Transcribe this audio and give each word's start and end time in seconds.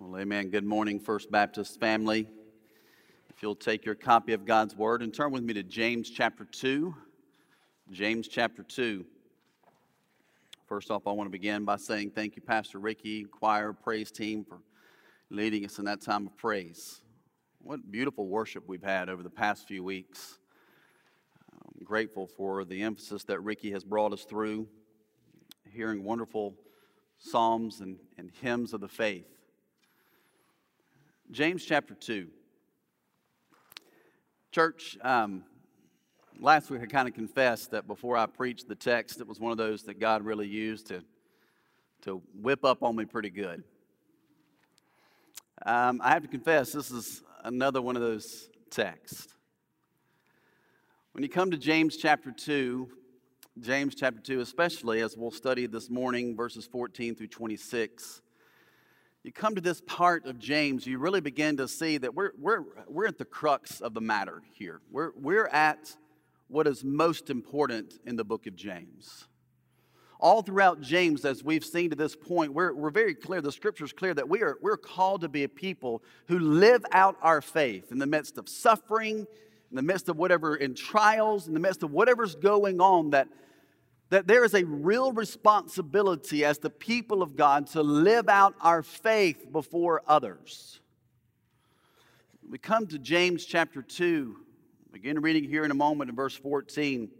Well, 0.00 0.20
amen. 0.20 0.50
Good 0.50 0.64
morning, 0.64 1.00
First 1.00 1.28
Baptist 1.28 1.80
family. 1.80 2.28
If 3.30 3.42
you'll 3.42 3.56
take 3.56 3.84
your 3.84 3.96
copy 3.96 4.32
of 4.32 4.44
God's 4.44 4.76
Word 4.76 5.02
and 5.02 5.12
turn 5.12 5.32
with 5.32 5.42
me 5.42 5.52
to 5.54 5.64
James 5.64 6.08
chapter 6.08 6.44
2. 6.44 6.94
James 7.90 8.28
chapter 8.28 8.62
2. 8.62 9.04
First 10.68 10.92
off, 10.92 11.08
I 11.08 11.10
want 11.10 11.26
to 11.26 11.32
begin 11.32 11.64
by 11.64 11.78
saying 11.78 12.12
thank 12.12 12.36
you, 12.36 12.42
Pastor 12.42 12.78
Ricky, 12.78 13.24
choir, 13.24 13.72
praise 13.72 14.12
team, 14.12 14.44
for 14.44 14.60
leading 15.30 15.64
us 15.64 15.80
in 15.80 15.84
that 15.86 16.00
time 16.00 16.28
of 16.28 16.36
praise. 16.36 17.00
What 17.60 17.90
beautiful 17.90 18.28
worship 18.28 18.68
we've 18.68 18.84
had 18.84 19.08
over 19.08 19.24
the 19.24 19.30
past 19.30 19.66
few 19.66 19.82
weeks. 19.82 20.38
I'm 21.52 21.84
grateful 21.84 22.28
for 22.28 22.64
the 22.64 22.82
emphasis 22.82 23.24
that 23.24 23.40
Ricky 23.40 23.72
has 23.72 23.82
brought 23.82 24.12
us 24.12 24.22
through, 24.22 24.68
hearing 25.72 26.04
wonderful 26.04 26.54
psalms 27.18 27.80
and, 27.80 27.98
and 28.16 28.30
hymns 28.40 28.72
of 28.72 28.80
the 28.80 28.86
faith. 28.86 29.37
James 31.30 31.62
chapter 31.62 31.94
2. 31.94 32.26
Church, 34.50 34.96
um, 35.02 35.44
last 36.40 36.70
week 36.70 36.80
I 36.80 36.86
kind 36.86 37.06
of 37.06 37.12
confessed 37.12 37.72
that 37.72 37.86
before 37.86 38.16
I 38.16 38.24
preached 38.24 38.66
the 38.66 38.74
text, 38.74 39.20
it 39.20 39.26
was 39.26 39.38
one 39.38 39.52
of 39.52 39.58
those 39.58 39.82
that 39.82 40.00
God 40.00 40.22
really 40.22 40.46
used 40.46 40.86
to, 40.86 41.04
to 42.02 42.22
whip 42.34 42.64
up 42.64 42.82
on 42.82 42.96
me 42.96 43.04
pretty 43.04 43.28
good. 43.28 43.62
Um, 45.66 46.00
I 46.02 46.10
have 46.10 46.22
to 46.22 46.28
confess, 46.28 46.72
this 46.72 46.90
is 46.90 47.22
another 47.44 47.82
one 47.82 47.94
of 47.94 48.00
those 48.00 48.48
texts. 48.70 49.34
When 51.12 51.22
you 51.22 51.28
come 51.28 51.50
to 51.50 51.58
James 51.58 51.98
chapter 51.98 52.32
2, 52.32 52.88
James 53.60 53.94
chapter 53.94 54.20
2, 54.20 54.40
especially 54.40 55.02
as 55.02 55.14
we'll 55.14 55.30
study 55.30 55.66
this 55.66 55.90
morning, 55.90 56.34
verses 56.34 56.64
14 56.64 57.14
through 57.16 57.26
26, 57.26 58.22
you 59.24 59.32
come 59.32 59.54
to 59.54 59.60
this 59.60 59.80
part 59.80 60.26
of 60.26 60.38
James, 60.38 60.86
you 60.86 60.98
really 60.98 61.20
begin 61.20 61.56
to 61.56 61.68
see 61.68 61.98
that 61.98 62.14
we're, 62.14 62.30
we're, 62.38 62.62
we're 62.86 63.06
at 63.06 63.18
the 63.18 63.24
crux 63.24 63.80
of 63.80 63.94
the 63.94 64.00
matter 64.00 64.42
here. 64.52 64.80
We're, 64.90 65.10
we're 65.16 65.48
at 65.48 65.96
what 66.46 66.66
is 66.66 66.84
most 66.84 67.28
important 67.28 67.98
in 68.06 68.16
the 68.16 68.24
book 68.24 68.46
of 68.46 68.56
James. 68.56 69.26
All 70.20 70.42
throughout 70.42 70.80
James, 70.80 71.24
as 71.24 71.44
we've 71.44 71.64
seen 71.64 71.90
to 71.90 71.96
this 71.96 72.16
point, 72.16 72.52
we're, 72.52 72.72
we're 72.72 72.90
very 72.90 73.14
clear, 73.14 73.40
the 73.40 73.52
scripture 73.52 73.84
is 73.84 73.92
clear 73.92 74.14
that 74.14 74.28
we 74.28 74.42
are, 74.42 74.56
we're 74.60 74.76
called 74.76 75.20
to 75.20 75.28
be 75.28 75.44
a 75.44 75.48
people 75.48 76.02
who 76.26 76.38
live 76.38 76.84
out 76.92 77.16
our 77.22 77.40
faith 77.40 77.92
in 77.92 77.98
the 77.98 78.06
midst 78.06 78.38
of 78.38 78.48
suffering, 78.48 79.18
in 79.18 79.76
the 79.76 79.82
midst 79.82 80.08
of 80.08 80.16
whatever, 80.16 80.56
in 80.56 80.74
trials, 80.74 81.46
in 81.46 81.54
the 81.54 81.60
midst 81.60 81.82
of 81.82 81.92
whatever's 81.92 82.34
going 82.34 82.80
on, 82.80 83.10
that, 83.10 83.28
that 84.10 84.26
there 84.26 84.44
is 84.44 84.54
a 84.54 84.64
real 84.64 85.12
responsibility 85.12 86.44
as 86.44 86.58
the 86.58 86.70
people 86.70 87.22
of 87.22 87.36
God 87.36 87.66
to 87.68 87.82
live 87.82 88.28
out 88.28 88.54
our 88.60 88.82
faith 88.82 89.50
before 89.52 90.02
others. 90.06 90.80
We 92.48 92.56
come 92.56 92.86
to 92.86 92.98
James 92.98 93.44
chapter 93.44 93.82
2, 93.82 94.36
begin 94.92 95.20
reading 95.20 95.44
here 95.44 95.64
in 95.64 95.70
a 95.70 95.74
moment 95.74 96.08
in 96.08 96.16
verse 96.16 96.34
14. 96.34 97.10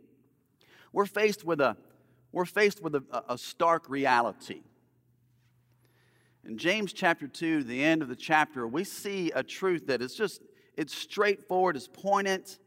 We're 0.92 1.04
faced 1.04 1.44
with 1.44 1.60
a, 1.60 1.76
we're 2.32 2.46
faced 2.46 2.82
with 2.82 2.94
a, 2.94 3.02
a 3.28 3.36
stark 3.36 3.90
reality. 3.90 4.62
In 6.46 6.56
James 6.56 6.94
chapter 6.94 7.28
2, 7.28 7.64
the 7.64 7.84
end 7.84 8.00
of 8.00 8.08
the 8.08 8.16
chapter, 8.16 8.66
we 8.66 8.84
see 8.84 9.30
a 9.32 9.42
truth 9.42 9.88
that 9.88 10.00
is 10.00 10.14
just, 10.14 10.40
it's 10.78 10.94
straightforward, 10.94 11.76
it's 11.76 11.88
poignant, 11.88 12.58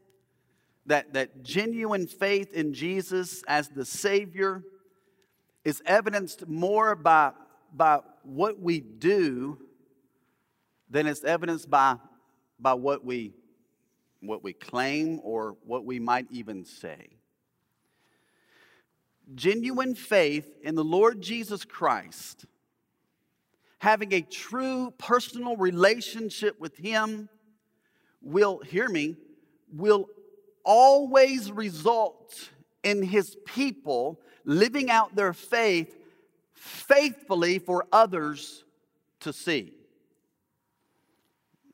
that, 0.86 1.12
that 1.14 1.42
genuine 1.42 2.06
faith 2.06 2.52
in 2.52 2.74
Jesus 2.74 3.42
as 3.46 3.68
the 3.68 3.84
Savior 3.84 4.62
is 5.64 5.82
evidenced 5.86 6.48
more 6.48 6.96
by, 6.96 7.32
by 7.72 8.00
what 8.24 8.60
we 8.60 8.80
do 8.80 9.58
than 10.90 11.06
it's 11.06 11.24
evidenced 11.24 11.70
by, 11.70 11.96
by 12.58 12.74
what, 12.74 13.04
we, 13.04 13.32
what 14.20 14.42
we 14.42 14.52
claim 14.52 15.20
or 15.22 15.56
what 15.64 15.84
we 15.84 15.98
might 15.98 16.26
even 16.30 16.64
say. 16.64 17.10
Genuine 19.34 19.94
faith 19.94 20.58
in 20.62 20.74
the 20.74 20.84
Lord 20.84 21.22
Jesus 21.22 21.64
Christ, 21.64 22.44
having 23.78 24.12
a 24.12 24.20
true 24.20 24.92
personal 24.98 25.56
relationship 25.56 26.60
with 26.60 26.76
Him, 26.76 27.28
will, 28.20 28.58
hear 28.58 28.88
me, 28.88 29.16
will 29.72 30.08
always 30.64 31.50
result 31.50 32.50
in 32.82 33.02
his 33.02 33.36
people 33.46 34.20
living 34.44 34.90
out 34.90 35.14
their 35.14 35.32
faith 35.32 35.96
faithfully 36.54 37.58
for 37.58 37.86
others 37.92 38.64
to 39.20 39.32
see. 39.32 39.72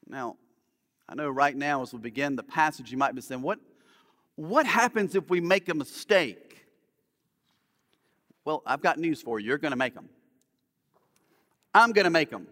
Now, 0.08 0.36
I 1.08 1.14
know 1.14 1.28
right 1.28 1.56
now 1.56 1.82
as 1.82 1.92
we 1.92 1.98
begin 1.98 2.36
the 2.36 2.42
passage, 2.42 2.90
you 2.90 2.98
might 2.98 3.14
be 3.14 3.20
saying, 3.20 3.42
what, 3.42 3.58
what 4.36 4.66
happens 4.66 5.14
if 5.14 5.30
we 5.30 5.40
make 5.40 5.68
a 5.68 5.74
mistake? 5.74 6.66
Well, 8.44 8.62
I've 8.66 8.80
got 8.80 8.98
news 8.98 9.20
for 9.20 9.38
you. 9.38 9.46
You're 9.48 9.58
going 9.58 9.72
to 9.72 9.76
make 9.76 9.94
them. 9.94 10.08
I'm 11.74 11.92
going 11.92 12.04
to 12.04 12.10
make 12.10 12.30
them. 12.30 12.46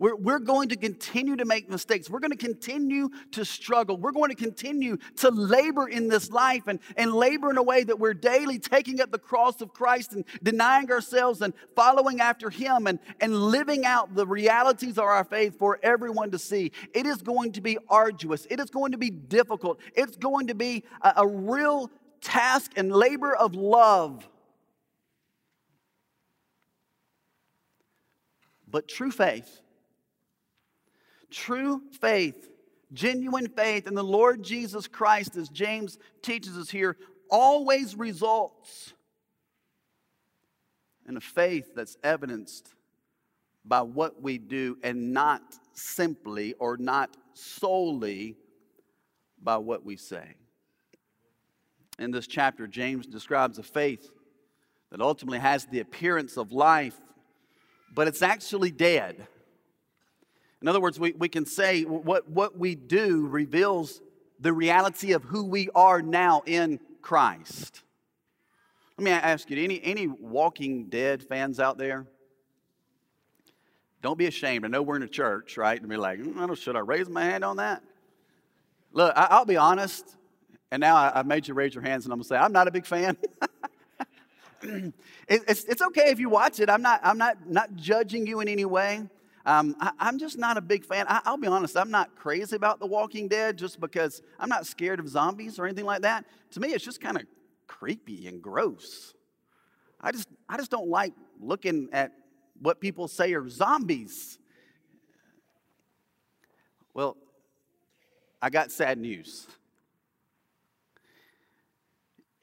We're, 0.00 0.16
we're 0.16 0.38
going 0.38 0.70
to 0.70 0.76
continue 0.76 1.36
to 1.36 1.44
make 1.44 1.68
mistakes. 1.68 2.08
We're 2.08 2.20
going 2.20 2.30
to 2.30 2.36
continue 2.36 3.10
to 3.32 3.44
struggle. 3.44 3.98
We're 3.98 4.12
going 4.12 4.30
to 4.30 4.34
continue 4.34 4.96
to 5.18 5.28
labor 5.30 5.88
in 5.88 6.08
this 6.08 6.30
life 6.30 6.62
and, 6.68 6.80
and 6.96 7.12
labor 7.12 7.50
in 7.50 7.58
a 7.58 7.62
way 7.62 7.84
that 7.84 8.00
we're 8.00 8.14
daily 8.14 8.58
taking 8.58 9.02
up 9.02 9.12
the 9.12 9.18
cross 9.18 9.60
of 9.60 9.74
Christ 9.74 10.14
and 10.14 10.24
denying 10.42 10.90
ourselves 10.90 11.42
and 11.42 11.52
following 11.76 12.22
after 12.22 12.48
Him 12.48 12.86
and, 12.86 12.98
and 13.20 13.34
living 13.34 13.84
out 13.84 14.14
the 14.14 14.26
realities 14.26 14.96
of 14.96 15.04
our 15.04 15.22
faith 15.22 15.58
for 15.58 15.78
everyone 15.82 16.30
to 16.30 16.38
see. 16.38 16.72
It 16.94 17.04
is 17.04 17.20
going 17.20 17.52
to 17.52 17.60
be 17.60 17.76
arduous. 17.90 18.46
It 18.48 18.58
is 18.58 18.70
going 18.70 18.92
to 18.92 18.98
be 18.98 19.10
difficult. 19.10 19.80
It's 19.94 20.16
going 20.16 20.46
to 20.46 20.54
be 20.54 20.82
a, 21.02 21.12
a 21.18 21.28
real 21.28 21.90
task 22.22 22.72
and 22.76 22.90
labor 22.90 23.36
of 23.36 23.54
love. 23.54 24.26
But 28.66 28.88
true 28.88 29.10
faith 29.10 29.60
True 31.30 31.82
faith, 32.00 32.50
genuine 32.92 33.48
faith 33.48 33.86
in 33.86 33.94
the 33.94 34.04
Lord 34.04 34.42
Jesus 34.42 34.86
Christ, 34.86 35.36
as 35.36 35.48
James 35.48 35.98
teaches 36.22 36.56
us 36.56 36.70
here, 36.70 36.96
always 37.30 37.96
results 37.96 38.92
in 41.08 41.16
a 41.16 41.20
faith 41.20 41.74
that's 41.74 41.96
evidenced 42.02 42.74
by 43.64 43.82
what 43.82 44.22
we 44.22 44.38
do 44.38 44.78
and 44.82 45.12
not 45.12 45.42
simply 45.72 46.54
or 46.54 46.76
not 46.76 47.16
solely 47.34 48.36
by 49.42 49.56
what 49.56 49.84
we 49.84 49.96
say. 49.96 50.34
In 51.98 52.10
this 52.10 52.26
chapter, 52.26 52.66
James 52.66 53.06
describes 53.06 53.58
a 53.58 53.62
faith 53.62 54.10
that 54.90 55.00
ultimately 55.00 55.38
has 55.38 55.66
the 55.66 55.80
appearance 55.80 56.36
of 56.36 56.52
life, 56.52 56.98
but 57.94 58.08
it's 58.08 58.22
actually 58.22 58.70
dead. 58.70 59.26
In 60.62 60.68
other 60.68 60.80
words, 60.80 61.00
we, 61.00 61.12
we 61.12 61.28
can 61.28 61.46
say 61.46 61.84
what, 61.84 62.28
what 62.28 62.58
we 62.58 62.74
do 62.74 63.26
reveals 63.26 64.00
the 64.38 64.52
reality 64.52 65.12
of 65.12 65.22
who 65.24 65.44
we 65.44 65.68
are 65.74 66.02
now 66.02 66.42
in 66.46 66.80
Christ. 67.02 67.82
Let 68.98 69.04
me 69.04 69.10
ask 69.10 69.48
you 69.50 69.62
any, 69.62 69.82
any 69.82 70.06
Walking 70.06 70.86
Dead 70.86 71.22
fans 71.22 71.58
out 71.58 71.78
there? 71.78 72.06
Don't 74.02 74.18
be 74.18 74.26
ashamed. 74.26 74.64
I 74.64 74.68
know 74.68 74.82
we're 74.82 74.96
in 74.96 75.02
a 75.02 75.08
church, 75.08 75.56
right? 75.56 75.78
And 75.78 75.88
be 75.88 75.96
like, 75.96 76.18
mm, 76.18 76.36
I 76.38 76.46
don't, 76.46 76.56
should 76.56 76.76
I 76.76 76.80
raise 76.80 77.08
my 77.08 77.22
hand 77.22 77.44
on 77.44 77.56
that? 77.56 77.82
Look, 78.92 79.14
I, 79.16 79.38
will 79.38 79.46
be 79.46 79.56
honest, 79.56 80.16
and 80.70 80.80
now 80.80 80.96
I, 80.96 81.20
I, 81.20 81.22
made 81.22 81.46
you 81.46 81.54
raise 81.54 81.74
your 81.74 81.84
hands, 81.84 82.04
and 82.04 82.12
I'm 82.12 82.18
gonna 82.18 82.24
say 82.24 82.36
I'm 82.36 82.52
not 82.52 82.66
a 82.66 82.70
big 82.70 82.86
fan. 82.86 83.16
it, 84.62 84.92
it's, 85.28 85.64
it's 85.64 85.82
okay 85.82 86.10
if 86.10 86.18
you 86.18 86.28
watch 86.28 86.60
it. 86.60 86.68
I'm 86.68 86.82
not, 86.82 87.00
I'm 87.04 87.18
not, 87.18 87.48
not 87.48 87.76
judging 87.76 88.26
you 88.26 88.40
in 88.40 88.48
any 88.48 88.64
way. 88.64 89.02
Um, 89.50 89.74
I, 89.80 90.08
am 90.08 90.16
just 90.20 90.38
not 90.38 90.58
a 90.58 90.60
big 90.60 90.84
fan. 90.84 91.06
I, 91.08 91.28
will 91.28 91.36
be 91.36 91.48
honest, 91.48 91.76
I'm 91.76 91.90
not 91.90 92.14
crazy 92.14 92.54
about 92.54 92.78
The 92.78 92.86
Walking 92.86 93.26
Dead 93.26 93.58
just 93.58 93.80
because 93.80 94.22
I'm 94.38 94.48
not 94.48 94.64
scared 94.64 95.00
of 95.00 95.08
zombies 95.08 95.58
or 95.58 95.66
anything 95.66 95.86
like 95.86 96.02
that. 96.02 96.24
To 96.52 96.60
me, 96.60 96.68
it's 96.68 96.84
just 96.84 97.00
kind 97.00 97.16
of 97.16 97.24
creepy 97.66 98.28
and 98.28 98.40
gross. 98.40 99.12
I 100.00 100.12
just, 100.12 100.28
I 100.48 100.56
just 100.56 100.70
don't 100.70 100.86
like 100.86 101.14
looking 101.40 101.88
at 101.92 102.12
what 102.62 102.80
people 102.80 103.08
say 103.08 103.34
are 103.34 103.48
zombies. 103.48 104.38
Well, 106.94 107.16
I 108.40 108.50
got 108.50 108.70
sad 108.70 108.98
news. 108.98 109.48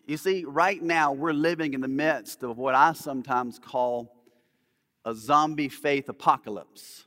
You 0.05 0.17
see, 0.17 0.43
right 0.43 0.83
now 0.83 1.13
we're 1.13 1.31
living 1.31 1.73
in 1.73 1.79
the 1.79 1.87
midst 1.87 2.43
of 2.43 2.57
what 2.57 2.75
I 2.75 2.91
sometimes 2.91 3.59
call 3.59 4.16
a 5.07 5.15
zombie 5.15 5.69
faith 5.69 6.09
apocalypse. 6.09 7.05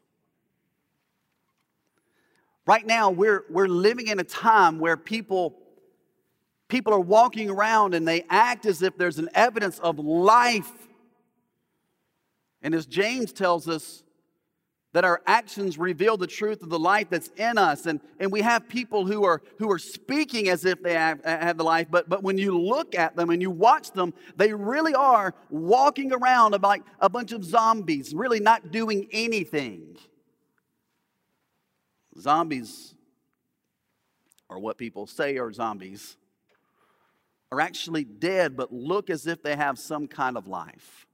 Right 2.66 2.86
now, 2.86 3.10
we're, 3.10 3.44
we're 3.50 3.68
living 3.68 4.08
in 4.08 4.18
a 4.18 4.24
time 4.24 4.78
where 4.78 4.96
people, 4.96 5.58
people 6.68 6.94
are 6.94 7.00
walking 7.00 7.50
around 7.50 7.92
and 7.92 8.08
they 8.08 8.24
act 8.30 8.64
as 8.64 8.80
if 8.80 8.96
there's 8.96 9.18
an 9.18 9.28
evidence 9.34 9.78
of 9.80 9.98
life. 9.98 10.72
And 12.62 12.74
as 12.74 12.86
James 12.86 13.34
tells 13.34 13.68
us, 13.68 14.02
that 14.92 15.04
our 15.04 15.22
actions 15.26 15.78
reveal 15.78 16.16
the 16.16 16.26
truth 16.26 16.62
of 16.62 16.68
the 16.68 16.78
light 16.78 17.10
that's 17.10 17.28
in 17.36 17.58
us. 17.58 17.86
And, 17.86 18.00
and 18.18 18.32
we 18.32 18.42
have 18.42 18.68
people 18.68 19.06
who 19.06 19.24
are 19.24 19.40
who 19.58 19.70
are 19.70 19.78
speaking 19.78 20.48
as 20.48 20.64
if 20.64 20.82
they 20.82 20.94
have, 20.94 21.24
have 21.24 21.58
the 21.58 21.64
life 21.64 21.86
but 21.90 22.08
but 22.08 22.22
when 22.22 22.38
you 22.38 22.58
look 22.58 22.94
at 22.94 23.16
them 23.16 23.30
and 23.30 23.40
you 23.40 23.50
watch 23.50 23.92
them 23.92 24.12
they 24.36 24.52
really 24.52 24.94
are 24.94 25.34
walking 25.48 26.12
around 26.12 26.60
like 26.62 26.82
a 26.98 27.08
bunch 27.08 27.32
of 27.32 27.44
zombies 27.44 28.14
really 28.14 28.40
not 28.40 28.70
doing 28.70 29.06
anything. 29.12 29.96
Zombies 32.18 32.94
or 34.48 34.58
what 34.58 34.76
people 34.76 35.06
say 35.06 35.38
are 35.38 35.52
zombies 35.52 36.16
are 37.52 37.60
actually 37.60 38.04
dead 38.04 38.56
but 38.56 38.72
look 38.72 39.08
as 39.08 39.26
if 39.28 39.42
they 39.42 39.54
have 39.54 39.78
some 39.78 40.08
kind 40.08 40.36
of 40.36 40.48
life 40.48 41.06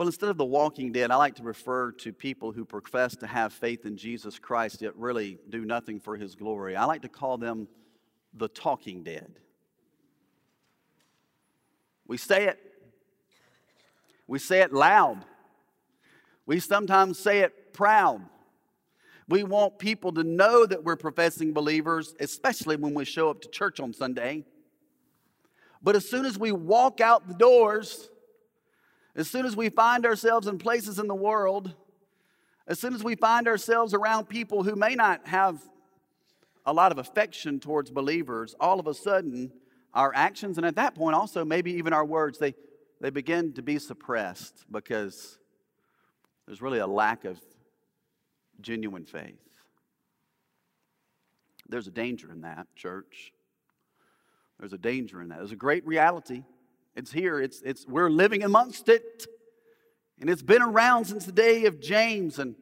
well, 0.00 0.08
instead 0.08 0.30
of 0.30 0.38
the 0.38 0.46
walking 0.46 0.92
dead, 0.92 1.10
I 1.10 1.16
like 1.16 1.34
to 1.34 1.42
refer 1.42 1.92
to 1.92 2.10
people 2.10 2.52
who 2.52 2.64
profess 2.64 3.14
to 3.16 3.26
have 3.26 3.52
faith 3.52 3.84
in 3.84 3.98
Jesus 3.98 4.38
Christ 4.38 4.80
yet 4.80 4.96
really 4.96 5.38
do 5.50 5.66
nothing 5.66 6.00
for 6.00 6.16
his 6.16 6.34
glory. 6.34 6.74
I 6.74 6.86
like 6.86 7.02
to 7.02 7.08
call 7.10 7.36
them 7.36 7.68
the 8.32 8.48
talking 8.48 9.02
dead. 9.02 9.38
We 12.06 12.16
say 12.16 12.46
it, 12.46 12.58
we 14.26 14.38
say 14.38 14.62
it 14.62 14.72
loud, 14.72 15.22
we 16.46 16.60
sometimes 16.60 17.18
say 17.18 17.40
it 17.40 17.74
proud. 17.74 18.22
We 19.28 19.42
want 19.42 19.78
people 19.78 20.12
to 20.12 20.24
know 20.24 20.64
that 20.64 20.82
we're 20.82 20.96
professing 20.96 21.52
believers, 21.52 22.14
especially 22.18 22.76
when 22.76 22.94
we 22.94 23.04
show 23.04 23.28
up 23.28 23.42
to 23.42 23.50
church 23.50 23.80
on 23.80 23.92
Sunday. 23.92 24.46
But 25.82 25.94
as 25.94 26.08
soon 26.08 26.24
as 26.24 26.38
we 26.38 26.52
walk 26.52 27.02
out 27.02 27.28
the 27.28 27.34
doors, 27.34 28.08
as 29.20 29.28
soon 29.28 29.44
as 29.44 29.54
we 29.54 29.68
find 29.68 30.06
ourselves 30.06 30.46
in 30.46 30.56
places 30.56 30.98
in 30.98 31.06
the 31.06 31.14
world, 31.14 31.74
as 32.66 32.80
soon 32.80 32.94
as 32.94 33.04
we 33.04 33.14
find 33.14 33.46
ourselves 33.46 33.92
around 33.92 34.30
people 34.30 34.62
who 34.62 34.74
may 34.74 34.94
not 34.94 35.26
have 35.28 35.60
a 36.64 36.72
lot 36.72 36.90
of 36.90 36.96
affection 36.96 37.60
towards 37.60 37.90
believers, 37.90 38.54
all 38.58 38.80
of 38.80 38.86
a 38.86 38.94
sudden 38.94 39.52
our 39.92 40.10
actions, 40.14 40.56
and 40.56 40.64
at 40.64 40.76
that 40.76 40.94
point 40.94 41.14
also 41.14 41.44
maybe 41.44 41.72
even 41.72 41.92
our 41.92 42.04
words, 42.04 42.38
they, 42.38 42.54
they 43.02 43.10
begin 43.10 43.52
to 43.52 43.60
be 43.60 43.78
suppressed 43.78 44.64
because 44.72 45.38
there's 46.46 46.62
really 46.62 46.78
a 46.78 46.86
lack 46.86 47.26
of 47.26 47.38
genuine 48.62 49.04
faith. 49.04 49.36
There's 51.68 51.88
a 51.88 51.92
danger 51.92 52.32
in 52.32 52.40
that, 52.40 52.68
church. 52.74 53.34
There's 54.58 54.72
a 54.72 54.78
danger 54.78 55.20
in 55.20 55.28
that. 55.28 55.38
There's 55.38 55.52
a 55.52 55.56
great 55.56 55.86
reality. 55.86 56.42
It's 56.96 57.12
here. 57.12 57.40
It's, 57.40 57.62
it's, 57.62 57.86
we're 57.86 58.10
living 58.10 58.42
amongst 58.42 58.88
it. 58.88 59.26
And 60.20 60.28
it's 60.28 60.42
been 60.42 60.62
around 60.62 61.06
since 61.06 61.24
the 61.24 61.32
day 61.32 61.66
of 61.66 61.80
James. 61.80 62.38
And 62.38 62.54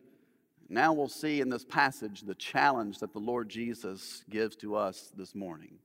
now 0.69 0.92
we'll 0.92 1.08
see 1.08 1.40
in 1.40 1.48
this 1.48 1.64
passage 1.64 2.22
the 2.22 2.34
challenge 2.34 2.98
that 2.98 3.12
the 3.12 3.19
Lord 3.19 3.48
Jesus 3.48 4.25
gives 4.30 4.54
to 4.56 4.76
us 4.76 5.12
this 5.16 5.34
morning. 5.34 5.78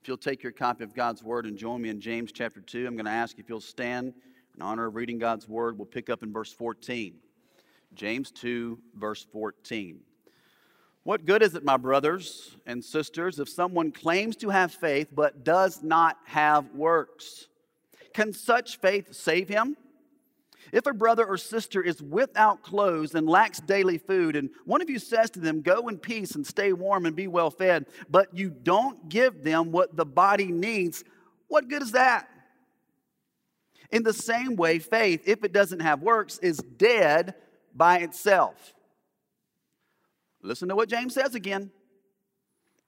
If 0.00 0.06
you'll 0.06 0.16
take 0.16 0.42
your 0.42 0.52
copy 0.52 0.84
of 0.84 0.94
God's 0.94 1.22
Word 1.22 1.46
and 1.46 1.56
join 1.56 1.82
me 1.82 1.88
in 1.88 2.00
James 2.00 2.30
chapter 2.30 2.60
2, 2.60 2.86
I'm 2.86 2.94
going 2.94 3.06
to 3.06 3.10
ask 3.10 3.38
if 3.38 3.48
you'll 3.48 3.60
stand 3.60 4.14
in 4.54 4.62
honor 4.62 4.86
of 4.86 4.94
reading 4.94 5.18
God's 5.18 5.48
Word. 5.48 5.76
We'll 5.76 5.86
pick 5.86 6.08
up 6.08 6.22
in 6.22 6.32
verse 6.32 6.52
14. 6.52 7.14
James 7.94 8.30
2, 8.30 8.78
verse 8.94 9.26
14. 9.32 10.00
What 11.02 11.24
good 11.24 11.42
is 11.42 11.54
it, 11.54 11.64
my 11.64 11.78
brothers 11.78 12.56
and 12.66 12.84
sisters, 12.84 13.38
if 13.38 13.48
someone 13.48 13.92
claims 13.92 14.36
to 14.36 14.50
have 14.50 14.72
faith 14.72 15.08
but 15.12 15.42
does 15.42 15.82
not 15.82 16.18
have 16.26 16.70
works? 16.74 17.48
Can 18.18 18.32
such 18.32 18.80
faith 18.80 19.14
save 19.14 19.48
him? 19.48 19.76
If 20.72 20.88
a 20.88 20.92
brother 20.92 21.24
or 21.24 21.36
sister 21.36 21.80
is 21.80 22.02
without 22.02 22.64
clothes 22.64 23.14
and 23.14 23.28
lacks 23.28 23.60
daily 23.60 23.96
food, 23.96 24.34
and 24.34 24.50
one 24.64 24.82
of 24.82 24.90
you 24.90 24.98
says 24.98 25.30
to 25.30 25.38
them, 25.38 25.62
Go 25.62 25.86
in 25.86 25.98
peace 25.98 26.32
and 26.32 26.44
stay 26.44 26.72
warm 26.72 27.06
and 27.06 27.14
be 27.14 27.28
well 27.28 27.52
fed, 27.52 27.86
but 28.10 28.36
you 28.36 28.50
don't 28.50 29.08
give 29.08 29.44
them 29.44 29.70
what 29.70 29.96
the 29.96 30.04
body 30.04 30.46
needs, 30.46 31.04
what 31.46 31.68
good 31.68 31.80
is 31.80 31.92
that? 31.92 32.28
In 33.92 34.02
the 34.02 34.12
same 34.12 34.56
way, 34.56 34.80
faith, 34.80 35.22
if 35.24 35.44
it 35.44 35.52
doesn't 35.52 35.78
have 35.78 36.02
works, 36.02 36.38
is 36.38 36.58
dead 36.58 37.36
by 37.72 37.98
itself. 37.98 38.74
Listen 40.42 40.68
to 40.70 40.74
what 40.74 40.88
James 40.88 41.14
says 41.14 41.36
again. 41.36 41.70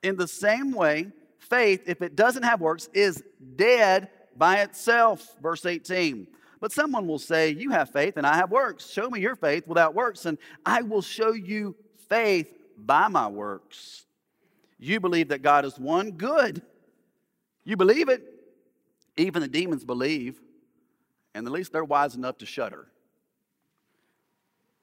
In 0.03 0.17
the 0.17 0.27
same 0.27 0.73
way, 0.73 1.13
faith, 1.39 1.85
if 1.87 2.03
it 2.03 2.17
doesn't 2.17 2.43
have 2.43 2.61
works, 2.61 2.89
is 2.93 3.23
dead 3.55 4.09
by 4.41 4.63
itself. 4.63 5.37
Verse 5.43 5.67
18. 5.67 6.27
But 6.61 6.73
someone 6.73 7.07
will 7.07 7.19
say, 7.19 7.51
You 7.51 7.71
have 7.71 7.91
faith 7.91 8.17
and 8.17 8.27
I 8.27 8.37
have 8.37 8.51
works. 8.51 8.91
Show 8.91 9.09
me 9.09 9.21
your 9.21 9.37
faith 9.37 9.69
without 9.69 9.95
works, 9.95 10.27
and 10.27 10.39
I 10.67 10.83
will 10.83 11.03
show 11.03 11.33
you 11.33 11.77
faith 12.09 12.53
by 12.77 13.07
my 13.09 13.29
works. 13.29 14.07
You 14.79 14.99
believe 14.99 15.29
that 15.29 15.43
God 15.43 15.65
is 15.65 15.79
one? 15.79 16.13
Good. 16.13 16.63
You 17.65 17.77
believe 17.77 18.09
it. 18.09 18.25
Even 19.17 19.43
the 19.43 19.49
demons 19.49 19.85
believe, 19.85 20.41
and 21.35 21.47
at 21.47 21.53
least 21.53 21.73
they're 21.73 21.85
wise 21.85 22.15
enough 22.15 22.39
to 22.39 22.47
shudder. 22.47 22.87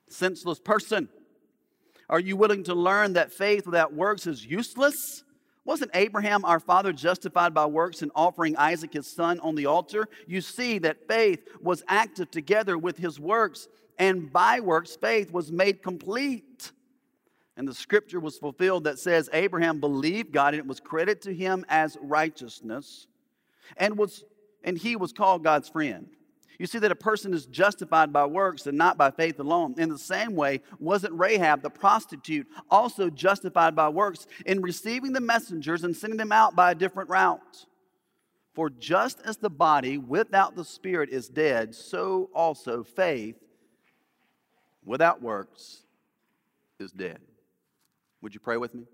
Senseless 0.07 0.59
person. 0.59 1.09
Are 2.07 2.19
you 2.19 2.38
willing 2.38 2.63
to 2.65 2.75
learn 2.75 3.13
that 3.13 3.31
faith 3.31 3.65
without 3.65 3.94
works 3.94 4.27
is 4.27 4.45
useless? 4.45 5.24
Wasn't 5.67 5.91
Abraham, 5.93 6.45
our 6.45 6.61
father, 6.61 6.93
justified 6.93 7.53
by 7.53 7.65
works 7.65 8.01
in 8.01 8.09
offering 8.15 8.55
Isaac 8.55 8.93
his 8.93 9.05
son 9.05 9.41
on 9.41 9.55
the 9.55 9.65
altar? 9.65 10.07
You 10.25 10.39
see 10.39 10.79
that 10.79 11.09
faith 11.09 11.43
was 11.59 11.83
active 11.89 12.31
together 12.31 12.77
with 12.77 12.97
his 12.97 13.19
works, 13.19 13.67
and 13.99 14.31
by 14.31 14.61
works, 14.61 14.95
faith 14.95 15.29
was 15.33 15.51
made 15.51 15.83
complete. 15.83 16.71
And 17.57 17.67
the 17.67 17.73
scripture 17.73 18.21
was 18.21 18.37
fulfilled 18.37 18.85
that 18.85 18.97
says, 18.97 19.29
Abraham 19.33 19.81
believed 19.81 20.31
God, 20.31 20.53
and 20.53 20.59
it 20.61 20.65
was 20.65 20.79
credited 20.79 21.23
to 21.23 21.33
him 21.33 21.65
as 21.67 21.97
righteousness, 22.01 23.05
and, 23.75 23.97
was, 23.97 24.23
and 24.63 24.77
he 24.77 24.95
was 24.95 25.11
called 25.11 25.43
God's 25.43 25.67
friend. 25.67 26.07
You 26.59 26.65
see 26.65 26.80
that 26.80 26.92
a 26.92 26.95
person 26.95 27.33
is 27.33 27.45
justified 27.45 28.12
by 28.12 28.25
works 28.25 28.65
and 28.65 28.77
not 28.77 28.98
by 28.98 29.12
faith 29.12 29.39
alone. 29.39 29.75
In 29.77 29.89
the 29.89 29.98
same 29.98 30.36
way, 30.36 30.62
wasn't 30.80 31.13
Rahab 31.13 31.62
the 31.62 31.69
prostitute 31.69 32.48
also 32.69 33.09
justified 33.09 33.75
by 33.75 33.89
works 33.89 34.25
in 34.45 34.62
receiving 34.62 35.13
the 35.13 35.21
messengers 35.21 35.83
and 35.83 35.95
sending 35.95 36.18
them 36.18 36.31
out 36.31 36.56
by 36.56 36.71
a 36.71 36.75
different 36.75 37.09
route? 37.09 37.65
For 38.56 38.71
just 38.71 39.21
as 39.21 39.38
the 39.38 39.51
body 39.51 40.00
without 40.00 40.56
the 40.56 40.65
spirit 40.65 41.12
is 41.12 41.30
dead, 41.30 41.75
so 41.75 42.31
also 42.33 42.83
faith 42.83 43.36
without 44.83 45.21
works 45.21 45.83
is 46.80 46.92
dead. 46.92 47.19
Would 48.21 48.33
you 48.33 48.40
pray 48.40 48.57
with 48.57 48.73
me? 48.73 48.85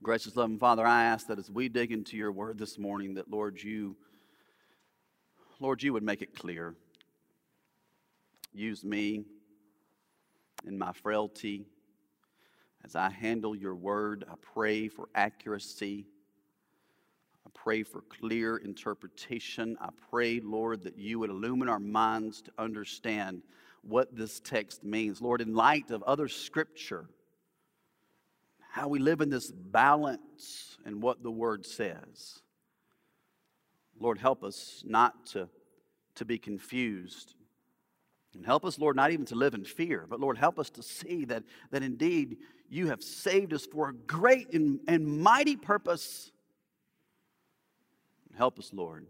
Gracious, 0.00 0.36
loving 0.36 0.60
Father, 0.60 0.86
I 0.86 1.02
ask 1.02 1.26
that 1.26 1.40
as 1.40 1.50
we 1.50 1.68
dig 1.68 1.90
into 1.90 2.16
your 2.16 2.30
word 2.30 2.58
this 2.58 2.78
morning, 2.78 3.14
that 3.14 3.28
Lord, 3.28 3.60
you 3.60 3.96
Lord, 5.60 5.82
you 5.82 5.92
would 5.92 6.02
make 6.02 6.22
it 6.22 6.34
clear. 6.34 6.74
Use 8.52 8.84
me 8.84 9.24
in 10.66 10.78
my 10.78 10.92
frailty 10.92 11.66
as 12.84 12.94
I 12.94 13.10
handle 13.10 13.56
your 13.56 13.74
word. 13.74 14.24
I 14.30 14.34
pray 14.54 14.88
for 14.88 15.08
accuracy. 15.14 16.06
I 17.46 17.50
pray 17.54 17.82
for 17.82 18.02
clear 18.02 18.56
interpretation. 18.58 19.76
I 19.80 19.88
pray, 20.10 20.40
Lord, 20.40 20.82
that 20.84 20.96
you 20.96 21.18
would 21.18 21.30
illumine 21.30 21.68
our 21.68 21.80
minds 21.80 22.40
to 22.42 22.52
understand 22.56 23.42
what 23.82 24.14
this 24.14 24.40
text 24.40 24.84
means. 24.84 25.20
Lord, 25.20 25.40
in 25.40 25.54
light 25.54 25.90
of 25.90 26.02
other 26.04 26.28
scripture, 26.28 27.08
how 28.70 28.88
we 28.88 28.98
live 28.98 29.20
in 29.20 29.30
this 29.30 29.50
balance 29.50 30.76
and 30.84 31.02
what 31.02 31.22
the 31.22 31.30
word 31.30 31.66
says. 31.66 32.42
Lord, 34.00 34.18
help 34.18 34.44
us 34.44 34.82
not 34.86 35.26
to, 35.26 35.48
to 36.16 36.24
be 36.24 36.38
confused. 36.38 37.34
And 38.34 38.44
help 38.44 38.64
us, 38.64 38.78
Lord, 38.78 38.96
not 38.96 39.10
even 39.10 39.26
to 39.26 39.34
live 39.34 39.54
in 39.54 39.64
fear, 39.64 40.06
but 40.08 40.20
Lord, 40.20 40.38
help 40.38 40.58
us 40.58 40.70
to 40.70 40.82
see 40.82 41.24
that, 41.26 41.44
that 41.70 41.82
indeed 41.82 42.36
you 42.68 42.88
have 42.88 43.02
saved 43.02 43.52
us 43.52 43.66
for 43.66 43.88
a 43.88 43.94
great 43.94 44.52
and, 44.52 44.80
and 44.86 45.20
mighty 45.20 45.56
purpose. 45.56 46.30
Help 48.36 48.58
us, 48.58 48.72
Lord, 48.72 49.06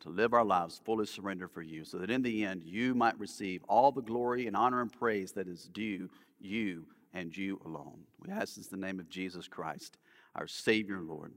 to 0.00 0.10
live 0.10 0.34
our 0.34 0.44
lives 0.44 0.80
fully 0.84 1.06
surrendered 1.06 1.50
for 1.50 1.62
you, 1.62 1.84
so 1.84 1.98
that 1.98 2.10
in 2.10 2.22
the 2.22 2.44
end 2.44 2.62
you 2.64 2.94
might 2.94 3.18
receive 3.18 3.64
all 3.68 3.90
the 3.90 4.02
glory 4.02 4.46
and 4.46 4.56
honor 4.56 4.82
and 4.82 4.92
praise 4.92 5.32
that 5.32 5.48
is 5.48 5.64
due 5.72 6.08
you 6.38 6.84
and 7.14 7.34
you 7.36 7.60
alone. 7.64 8.00
We 8.20 8.30
ask 8.30 8.56
this 8.56 8.68
in 8.68 8.78
the 8.78 8.86
name 8.86 9.00
of 9.00 9.08
Jesus 9.08 9.48
Christ, 9.48 9.96
our 10.34 10.46
Savior 10.46 10.96
and 10.96 11.08
Lord. 11.08 11.32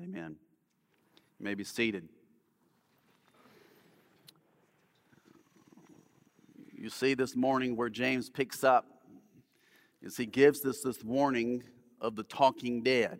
Amen. 0.00 0.36
You 1.42 1.46
may 1.46 1.54
be 1.54 1.64
seated. 1.64 2.08
You 6.72 6.88
see 6.88 7.14
this 7.14 7.34
morning 7.34 7.74
where 7.74 7.88
James 7.88 8.30
picks 8.30 8.62
up 8.62 8.86
is 10.00 10.16
he 10.16 10.24
gives 10.24 10.64
us 10.64 10.82
this 10.82 11.02
warning 11.02 11.64
of 12.00 12.14
the 12.14 12.22
talking 12.22 12.84
dead. 12.84 13.18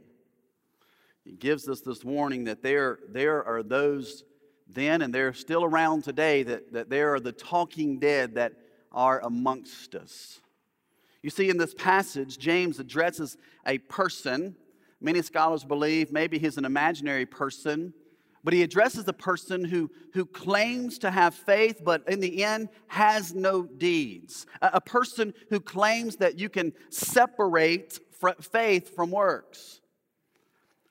He 1.25 1.33
gives 1.33 1.69
us 1.69 1.81
this 1.81 2.05
warning 2.05 2.45
that 2.45 2.63
there, 2.63 3.01
there 3.09 3.43
are 3.43 3.65
those 3.65 4.23
then 4.69 5.03
and 5.03 5.13
they're 5.13 5.33
still 5.33 5.65
around 5.65 6.05
today 6.05 6.45
that, 6.45 6.73
that 6.73 6.89
there 6.89 7.13
are 7.15 7.21
the 7.21 7.33
talking 7.33 7.99
dead 7.99 8.37
that 8.37 8.53
are 8.93 9.19
amongst 9.25 9.97
us. 9.97 10.39
You 11.25 11.31
see, 11.31 11.51
in 11.51 11.59
this 11.59 11.75
passage, 11.75 12.39
James 12.39 12.79
addresses 12.79 13.37
a 13.67 13.79
person. 13.79 14.55
Many 15.01 15.23
scholars 15.23 15.65
believe 15.65 16.13
maybe 16.13 16.39
he's 16.39 16.57
an 16.57 16.65
imaginary 16.65 17.27
person, 17.27 17.93
but 18.45 18.53
he 18.53 18.63
addresses 18.63 19.07
a 19.07 19.13
person 19.13 19.65
who, 19.65 19.91
who 20.15 20.27
claims 20.27 20.99
to 20.99 21.11
have 21.11 21.35
faith, 21.35 21.81
but 21.85 22.09
in 22.09 22.21
the 22.21 22.43
end 22.43 22.69
has 22.89 23.35
no 23.35 23.63
deeds. 23.63 24.47
A, 24.61 24.71
a 24.75 24.81
person 24.81 25.33
who 25.51 25.61
claims 25.61 26.17
that 26.17 26.39
you 26.39 26.49
can 26.49 26.73
separate 26.91 28.01
faith 28.41 28.95
from 28.95 29.11
works. 29.11 29.81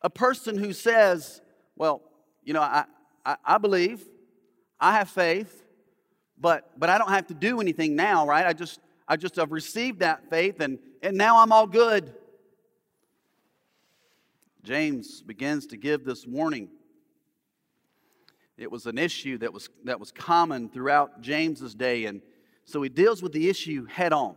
A 0.01 0.09
person 0.09 0.57
who 0.57 0.73
says, 0.73 1.41
Well, 1.75 2.01
you 2.43 2.53
know, 2.53 2.61
I, 2.61 2.85
I, 3.25 3.35
I 3.45 3.57
believe, 3.57 4.03
I 4.79 4.93
have 4.93 5.09
faith, 5.09 5.63
but, 6.39 6.71
but 6.77 6.89
I 6.89 6.97
don't 6.97 7.11
have 7.11 7.27
to 7.27 7.33
do 7.33 7.61
anything 7.61 7.95
now, 7.95 8.25
right? 8.25 8.45
I 8.45 8.53
just, 8.53 8.79
I 9.07 9.17
just 9.17 9.35
have 9.35 9.51
received 9.51 9.99
that 9.99 10.29
faith 10.29 10.61
and, 10.61 10.79
and 11.03 11.17
now 11.17 11.39
I'm 11.39 11.51
all 11.51 11.67
good. 11.67 12.13
James 14.63 15.21
begins 15.21 15.67
to 15.67 15.77
give 15.77 16.05
this 16.05 16.25
warning. 16.25 16.69
It 18.61 18.71
was 18.71 18.85
an 18.85 18.99
issue 18.99 19.39
that 19.39 19.51
was, 19.51 19.69
that 19.85 19.99
was 19.99 20.11
common 20.11 20.69
throughout 20.69 21.21
James's 21.21 21.73
day, 21.73 22.05
and 22.05 22.21
so 22.63 22.79
he 22.83 22.89
deals 22.89 23.23
with 23.23 23.31
the 23.31 23.49
issue 23.49 23.85
head 23.85 24.13
on. 24.13 24.35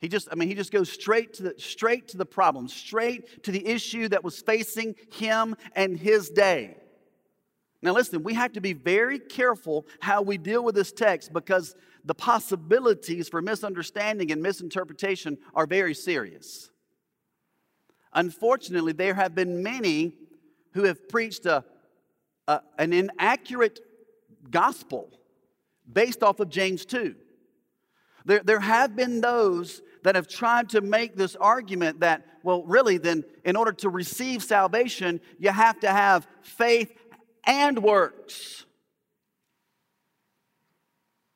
He 0.00 0.08
just, 0.08 0.28
I 0.32 0.34
mean, 0.34 0.48
he 0.48 0.54
just 0.54 0.72
goes 0.72 0.90
straight 0.90 1.34
to 1.34 1.44
the 1.44 1.54
straight 1.58 2.08
to 2.08 2.16
the 2.16 2.26
problem, 2.26 2.66
straight 2.66 3.44
to 3.44 3.52
the 3.52 3.64
issue 3.64 4.08
that 4.08 4.24
was 4.24 4.40
facing 4.40 4.96
him 5.12 5.54
and 5.76 5.96
his 5.96 6.30
day. 6.30 6.78
Now, 7.80 7.92
listen, 7.92 8.24
we 8.24 8.34
have 8.34 8.54
to 8.54 8.60
be 8.60 8.72
very 8.72 9.20
careful 9.20 9.86
how 10.00 10.22
we 10.22 10.36
deal 10.36 10.64
with 10.64 10.74
this 10.74 10.90
text 10.90 11.32
because 11.32 11.76
the 12.04 12.14
possibilities 12.14 13.28
for 13.28 13.40
misunderstanding 13.40 14.32
and 14.32 14.42
misinterpretation 14.42 15.38
are 15.54 15.66
very 15.66 15.94
serious. 15.94 16.70
Unfortunately, 18.12 18.92
there 18.92 19.14
have 19.14 19.34
been 19.36 19.62
many 19.62 20.14
who 20.72 20.84
have 20.84 21.08
preached 21.08 21.46
a, 21.46 21.64
a, 22.50 22.62
an 22.78 22.92
inaccurate 22.92 23.80
gospel 24.50 25.08
based 25.90 26.22
off 26.22 26.40
of 26.40 26.48
James 26.48 26.84
2. 26.84 27.14
There, 28.24 28.40
there 28.40 28.60
have 28.60 28.96
been 28.96 29.20
those 29.20 29.82
that 30.02 30.14
have 30.14 30.28
tried 30.28 30.70
to 30.70 30.80
make 30.80 31.16
this 31.16 31.36
argument 31.36 32.00
that, 32.00 32.26
well, 32.42 32.64
really, 32.64 32.98
then, 32.98 33.24
in 33.44 33.56
order 33.56 33.72
to 33.72 33.88
receive 33.88 34.42
salvation, 34.42 35.20
you 35.38 35.50
have 35.50 35.78
to 35.80 35.88
have 35.88 36.26
faith 36.42 36.90
and 37.44 37.82
works. 37.82 38.66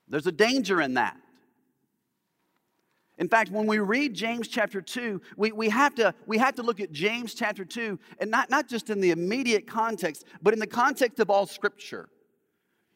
There's 0.08 0.26
a 0.26 0.32
danger 0.32 0.80
in 0.80 0.94
that. 0.94 1.16
In 3.18 3.28
fact, 3.28 3.50
when 3.50 3.66
we 3.66 3.78
read 3.78 4.12
James 4.14 4.48
chapter 4.48 4.82
2, 4.82 5.20
we, 5.36 5.52
we, 5.52 5.68
have, 5.68 5.94
to, 5.96 6.14
we 6.26 6.36
have 6.38 6.56
to 6.56 6.62
look 6.62 6.80
at 6.80 6.90
James 6.90 7.34
chapter 7.34 7.64
2, 7.64 7.98
and 8.18 8.30
not, 8.30 8.50
not 8.50 8.68
just 8.68 8.90
in 8.90 9.00
the 9.00 9.12
immediate 9.12 9.66
context, 9.66 10.24
but 10.42 10.52
in 10.52 10.58
the 10.58 10.66
context 10.66 11.20
of 11.20 11.30
all 11.30 11.46
Scripture. 11.46 12.08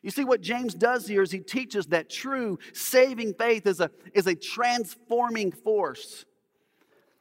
You 0.02 0.10
see, 0.10 0.25
what 0.25 0.40
James 0.40 0.75
does 0.75 1.06
here 1.06 1.22
is 1.22 1.30
he 1.30 1.40
teaches 1.40 1.87
that 1.87 2.10
true 2.10 2.58
saving 2.72 3.34
faith 3.34 3.66
is 3.66 3.80
a, 3.80 3.90
is 4.12 4.26
a 4.26 4.34
transforming 4.34 5.52
force. 5.52 6.25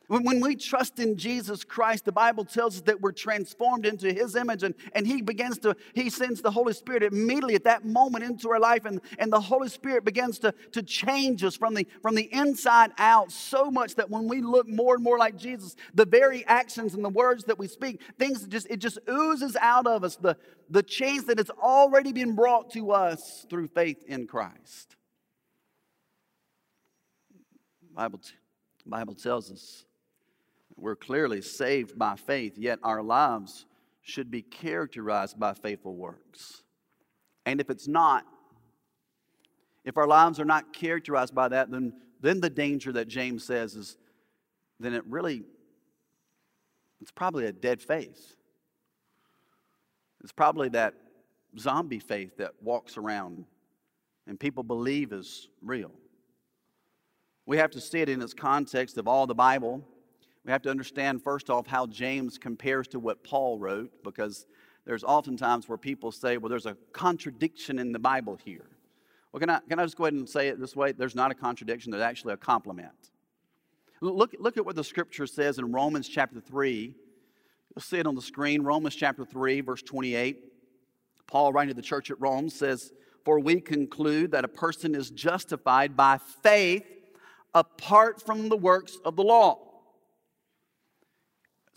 When, 0.07 0.39
we 0.39 0.55
trust 0.55 0.99
in 0.99 1.17
Jesus 1.17 1.65
Christ, 1.65 2.05
the 2.05 2.13
Bible 2.13 2.45
tells 2.45 2.77
us 2.77 2.81
that 2.83 3.01
we're 3.01 3.11
transformed 3.11 3.85
into 3.85 4.13
His 4.13 4.37
image, 4.37 4.63
and, 4.63 4.73
and 4.93 5.05
He 5.05 5.21
begins 5.21 5.57
to, 5.59 5.75
He 5.93 6.09
sends 6.09 6.41
the 6.41 6.51
Holy 6.51 6.71
Spirit 6.71 7.03
immediately 7.03 7.55
at 7.55 7.65
that 7.65 7.83
moment 7.83 8.23
into 8.23 8.49
our 8.49 8.59
life, 8.59 8.85
and, 8.85 9.01
and 9.19 9.33
the 9.33 9.41
Holy 9.41 9.67
Spirit 9.67 10.05
begins 10.05 10.39
to, 10.39 10.53
to 10.71 10.81
change 10.81 11.43
us 11.43 11.57
from 11.57 11.73
the, 11.73 11.85
from 12.01 12.15
the 12.15 12.33
inside 12.33 12.91
out 12.97 13.33
so 13.33 13.69
much 13.69 13.95
that 13.95 14.09
when 14.09 14.29
we 14.29 14.41
look 14.41 14.65
more 14.69 14.95
and 14.95 15.03
more 15.03 15.17
like 15.17 15.35
Jesus, 15.35 15.75
the 15.93 16.05
very 16.05 16.45
actions 16.45 16.93
and 16.93 17.03
the 17.03 17.09
words 17.09 17.43
that 17.43 17.59
we 17.59 17.67
speak, 17.67 18.01
things 18.17 18.47
just, 18.47 18.67
it 18.69 18.77
just 18.77 18.99
oozes 19.09 19.57
out 19.59 19.87
of 19.87 20.05
us, 20.05 20.15
the, 20.15 20.37
the 20.69 20.83
change 20.83 21.25
that 21.25 21.37
has 21.37 21.49
already 21.49 22.13
been 22.13 22.33
brought 22.33 22.71
to 22.71 22.91
us 22.91 23.45
through 23.49 23.67
faith 23.67 24.01
in 24.07 24.25
Christ. 24.25 24.95
Bible, 27.93 28.21
Bible 28.85 29.15
tells 29.15 29.51
us 29.51 29.83
we're 30.77 30.95
clearly 30.95 31.41
saved 31.41 31.97
by 31.97 32.15
faith, 32.15 32.57
yet 32.57 32.79
our 32.83 33.01
lives 33.01 33.65
should 34.01 34.31
be 34.31 34.41
characterized 34.41 35.39
by 35.39 35.53
faithful 35.53 35.95
works. 35.95 36.63
And 37.45 37.59
if 37.59 37.69
it's 37.69 37.87
not, 37.87 38.25
if 39.83 39.97
our 39.97 40.07
lives 40.07 40.39
are 40.39 40.45
not 40.45 40.73
characterized 40.73 41.33
by 41.33 41.47
that, 41.49 41.71
then, 41.71 41.93
then 42.21 42.39
the 42.39 42.49
danger 42.49 42.91
that 42.93 43.07
James 43.07 43.43
says 43.43 43.75
is 43.75 43.97
then 44.79 44.93
it 44.93 45.03
really, 45.07 45.43
it's 47.01 47.11
probably 47.11 47.47
a 47.47 47.51
dead 47.51 47.81
faith. 47.81 48.35
It's 50.21 50.31
probably 50.31 50.69
that 50.69 50.93
zombie 51.57 51.99
faith 51.99 52.37
that 52.37 52.51
walks 52.61 52.97
around 52.97 53.45
and 54.27 54.39
people 54.39 54.63
believe 54.63 55.13
is 55.13 55.49
real. 55.61 55.91
We 57.45 57.57
have 57.57 57.71
to 57.71 57.81
see 57.81 58.01
it 58.01 58.09
in 58.09 58.21
its 58.21 58.33
context 58.33 58.97
of 58.97 59.07
all 59.07 59.25
the 59.25 59.33
Bible 59.33 59.83
we 60.47 60.53
have 60.53 60.61
to 60.61 60.69
understand, 60.71 61.21
first 61.21 61.49
off, 61.49 61.67
how 61.67 61.85
James 61.87 62.37
compares 62.37 62.87
to 62.87 62.99
what 62.99 63.21
Paul 63.21 63.59
wrote, 63.59 63.91
because 64.01 64.45
there's 64.85 65.03
oftentimes 65.03 65.67
where 65.67 65.77
people 65.77 66.09
say, 66.09 66.37
well, 66.37 66.47
there's 66.47 66.65
a 66.65 66.77
contradiction 66.93 67.77
in 67.79 67.91
the 67.91 67.99
Bible 67.99 68.39
here. 68.45 68.69
Well, 69.31 69.41
can 69.41 69.49
I, 69.49 69.59
can 69.67 69.77
I 69.77 69.83
just 69.83 69.97
go 69.97 70.05
ahead 70.05 70.13
and 70.13 70.27
say 70.27 70.47
it 70.47 70.57
this 70.57 70.73
way? 70.73 70.93
There's 70.93 71.15
not 71.15 71.31
a 71.31 71.35
contradiction, 71.35 71.91
there's 71.91 72.01
actually 72.01 72.33
a 72.33 72.37
complement. 72.37 72.93
Look, 73.99 74.37
look 74.39 74.55
at 74.55 74.65
what 74.65 74.77
the 74.77 74.85
scripture 74.85 75.27
says 75.27 75.59
in 75.59 75.73
Romans 75.73 76.07
chapter 76.07 76.39
3. 76.39 76.95
You'll 77.75 77.81
see 77.81 77.97
it 77.97 78.07
on 78.07 78.15
the 78.15 78.21
screen. 78.21 78.61
Romans 78.61 78.95
chapter 78.95 79.25
3, 79.25 79.59
verse 79.59 79.81
28. 79.81 80.37
Paul, 81.27 81.51
writing 81.51 81.75
to 81.75 81.75
the 81.75 81.81
church 81.81 82.09
at 82.09 82.21
Rome, 82.21 82.49
says, 82.49 82.93
For 83.25 83.37
we 83.37 83.59
conclude 83.59 84.31
that 84.31 84.45
a 84.45 84.47
person 84.47 84.95
is 84.95 85.09
justified 85.09 85.97
by 85.97 86.19
faith 86.41 86.85
apart 87.53 88.25
from 88.25 88.47
the 88.47 88.55
works 88.55 88.97
of 89.03 89.17
the 89.17 89.23
law 89.23 89.66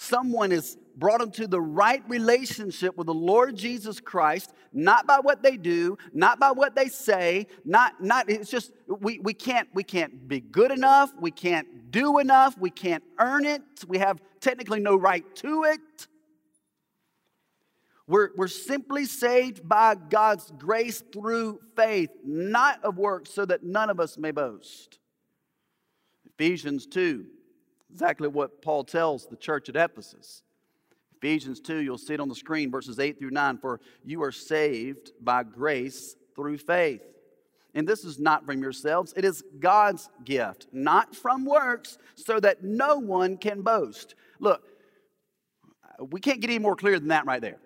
someone 0.01 0.51
is 0.51 0.79
brought 0.97 1.21
into 1.21 1.47
the 1.47 1.61
right 1.61 2.03
relationship 2.09 2.97
with 2.97 3.07
the 3.07 3.15
Lord 3.15 3.55
Jesus 3.55 4.01
Christ, 4.01 4.53
not 4.73 5.07
by 5.07 5.19
what 5.21 5.43
they 5.43 5.57
do, 5.59 5.99
not 6.15 6.41
by 6.41 6.53
what 6.53 6.75
they 6.75 6.89
say, 6.89 7.47
not, 7.67 8.03
not 8.03 8.31
it's 8.31 8.51
just 8.51 8.73
we, 8.87 9.19
we 9.19 9.35
can't 9.35 9.69
we 9.75 9.83
can't 9.85 10.27
be 10.27 10.41
good 10.41 10.71
enough, 10.71 11.13
we 11.21 11.31
can't 11.31 11.91
do 11.91 12.19
enough, 12.19 12.57
we 12.59 12.71
can't 12.71 13.05
earn 13.19 13.45
it, 13.45 13.63
we 13.87 13.99
have 13.99 14.21
technically 14.41 14.81
no 14.81 14.97
right 14.97 15.25
to 15.37 15.65
it. 15.65 16.07
We're, 18.07 18.31
we're 18.37 18.49
simply 18.49 19.05
saved 19.05 19.69
by 19.69 19.95
God's 19.95 20.51
grace 20.59 21.01
through 21.13 21.61
faith, 21.77 22.11
not 22.25 22.83
of 22.83 22.99
works, 22.99 23.31
so 23.31 23.45
that 23.45 23.63
none 23.63 23.89
of 23.89 24.01
us 24.01 24.19
may 24.19 24.33
boast. 24.33 24.99
Ephesians 26.27 26.87
2 26.87 27.27
Exactly 27.93 28.29
what 28.29 28.63
Paul 28.63 28.85
tells 28.85 29.27
the 29.27 29.37
church 29.37 29.69
at 29.69 29.77
Ephesus. 29.77 30.43
Ephesians 31.17 31.61
2, 31.61 31.79
you'll 31.79 31.99
see 31.99 32.15
it 32.15 32.21
on 32.21 32.29
the 32.29 32.35
screen, 32.35 32.71
verses 32.71 32.99
8 32.99 33.19
through 33.19 33.31
9. 33.31 33.59
For 33.59 33.81
you 34.05 34.23
are 34.23 34.33
saved 34.33 35.13
by 35.21 35.43
grace 35.43 36.17
through 36.35 36.59
faith. 36.59 37.03
And 37.75 37.87
this 37.87 38.05
is 38.05 38.19
not 38.19 38.47
from 38.47 38.63
yourselves, 38.63 39.13
it 39.17 39.25
is 39.25 39.45
God's 39.61 40.09
gift, 40.25 40.67
not 40.73 41.15
from 41.15 41.45
works, 41.45 41.99
so 42.17 42.41
that 42.41 42.65
no 42.65 42.99
one 42.99 43.37
can 43.37 43.63
boast. 43.63 44.15
Look, 44.41 44.63
we 46.11 46.21
can't 46.21 46.41
get 46.41 46.51
any 46.51 46.59
more 46.59 46.75
clear 46.75 46.99
than 46.99 47.09
that 47.09 47.27
right 47.27 47.41
there. 47.41 47.59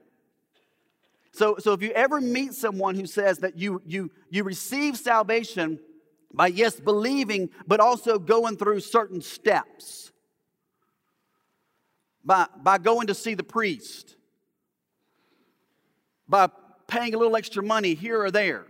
So, 1.33 1.57
so 1.59 1.73
if 1.73 1.83
you 1.83 1.91
ever 1.91 2.21
meet 2.21 2.55
someone 2.55 2.95
who 2.95 3.07
says 3.07 3.39
that 3.39 3.59
you, 3.59 3.83
you, 3.87 4.11
you 4.31 4.45
receive 4.45 4.97
salvation 4.97 5.81
by, 6.33 6.49
yes, 6.49 6.79
believing, 6.79 7.51
but 7.67 7.81
also 7.81 8.19
going 8.19 8.57
through 8.57 8.81
certain 8.81 9.21
steps, 9.21 10.13
by, 12.25 12.47
by 12.63 12.79
going 12.79 13.09
to 13.09 13.15
see 13.15 13.35
the 13.35 13.45
priest, 13.45 14.17
by 16.29 16.49
paying 16.87 17.15
a 17.15 17.19
little 17.19 17.37
extra 17.37 17.63
money 17.63 17.95
here 17.95 18.23
or 18.23 18.31
there. 18.31 18.65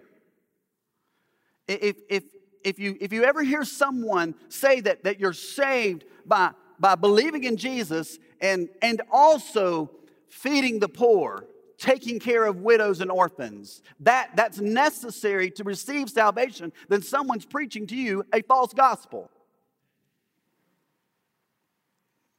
If, 1.69 1.97
if, 2.09 2.25
if, 2.63 2.79
you, 2.79 2.97
if 3.01 3.13
you 3.13 3.25
ever 3.25 3.43
hear 3.43 3.65
someone 3.65 4.35
say 4.49 4.81
that, 4.81 5.05
that 5.05 5.21
you're 5.21 5.33
saved 5.33 6.05
by, 6.27 6.51
by 6.79 6.95
believing 6.95 7.45
in 7.45 7.57
Jesus 7.57 8.19
and, 8.41 8.69
and 8.83 9.03
also 9.11 9.91
feeding 10.29 10.81
the 10.81 10.89
poor, 10.89 11.47
taking 11.79 12.19
care 12.19 12.45
of 12.45 12.61
widows 12.61 13.01
and 13.01 13.11
orphans, 13.11 13.83
that, 14.01 14.31
that's 14.35 14.59
necessary 14.61 15.51
to 15.53 15.65
receive 15.65 16.11
salvation, 16.11 16.73
then 16.89 17.03
someone's 17.03 17.45
preaching 17.45 17.87
to 17.87 17.97
you 17.97 18.25
a 18.33 18.43
false 18.43 18.73
gospel. 18.73 19.31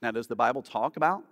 Now, 0.02 0.12
does 0.12 0.28
the 0.28 0.36
Bible 0.36 0.62
talk 0.62 0.98
about 0.98 1.24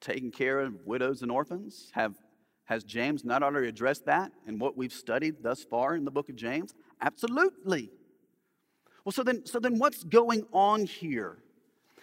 taking 0.00 0.30
care 0.30 0.60
of 0.60 0.74
widows 0.86 1.22
and 1.22 1.30
orphans? 1.30 1.90
Have, 1.92 2.16
has 2.64 2.84
James 2.84 3.24
not 3.24 3.42
already 3.42 3.68
addressed 3.68 4.06
that 4.06 4.32
in 4.46 4.58
what 4.58 4.76
we've 4.76 4.92
studied 4.92 5.42
thus 5.42 5.62
far 5.62 5.94
in 5.94 6.04
the 6.04 6.10
book 6.10 6.28
of 6.28 6.36
James? 6.36 6.74
Absolutely. 7.00 7.90
Well, 9.04 9.12
so 9.12 9.22
then, 9.22 9.44
so 9.46 9.58
then 9.58 9.78
what's 9.78 10.04
going 10.04 10.46
on 10.52 10.86
here? 10.86 11.38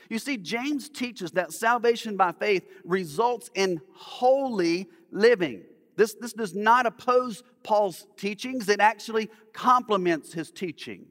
You 0.10 0.20
see, 0.20 0.38
James 0.38 0.90
teaches 0.90 1.32
that 1.32 1.52
salvation 1.52 2.16
by 2.16 2.32
faith 2.32 2.64
results 2.86 3.50
in 3.56 3.82
holy 3.94 4.88
living. 5.12 5.64
This, 5.96 6.14
this 6.14 6.34
does 6.34 6.56
not 6.56 6.86
oppose 6.86 7.44
Paul's 7.64 8.08
teachings, 8.16 8.70
it 8.70 8.80
actually 8.80 9.30
complements 9.52 10.32
his 10.34 10.52
teaching. 10.52 11.08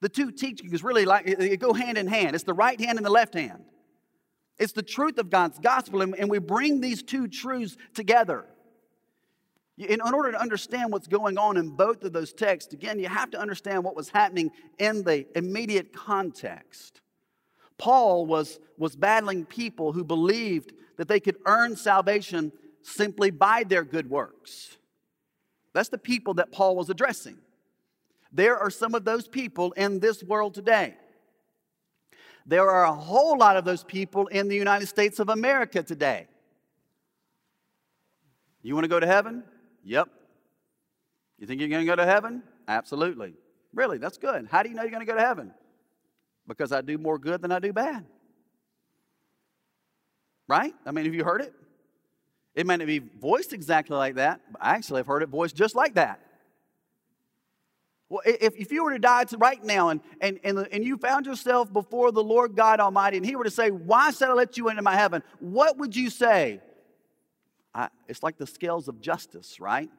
The 0.00 0.08
two 0.08 0.30
teachings 0.30 0.82
really 0.82 1.04
like 1.04 1.26
they 1.38 1.56
go 1.56 1.72
hand 1.72 1.98
in 1.98 2.06
hand. 2.06 2.34
It's 2.34 2.44
the 2.44 2.54
right 2.54 2.80
hand 2.80 2.98
and 2.98 3.06
the 3.06 3.10
left 3.10 3.34
hand. 3.34 3.64
It's 4.58 4.72
the 4.72 4.82
truth 4.82 5.18
of 5.18 5.30
God's 5.30 5.58
gospel, 5.58 6.02
and, 6.02 6.28
we 6.28 6.38
bring 6.38 6.80
these 6.80 7.02
two 7.02 7.28
truths 7.28 7.76
together. 7.94 8.44
In 9.76 10.00
order 10.00 10.32
to 10.32 10.40
understand 10.40 10.90
what's 10.90 11.06
going 11.06 11.38
on 11.38 11.56
in 11.56 11.70
both 11.70 12.02
of 12.02 12.12
those 12.12 12.32
texts, 12.32 12.74
again, 12.74 12.98
you 12.98 13.08
have 13.08 13.30
to 13.30 13.40
understand 13.40 13.84
what 13.84 13.94
was 13.94 14.08
happening 14.08 14.50
in 14.78 15.04
the 15.04 15.26
immediate 15.36 15.94
context. 15.94 17.00
Paul 17.78 18.26
was, 18.26 18.58
was 18.76 18.96
battling 18.96 19.44
people 19.44 19.92
who 19.92 20.02
believed 20.02 20.72
that 20.96 21.06
they 21.06 21.20
could 21.20 21.36
earn 21.46 21.76
salvation 21.76 22.50
simply 22.82 23.30
by 23.30 23.62
their 23.62 23.84
good 23.84 24.10
works. 24.10 24.76
That's 25.72 25.90
the 25.90 25.98
people 25.98 26.34
that 26.34 26.50
Paul 26.50 26.74
was 26.74 26.90
addressing. 26.90 27.38
There 28.38 28.56
are 28.56 28.70
some 28.70 28.94
of 28.94 29.04
those 29.04 29.26
people 29.26 29.72
in 29.72 29.98
this 29.98 30.22
world 30.22 30.54
today. 30.54 30.94
There 32.46 32.70
are 32.70 32.84
a 32.84 32.94
whole 32.94 33.36
lot 33.36 33.56
of 33.56 33.64
those 33.64 33.82
people 33.82 34.28
in 34.28 34.46
the 34.46 34.54
United 34.54 34.86
States 34.86 35.18
of 35.18 35.28
America 35.28 35.82
today. 35.82 36.28
You 38.62 38.74
want 38.74 38.84
to 38.84 38.88
go 38.88 39.00
to 39.00 39.08
heaven? 39.08 39.42
Yep. 39.82 40.08
You 41.40 41.48
think 41.48 41.60
you're 41.60 41.68
going 41.68 41.84
to 41.84 41.90
go 41.90 41.96
to 41.96 42.06
heaven? 42.06 42.44
Absolutely. 42.68 43.34
Really, 43.74 43.98
that's 43.98 44.18
good. 44.18 44.46
How 44.48 44.62
do 44.62 44.68
you 44.68 44.76
know 44.76 44.82
you're 44.82 44.92
going 44.92 45.04
to 45.04 45.12
go 45.12 45.18
to 45.18 45.26
heaven? 45.26 45.52
Because 46.46 46.70
I 46.70 46.80
do 46.80 46.96
more 46.96 47.18
good 47.18 47.42
than 47.42 47.50
I 47.50 47.58
do 47.58 47.72
bad. 47.72 48.06
Right? 50.46 50.74
I 50.86 50.92
mean, 50.92 51.06
have 51.06 51.14
you 51.14 51.24
heard 51.24 51.40
it? 51.40 51.52
It 52.54 52.68
may 52.68 52.76
not 52.76 52.86
be 52.86 53.00
voiced 53.00 53.52
exactly 53.52 53.96
like 53.96 54.14
that, 54.14 54.42
but 54.52 54.62
I 54.62 54.76
actually 54.76 55.00
have 55.00 55.08
heard 55.08 55.24
it 55.24 55.28
voiced 55.28 55.56
just 55.56 55.74
like 55.74 55.94
that. 55.94 56.20
Well, 58.08 58.22
if, 58.24 58.54
if 58.56 58.72
you 58.72 58.84
were 58.84 58.92
to 58.92 58.98
die 58.98 59.24
right 59.38 59.62
now 59.62 59.90
and, 59.90 60.00
and, 60.20 60.40
and, 60.42 60.66
and 60.72 60.84
you 60.84 60.96
found 60.96 61.26
yourself 61.26 61.70
before 61.70 62.10
the 62.10 62.22
Lord 62.22 62.56
God 62.56 62.80
Almighty 62.80 63.18
and 63.18 63.26
He 63.26 63.36
were 63.36 63.44
to 63.44 63.50
say, 63.50 63.70
Why 63.70 64.10
should 64.10 64.28
I 64.28 64.32
let 64.32 64.56
you 64.56 64.70
into 64.70 64.82
my 64.82 64.94
heaven? 64.94 65.22
What 65.40 65.76
would 65.78 65.94
you 65.94 66.08
say? 66.08 66.60
I, 67.74 67.88
it's 68.08 68.22
like 68.22 68.38
the 68.38 68.46
scales 68.46 68.88
of 68.88 69.00
justice, 69.00 69.60
right? 69.60 69.90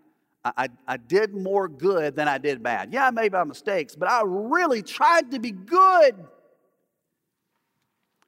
I, 0.43 0.51
I, 0.57 0.69
I 0.87 0.97
did 0.97 1.35
more 1.35 1.67
good 1.67 2.15
than 2.15 2.27
I 2.27 2.39
did 2.39 2.63
bad. 2.63 2.91
Yeah, 2.91 3.05
I 3.05 3.11
made 3.11 3.31
my 3.31 3.43
mistakes, 3.43 3.95
but 3.95 4.09
I 4.09 4.23
really 4.25 4.81
tried 4.81 5.31
to 5.31 5.39
be 5.39 5.51
good. 5.51 6.15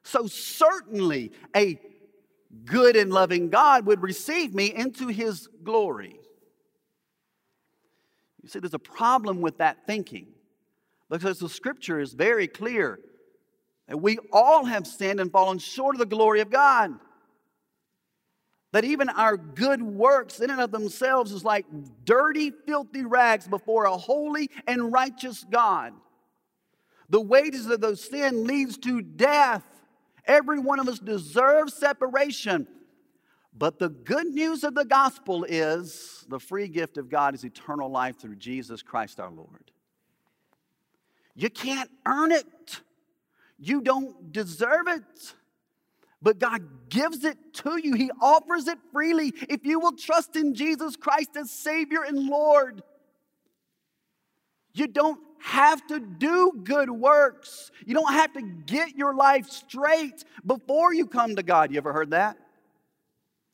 So, 0.03 0.27
certainly, 0.27 1.31
a 1.55 1.79
good 2.65 2.95
and 2.95 3.11
loving 3.11 3.49
God 3.49 3.85
would 3.85 4.01
receive 4.01 4.53
me 4.53 4.73
into 4.73 5.07
his 5.07 5.47
glory. 5.63 6.20
You 8.43 8.49
see, 8.49 8.59
there's 8.59 8.73
a 8.73 8.79
problem 8.79 9.41
with 9.41 9.57
that 9.59 9.85
thinking 9.85 10.27
because 11.09 11.39
the 11.39 11.49
scripture 11.49 11.99
is 11.99 12.13
very 12.13 12.47
clear 12.47 12.99
that 13.87 13.97
we 13.97 14.17
all 14.31 14.65
have 14.65 14.87
sinned 14.87 15.19
and 15.19 15.31
fallen 15.31 15.59
short 15.59 15.95
of 15.95 15.99
the 15.99 16.05
glory 16.05 16.41
of 16.41 16.49
God. 16.49 16.91
That 18.71 18.85
even 18.85 19.09
our 19.09 19.35
good 19.35 19.81
works, 19.81 20.39
in 20.39 20.49
and 20.49 20.61
of 20.61 20.71
themselves, 20.71 21.33
is 21.33 21.43
like 21.43 21.65
dirty, 22.05 22.51
filthy 22.65 23.03
rags 23.03 23.47
before 23.47 23.83
a 23.83 23.97
holy 23.97 24.49
and 24.65 24.93
righteous 24.93 25.45
God. 25.49 25.93
The 27.09 27.19
wages 27.19 27.65
of 27.67 27.81
those 27.81 28.01
sin 28.01 28.47
leads 28.47 28.77
to 28.79 29.01
death. 29.01 29.63
Every 30.25 30.59
one 30.59 30.79
of 30.79 30.87
us 30.87 30.99
deserves 30.99 31.73
separation. 31.73 32.65
But 33.53 33.79
the 33.79 33.89
good 33.89 34.27
news 34.27 34.63
of 34.63 34.75
the 34.75 34.85
gospel 34.85 35.43
is 35.43 36.25
the 36.29 36.39
free 36.39 36.67
gift 36.67 36.97
of 36.97 37.09
God 37.09 37.35
is 37.35 37.43
eternal 37.43 37.89
life 37.89 38.17
through 38.19 38.37
Jesus 38.37 38.81
Christ 38.81 39.19
our 39.19 39.31
Lord. 39.31 39.71
You 41.35 41.49
can't 41.49 41.89
earn 42.05 42.31
it, 42.31 42.81
you 43.59 43.81
don't 43.81 44.31
deserve 44.31 44.87
it. 44.87 45.35
But 46.23 46.37
God 46.37 46.89
gives 46.89 47.23
it 47.23 47.37
to 47.55 47.79
you. 47.81 47.95
He 47.95 48.11
offers 48.21 48.67
it 48.67 48.77
freely 48.93 49.33
if 49.49 49.65
you 49.65 49.79
will 49.79 49.93
trust 49.93 50.35
in 50.35 50.53
Jesus 50.53 50.95
Christ 50.95 51.31
as 51.35 51.49
Savior 51.49 52.03
and 52.03 52.27
Lord. 52.27 52.83
You 54.73 54.85
don't 54.85 55.19
have 55.39 55.85
to 55.87 55.99
do 55.99 56.61
good 56.63 56.91
works. 56.91 57.71
You 57.85 57.95
don't 57.95 58.13
have 58.13 58.33
to 58.33 58.41
get 58.41 58.95
your 58.95 59.15
life 59.15 59.49
straight 59.49 60.23
before 60.45 60.93
you 60.93 61.07
come 61.07 61.35
to 61.35 61.43
God. 61.43 61.71
You 61.71 61.77
ever 61.77 61.91
heard 61.91 62.11
that? 62.11 62.37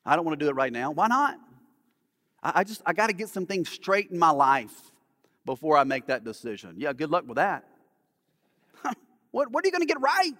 I 0.07 0.15
don't 0.15 0.23
want 0.23 0.39
to 0.39 0.45
do 0.45 0.49
it 0.49 0.55
right 0.55 0.71
now. 0.71 0.91
Why 0.91 1.07
not? 1.07 1.37
I, 2.41 2.63
just, 2.63 2.81
I 2.85 2.93
got 2.93 3.07
to 3.07 3.13
get 3.13 3.27
some 3.27 3.45
things 3.45 3.67
straight 3.67 4.09
in 4.09 4.17
my 4.17 4.29
life 4.29 4.73
before 5.45 5.77
I 5.77 5.83
make 5.83 6.07
that 6.07 6.23
decision. 6.23 6.75
Yeah, 6.77 6.93
good 6.93 7.09
luck 7.09 7.27
with 7.27 7.35
that. 7.35 7.65
what, 9.31 9.51
what 9.51 9.65
are 9.65 9.67
you 9.67 9.71
going 9.71 9.81
to 9.81 9.87
get 9.87 9.99
right? 9.99 10.33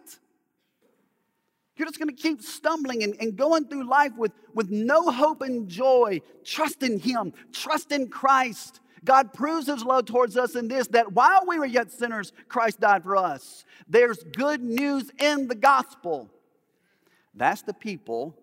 You're 1.75 1.85
just 1.85 1.99
going 1.99 2.15
to 2.15 2.15
keep 2.15 2.41
stumbling 2.41 3.03
and, 3.03 3.15
and 3.19 3.35
going 3.35 3.65
through 3.65 3.89
life 3.89 4.13
with, 4.15 4.31
with 4.53 4.69
no 4.69 5.11
hope 5.11 5.41
and 5.41 5.67
joy. 5.67 6.21
Trust 6.45 6.81
in 6.81 6.97
Him, 6.97 7.33
trust 7.51 7.91
in 7.91 8.07
Christ. 8.07 8.79
God 9.03 9.33
proves 9.33 9.67
his 9.67 9.83
love 9.83 10.05
towards 10.05 10.37
us 10.37 10.55
in 10.55 10.67
this 10.67 10.87
that 10.87 11.11
while 11.13 11.41
we 11.47 11.59
were 11.59 11.65
yet 11.65 11.91
sinners, 11.91 12.33
Christ 12.47 12.79
died 12.79 13.03
for 13.03 13.15
us. 13.15 13.63
There's 13.87 14.23
good 14.23 14.61
news 14.61 15.11
in 15.19 15.47
the 15.47 15.55
gospel. 15.55 16.29
That's 17.33 17.61
the 17.61 17.73
people 17.73 18.35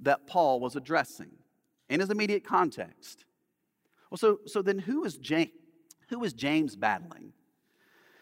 that 0.00 0.26
Paul 0.26 0.60
was 0.60 0.76
addressing 0.76 1.30
in 1.88 2.00
his 2.00 2.10
immediate 2.10 2.44
context. 2.44 3.24
Well, 4.10 4.18
so, 4.18 4.40
so 4.46 4.62
then 4.62 4.78
who 4.78 5.04
is 5.04 5.16
James? 5.16 5.50
Who 6.08 6.22
is 6.22 6.32
James 6.32 6.76
battling? 6.76 7.32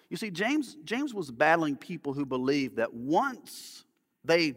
You 0.09 0.17
see, 0.17 0.31
James, 0.31 0.77
James 0.85 1.13
was 1.13 1.31
battling 1.31 1.77
people 1.77 2.15
who 2.15 2.25
believed 2.25 2.77
that 2.77 2.95
once 2.95 3.85
they 4.25 4.55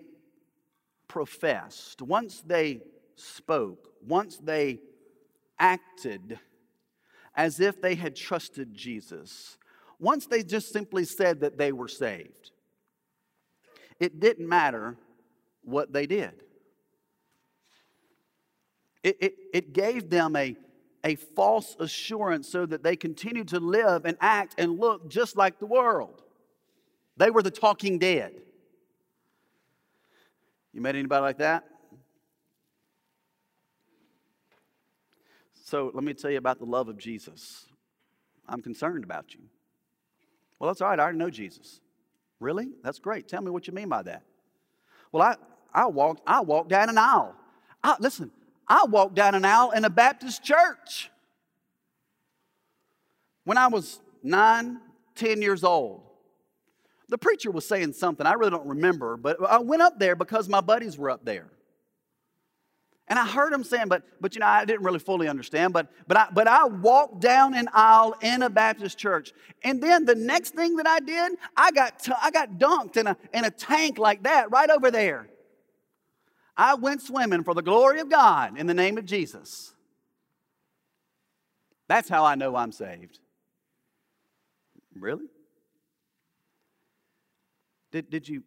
professed, 1.08 2.01
once 2.01 2.41
they 2.45 2.82
spoke, 3.15 3.89
once 4.06 4.38
they 4.38 4.80
acted 5.60 6.39
as 7.36 7.60
if 7.60 7.82
they 7.82 7.95
had 7.95 8.15
trusted 8.15 8.73
Jesus. 8.73 9.58
Once 9.99 10.25
they 10.25 10.43
just 10.43 10.71
simply 10.71 11.03
said 11.03 11.39
that 11.41 11.58
they 11.58 11.71
were 11.71 11.88
saved, 11.88 12.51
it 13.99 14.19
didn't 14.19 14.47
matter 14.47 14.95
what 15.63 15.91
they 15.91 16.06
did. 16.06 16.43
It, 19.03 19.17
it, 19.21 19.36
it 19.53 19.73
gave 19.73 20.10
them 20.10 20.36
a, 20.36 20.55
a 21.03 21.15
false 21.15 21.75
assurance 21.79 22.49
so 22.49 22.65
that 22.65 22.83
they 22.83 22.95
continued 22.95 23.49
to 23.49 23.60
live 23.60 24.05
and 24.05 24.17
act 24.19 24.55
and 24.57 24.79
look 24.79 25.10
just 25.10 25.38
like 25.38 25.60
the 25.60 25.65
world. 25.65 26.23
They 27.17 27.29
were 27.29 27.41
the 27.41 27.51
talking 27.51 27.97
dead. 27.99 28.33
You 30.73 30.81
met 30.81 30.95
anybody 30.95 31.21
like 31.21 31.39
that? 31.39 31.63
So 35.63 35.91
let 35.93 36.03
me 36.03 36.13
tell 36.13 36.31
you 36.31 36.38
about 36.38 36.60
the 36.60 36.65
love 36.65 36.88
of 36.88 36.97
Jesus. 36.97 37.65
I'm 38.47 38.62
concerned 38.62 39.03
about 39.03 39.33
you. 39.33 39.41
Well, 40.60 40.69
that's 40.69 40.81
all 40.81 40.89
right. 40.89 40.99
I 40.99 41.03
already 41.03 41.17
know 41.17 41.29
Jesus. 41.29 41.81
Really? 42.39 42.69
That's 42.83 42.99
great. 42.99 43.27
Tell 43.27 43.41
me 43.41 43.51
what 43.51 43.67
you 43.67 43.73
mean 43.73 43.89
by 43.89 44.03
that. 44.03 44.23
Well, 45.12 45.23
I, 45.23 45.36
I 45.73 45.88
walked 45.88 46.21
I 46.27 46.41
walked 46.41 46.69
down 46.69 46.89
an 46.89 46.97
aisle. 46.97 47.36
I, 47.83 47.95
listen, 47.99 48.31
I 48.67 48.86
walked 48.89 49.15
down 49.15 49.36
an 49.36 49.45
aisle 49.45 49.71
in 49.71 49.86
a 49.86 49.89
Baptist 49.89 50.43
church 50.43 51.10
when 53.45 53.58
I 53.58 53.67
was 53.67 54.01
nine, 54.23 54.80
ten 55.15 55.41
years 55.41 55.63
old. 55.63 56.01
The 57.10 57.17
preacher 57.17 57.51
was 57.51 57.65
saying 57.65 57.93
something 57.93 58.25
I 58.27 58.34
really 58.34 58.51
don't 58.51 58.67
remember, 58.67 59.15
but 59.15 59.41
I 59.41 59.60
went 59.60 59.82
up 59.82 59.97
there 59.97 60.15
because 60.15 60.49
my 60.49 60.60
buddies 60.60 60.97
were 60.97 61.10
up 61.10 61.23
there. 61.23 61.47
And 63.10 63.17
I 63.17 63.25
heard 63.25 63.53
him 63.53 63.63
saying, 63.63 63.88
but, 63.88 64.03
but 64.19 64.36
you 64.36 64.41
know, 64.41 64.47
I 64.47 64.65
didn't 64.65 64.84
really 64.84 64.99
fully 64.99 65.30
understand, 65.30 65.71
but, 65.71 65.88
but, 66.08 66.17
I, 66.17 66.27
but 66.34 66.45
I 66.45 66.65
walked 66.65 67.21
down 67.21 67.53
an 67.53 67.69
aisle 67.73 68.15
in 68.21 68.41
a 68.41 68.49
Baptist 68.49 68.97
church. 68.97 69.32
And 69.63 69.82
then 69.82 70.03
the 70.03 70.15
next 70.15 70.56
thing 70.56 70.75
that 70.75 70.88
I 70.88 70.99
did, 70.99 71.38
I 71.56 71.71
got, 71.71 71.99
t- 71.99 72.12
I 72.21 72.32
got 72.32 72.58
dunked 72.60 72.97
in 72.97 73.08
a, 73.08 73.15
in 73.34 73.45
a 73.45 73.49
tank 73.49 73.97
like 73.97 74.23
that 74.23 74.51
right 74.51 74.69
over 74.69 74.91
there. 74.91 75.30
I 76.57 76.73
went 76.73 77.01
swimming 77.03 77.43
for 77.43 77.53
the 77.53 77.61
glory 77.61 77.99
of 77.99 78.09
God 78.09 78.57
in 78.57 78.65
the 78.65 78.73
name 78.73 78.97
of 78.97 79.05
Jesus. 79.05 79.73
That's 81.87 82.09
how 82.09 82.25
I 82.25 82.35
know 82.35 82.55
I'm 82.55 82.71
saved. 82.71 83.19
Really? 84.95 85.27
Did, 87.91 88.09
did, 88.09 88.27
you, 88.27 88.43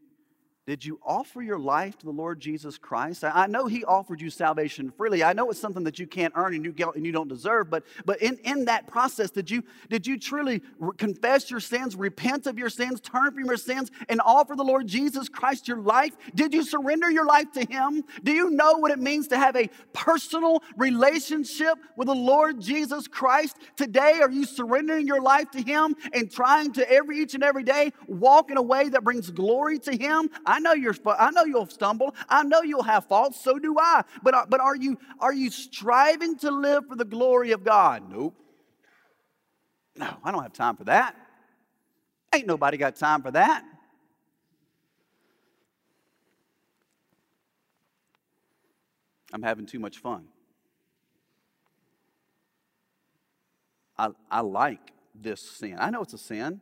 Did 0.71 0.85
you 0.85 1.01
offer 1.05 1.43
your 1.43 1.59
life 1.59 1.99
to 1.99 2.07
the 2.07 2.13
Lord 2.13 2.39
Jesus 2.39 2.79
Christ? 2.79 3.25
I 3.25 3.49
know 3.49 3.67
He 3.67 3.85
offered 3.85 4.21
you 4.21 4.31
salvation 4.31 4.93
freely. 4.93 5.25
I 5.25 5.33
know 5.33 5.51
it's 5.51 5.59
something 5.59 5.83
that 5.83 5.99
you 5.99 6.07
can't 6.07 6.33
earn 6.37 6.55
and 6.55 6.65
you, 6.65 6.73
and 6.95 7.05
you 7.05 7.11
don't 7.11 7.27
deserve, 7.27 7.69
but, 7.69 7.83
but 8.05 8.23
in, 8.23 8.39
in 8.45 8.67
that 8.67 8.87
process, 8.87 9.33
did 9.33 9.51
you, 9.51 9.65
did 9.89 10.07
you 10.07 10.17
truly 10.17 10.63
confess 10.97 11.51
your 11.51 11.59
sins, 11.59 11.97
repent 11.97 12.47
of 12.47 12.57
your 12.57 12.71
sins, 12.71 13.01
turn 13.01 13.33
from 13.33 13.47
your 13.47 13.57
sins, 13.57 13.91
and 14.09 14.21
offer 14.25 14.55
the 14.55 14.63
Lord 14.63 14.87
Jesus 14.87 15.29
Christ 15.29 15.67
your 15.67 15.79
life? 15.79 16.17
Did 16.37 16.55
you 16.55 16.63
surrender 16.63 17.11
your 17.11 17.27
life 17.27 17.51
to 17.55 17.67
Him? 17.69 18.05
Do 18.23 18.31
you 18.31 18.51
know 18.51 18.75
what 18.75 18.93
it 18.93 19.01
means 19.01 19.27
to 19.29 19.37
have 19.37 19.57
a 19.57 19.69
personal 19.93 20.63
relationship 20.77 21.79
with 21.97 22.07
the 22.07 22.15
Lord 22.15 22.61
Jesus 22.61 23.09
Christ? 23.09 23.57
Today, 23.75 24.21
are 24.23 24.31
you 24.31 24.45
surrendering 24.45 25.09
your 25.09 25.21
life 25.21 25.51
to 25.51 25.63
Him 25.63 25.97
and 26.13 26.31
trying 26.31 26.73
to 26.75 26.89
every 26.89 27.19
each 27.19 27.35
and 27.35 27.43
every 27.43 27.65
day 27.65 27.91
walk 28.07 28.53
in 28.53 28.57
a 28.57 28.63
way 28.63 28.89
that 28.89 29.03
brings 29.03 29.33
glory 29.33 29.81
to 29.81 29.97
Him? 29.97 30.31
I 30.47 30.60
know 30.61 30.73
you're 30.73 30.95
I 31.07 31.31
know 31.31 31.45
you'll 31.45 31.67
stumble. 31.67 32.15
I 32.29 32.45
know 32.45 32.63
you'll 32.63 32.85
have 32.85 33.07
faults, 33.07 33.43
so 33.43 33.59
do 33.59 33.77
I. 33.79 34.03
But, 34.23 34.35
uh, 34.35 34.47
but 34.49 34.61
are 34.61 34.77
you 34.77 34.99
are 35.19 35.33
you 35.33 35.51
striving 35.51 36.37
to 36.39 36.51
live 36.51 36.87
for 36.87 36.95
the 36.95 37.05
glory 37.05 37.51
of 37.51 37.65
God? 37.65 38.11
Nope. 38.11 38.35
No, 39.97 40.17
I 40.23 40.31
don't 40.31 40.43
have 40.43 40.53
time 40.53 40.77
for 40.77 40.85
that. 40.85 41.17
Ain't 42.33 42.47
nobody 42.47 42.77
got 42.77 42.97
time 42.97 43.23
for 43.23 43.31
that. 43.33 43.65
I'm 49.33 49.43
having 49.43 49.67
too 49.67 49.79
much 49.79 49.99
fun. 49.99 50.27
I, 53.99 54.11
I 54.31 54.41
like 54.41 54.93
this 55.15 55.41
sin. 55.41 55.77
I 55.79 55.91
know 55.91 56.03
it's 56.03 56.15
a 56.15 56.19
sin. 56.19 56.61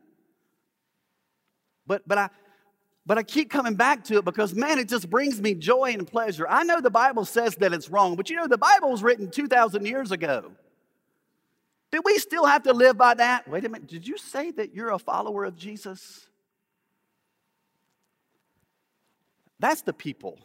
But, 1.87 2.07
but 2.07 2.17
I, 2.17 2.29
but 3.09 3.17
I 3.17 3.23
keep 3.23 3.49
coming 3.49 3.73
back 3.73 4.03
to 4.03 4.19
it 4.19 4.25
because, 4.25 4.53
man, 4.53 4.77
it 4.77 4.87
just 4.87 5.09
brings 5.09 5.41
me 5.41 5.55
joy 5.55 5.93
and 5.93 6.05
pleasure. 6.05 6.45
I 6.47 6.63
know 6.63 6.79
the 6.79 6.91
Bible 6.91 7.25
says 7.25 7.55
that 7.55 7.73
it's 7.73 7.89
wrong, 7.89 8.15
but 8.15 8.29
you 8.29 8.35
know, 8.35 8.45
the 8.45 8.55
Bible 8.55 8.91
was 8.91 9.01
written 9.01 9.31
2,000 9.31 9.83
years 9.87 10.11
ago. 10.11 10.51
Do 11.91 12.01
we 12.05 12.19
still 12.19 12.45
have 12.45 12.61
to 12.63 12.71
live 12.71 12.99
by 12.99 13.15
that? 13.15 13.47
Wait 13.47 13.65
a 13.65 13.69
minute, 13.69 13.87
did 13.87 14.07
you 14.07 14.19
say 14.19 14.51
that 14.51 14.75
you're 14.75 14.91
a 14.91 14.99
follower 14.99 15.43
of 15.43 15.55
Jesus? 15.55 16.27
That's 19.57 19.81
the 19.81 19.91
people 19.91 20.37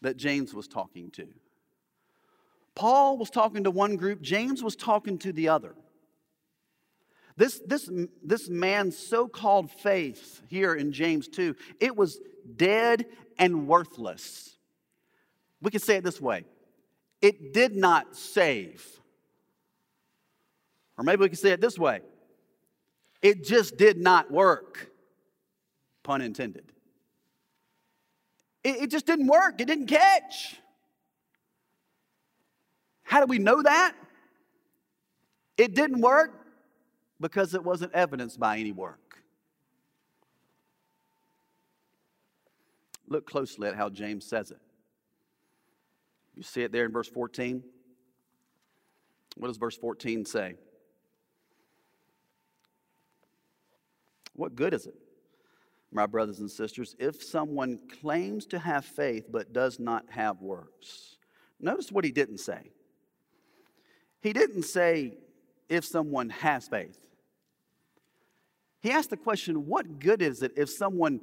that 0.00 0.16
James 0.16 0.54
was 0.54 0.66
talking 0.66 1.10
to. 1.10 1.28
Paul 2.74 3.18
was 3.18 3.28
talking 3.28 3.64
to 3.64 3.70
one 3.70 3.96
group, 3.96 4.22
James 4.22 4.62
was 4.62 4.74
talking 4.74 5.18
to 5.18 5.34
the 5.34 5.50
other. 5.50 5.74
This, 7.36 7.60
this, 7.66 7.90
this 8.22 8.48
man's 8.48 8.96
so 8.96 9.26
called 9.26 9.70
faith 9.70 10.42
here 10.48 10.74
in 10.74 10.92
James 10.92 11.28
2, 11.28 11.56
it 11.80 11.96
was 11.96 12.20
dead 12.56 13.06
and 13.38 13.66
worthless. 13.66 14.56
We 15.60 15.70
could 15.70 15.82
say 15.82 15.96
it 15.96 16.04
this 16.04 16.20
way 16.20 16.44
it 17.20 17.52
did 17.52 17.74
not 17.76 18.16
save. 18.16 18.84
Or 20.98 21.04
maybe 21.04 21.20
we 21.20 21.28
could 21.28 21.38
say 21.38 21.52
it 21.52 21.60
this 21.60 21.78
way 21.78 22.00
it 23.22 23.44
just 23.44 23.76
did 23.76 23.98
not 23.98 24.30
work. 24.30 24.90
Pun 26.02 26.20
intended. 26.20 26.64
It, 28.64 28.82
it 28.82 28.90
just 28.90 29.06
didn't 29.06 29.28
work, 29.28 29.60
it 29.60 29.66
didn't 29.66 29.86
catch. 29.86 30.56
How 33.04 33.20
do 33.20 33.26
we 33.26 33.38
know 33.38 33.62
that? 33.62 33.94
It 35.56 35.74
didn't 35.74 36.00
work 36.00 36.41
because 37.22 37.54
it 37.54 37.62
wasn't 37.62 37.92
evidenced 37.94 38.38
by 38.38 38.58
any 38.58 38.72
work. 38.72 39.22
Look 43.08 43.26
closely 43.26 43.68
at 43.68 43.76
how 43.76 43.88
James 43.88 44.26
says 44.26 44.50
it. 44.50 44.60
You 46.34 46.42
see 46.42 46.62
it 46.62 46.72
there 46.72 46.84
in 46.84 46.92
verse 46.92 47.08
14? 47.08 47.62
What 49.36 49.48
does 49.48 49.56
verse 49.56 49.76
14 49.76 50.24
say? 50.24 50.56
What 54.34 54.56
good 54.56 54.74
is 54.74 54.86
it, 54.86 54.94
my 55.92 56.06
brothers 56.06 56.40
and 56.40 56.50
sisters, 56.50 56.96
if 56.98 57.22
someone 57.22 57.78
claims 58.00 58.46
to 58.46 58.58
have 58.58 58.84
faith 58.84 59.26
but 59.30 59.52
does 59.52 59.78
not 59.78 60.04
have 60.08 60.40
works? 60.40 61.18
Notice 61.60 61.92
what 61.92 62.04
he 62.04 62.10
didn't 62.10 62.38
say. 62.38 62.72
He 64.22 64.32
didn't 64.32 64.64
say 64.64 65.18
if 65.68 65.84
someone 65.84 66.30
has 66.30 66.66
faith. 66.66 66.98
He 68.82 68.90
asked 68.90 69.10
the 69.10 69.16
question 69.16 69.66
what 69.66 70.00
good 70.00 70.20
is 70.20 70.42
it 70.42 70.52
if 70.56 70.68
someone 70.68 71.20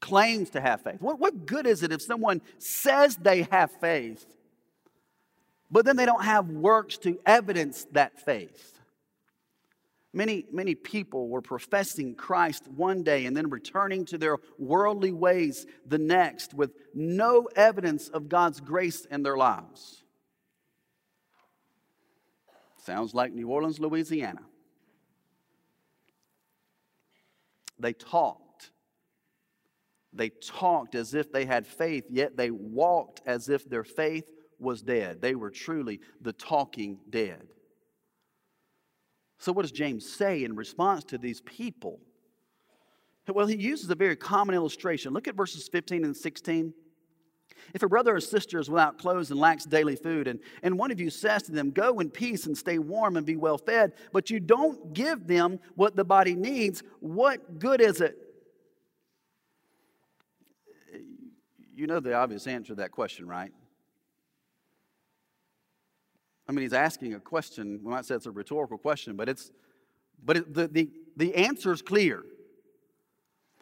claims 0.00 0.50
to 0.50 0.60
have 0.60 0.82
faith? 0.82 1.00
What, 1.00 1.20
what 1.20 1.46
good 1.46 1.66
is 1.66 1.82
it 1.82 1.92
if 1.92 2.02
someone 2.02 2.42
says 2.58 3.16
they 3.16 3.42
have 3.42 3.70
faith, 3.80 4.26
but 5.70 5.84
then 5.84 5.96
they 5.96 6.04
don't 6.04 6.24
have 6.24 6.48
works 6.48 6.98
to 6.98 7.18
evidence 7.24 7.86
that 7.92 8.20
faith? 8.20 8.72
Many, 10.12 10.46
many 10.52 10.74
people 10.74 11.28
were 11.28 11.42
professing 11.42 12.14
Christ 12.14 12.68
one 12.68 13.02
day 13.02 13.26
and 13.26 13.36
then 13.36 13.50
returning 13.50 14.04
to 14.06 14.18
their 14.18 14.36
worldly 14.58 15.10
ways 15.10 15.66
the 15.86 15.98
next 15.98 16.54
with 16.54 16.72
no 16.92 17.48
evidence 17.56 18.08
of 18.08 18.28
God's 18.28 18.60
grace 18.60 19.04
in 19.06 19.24
their 19.24 19.36
lives. 19.36 20.04
Sounds 22.78 23.14
like 23.14 23.32
New 23.32 23.48
Orleans, 23.48 23.80
Louisiana. 23.80 24.42
They 27.78 27.92
talked. 27.92 28.70
They 30.12 30.30
talked 30.30 30.94
as 30.94 31.14
if 31.14 31.32
they 31.32 31.44
had 31.44 31.66
faith, 31.66 32.04
yet 32.08 32.36
they 32.36 32.50
walked 32.50 33.20
as 33.26 33.48
if 33.48 33.68
their 33.68 33.84
faith 33.84 34.30
was 34.58 34.82
dead. 34.82 35.20
They 35.20 35.34
were 35.34 35.50
truly 35.50 36.00
the 36.20 36.32
talking 36.32 36.98
dead. 37.10 37.48
So, 39.38 39.52
what 39.52 39.62
does 39.62 39.72
James 39.72 40.10
say 40.10 40.44
in 40.44 40.54
response 40.54 41.04
to 41.04 41.18
these 41.18 41.40
people? 41.40 42.00
Well, 43.28 43.46
he 43.46 43.56
uses 43.56 43.90
a 43.90 43.94
very 43.94 44.16
common 44.16 44.54
illustration. 44.54 45.12
Look 45.12 45.28
at 45.28 45.34
verses 45.34 45.68
15 45.68 46.04
and 46.04 46.16
16. 46.16 46.74
If 47.72 47.82
a 47.82 47.88
brother 47.88 48.14
or 48.14 48.20
sister 48.20 48.58
is 48.58 48.70
without 48.70 48.98
clothes 48.98 49.30
and 49.30 49.40
lacks 49.40 49.64
daily 49.64 49.96
food, 49.96 50.28
and, 50.28 50.40
and 50.62 50.78
one 50.78 50.90
of 50.90 51.00
you 51.00 51.10
says 51.10 51.42
to 51.44 51.52
them, 51.52 51.70
Go 51.70 52.00
in 52.00 52.10
peace 52.10 52.46
and 52.46 52.56
stay 52.56 52.78
warm 52.78 53.16
and 53.16 53.26
be 53.26 53.36
well 53.36 53.58
fed, 53.58 53.92
but 54.12 54.30
you 54.30 54.40
don't 54.40 54.92
give 54.92 55.26
them 55.26 55.60
what 55.74 55.96
the 55.96 56.04
body 56.04 56.34
needs, 56.34 56.82
what 57.00 57.58
good 57.58 57.80
is 57.80 58.00
it? 58.00 58.18
You 61.74 61.86
know 61.86 62.00
the 62.00 62.14
obvious 62.14 62.46
answer 62.46 62.68
to 62.68 62.74
that 62.76 62.92
question, 62.92 63.26
right? 63.26 63.52
I 66.48 66.52
mean, 66.52 66.62
he's 66.62 66.72
asking 66.72 67.14
a 67.14 67.20
question. 67.20 67.80
We 67.82 67.90
might 67.90 68.04
say 68.04 68.14
it's 68.14 68.26
a 68.26 68.30
rhetorical 68.30 68.78
question, 68.78 69.16
but 69.16 69.28
it's 69.28 69.50
but 70.24 70.36
it, 70.38 70.54
the, 70.54 70.68
the, 70.68 70.90
the 71.16 71.34
answer 71.34 71.72
is 71.72 71.82
clear. 71.82 72.24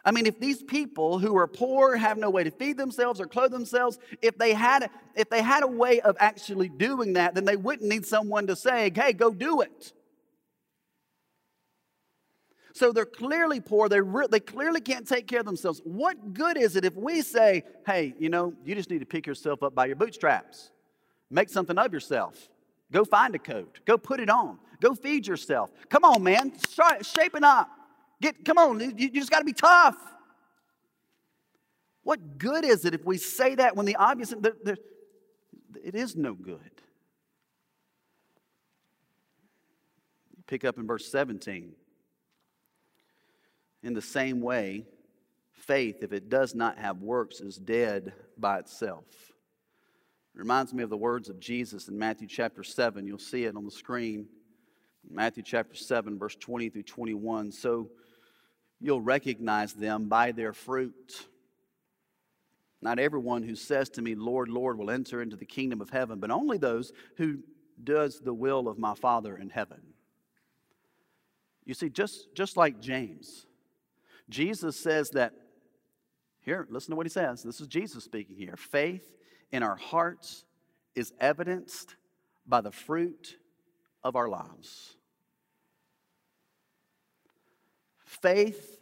I 0.05 0.11
mean, 0.11 0.25
if 0.25 0.39
these 0.39 0.61
people 0.61 1.17
who 1.17 1.37
are 1.37 1.47
poor, 1.47 1.95
have 1.95 2.17
no 2.17 2.29
way 2.29 2.43
to 2.43 2.51
feed 2.51 2.77
themselves 2.77 3.21
or 3.21 3.25
clothe 3.25 3.51
themselves, 3.51 3.97
if 4.21 4.37
they 4.37 4.53
had, 4.53 4.89
if 5.15 5.29
they 5.29 5.41
had 5.41 5.63
a 5.63 5.67
way 5.67 6.01
of 6.01 6.17
actually 6.19 6.67
doing 6.67 7.13
that, 7.13 7.35
then 7.35 7.45
they 7.45 7.55
wouldn't 7.55 7.89
need 7.89 8.05
someone 8.05 8.47
to 8.47 8.55
say, 8.55 8.91
hey, 8.93 9.13
go 9.13 9.31
do 9.33 9.61
it. 9.61 9.93
So 12.73 12.91
they're 12.91 13.05
clearly 13.05 13.61
poor. 13.61 13.87
They, 13.87 14.01
re- 14.01 14.27
they 14.29 14.39
clearly 14.39 14.81
can't 14.81 15.07
take 15.07 15.27
care 15.27 15.39
of 15.39 15.45
themselves. 15.45 15.79
What 15.85 16.33
good 16.33 16.57
is 16.57 16.75
it 16.75 16.83
if 16.83 16.95
we 16.95 17.21
say, 17.21 17.63
hey, 17.85 18.13
you 18.17 18.29
know, 18.29 18.53
you 18.65 18.75
just 18.75 18.89
need 18.89 18.99
to 18.99 19.05
pick 19.05 19.25
yourself 19.25 19.63
up 19.63 19.73
by 19.75 19.85
your 19.85 19.95
bootstraps, 19.95 20.71
make 21.29 21.49
something 21.49 21.77
of 21.77 21.93
yourself, 21.93 22.49
go 22.91 23.05
find 23.05 23.35
a 23.35 23.39
coat, 23.39 23.79
go 23.85 23.97
put 23.97 24.19
it 24.19 24.29
on, 24.29 24.57
go 24.81 24.95
feed 24.95 25.27
yourself. 25.27 25.71
Come 25.87 26.03
on, 26.03 26.23
man, 26.23 26.57
start 26.59 27.05
shaping 27.05 27.43
up. 27.43 27.69
Get, 28.21 28.45
come 28.45 28.57
on, 28.57 28.79
you, 28.79 28.93
you 28.95 29.09
just 29.09 29.29
got 29.29 29.39
to 29.39 29.45
be 29.45 29.53
tough. 29.53 29.97
What 32.03 32.37
good 32.37 32.65
is 32.65 32.85
it 32.85 32.93
if 32.93 33.05
we 33.05 33.17
say 33.17 33.55
that 33.55 33.75
when 33.75 33.85
the 33.85 33.95
obvious, 33.95 34.33
there, 34.37 34.53
there, 34.63 34.77
it 35.83 35.95
is 35.95 36.15
no 36.15 36.33
good. 36.33 36.59
Pick 40.47 40.65
up 40.65 40.77
in 40.77 40.85
verse 40.85 41.09
17. 41.09 41.71
In 43.83 43.93
the 43.93 44.01
same 44.01 44.41
way, 44.41 44.85
faith, 45.53 46.03
if 46.03 46.11
it 46.11 46.29
does 46.29 46.53
not 46.53 46.77
have 46.77 47.01
works, 47.01 47.39
is 47.39 47.57
dead 47.57 48.13
by 48.37 48.59
itself. 48.59 49.05
It 50.35 50.39
reminds 50.39 50.73
me 50.73 50.83
of 50.83 50.89
the 50.89 50.97
words 50.97 51.29
of 51.29 51.39
Jesus 51.39 51.87
in 51.87 51.97
Matthew 51.97 52.27
chapter 52.27 52.63
7. 52.63 53.05
You'll 53.07 53.17
see 53.17 53.45
it 53.45 53.55
on 53.55 53.65
the 53.65 53.71
screen. 53.71 54.27
Matthew 55.09 55.43
chapter 55.43 55.75
7, 55.75 56.17
verse 56.17 56.35
20 56.35 56.69
through 56.69 56.83
21. 56.83 57.51
So 57.51 57.89
you'll 58.83 59.01
recognize 59.01 59.73
them 59.73 60.09
by 60.09 60.33
their 60.33 60.53
fruit. 60.53 61.25
Not 62.81 62.99
everyone 62.99 63.41
who 63.41 63.55
says 63.55 63.89
to 63.91 64.01
me, 64.01 64.13
Lord, 64.13 64.49
Lord, 64.49 64.77
will 64.77 64.91
enter 64.91 65.21
into 65.21 65.37
the 65.37 65.45
kingdom 65.45 65.79
of 65.79 65.89
heaven, 65.89 66.19
but 66.19 66.29
only 66.29 66.57
those 66.57 66.91
who 67.15 67.39
does 67.81 68.19
the 68.19 68.33
will 68.33 68.67
of 68.67 68.77
my 68.77 68.93
Father 68.93 69.37
in 69.37 69.49
heaven. 69.49 69.81
You 71.63 71.73
see, 71.73 71.89
just, 71.89 72.35
just 72.35 72.57
like 72.57 72.81
James, 72.81 73.47
Jesus 74.29 74.75
says 74.75 75.11
that 75.11 75.33
Here, 76.41 76.67
listen 76.69 76.91
to 76.91 76.97
what 76.97 77.05
he 77.05 77.09
says. 77.09 77.41
This 77.41 77.61
is 77.61 77.67
Jesus 77.67 78.03
speaking 78.03 78.35
here. 78.35 78.57
Faith 78.57 79.15
in 79.51 79.63
our 79.63 79.77
hearts 79.77 80.43
is 80.93 81.13
evidenced 81.19 81.95
by 82.45 82.59
the 82.59 82.71
fruit 82.71 83.37
of 84.03 84.17
our 84.17 84.27
lives. 84.27 84.97
Faith 88.21 88.79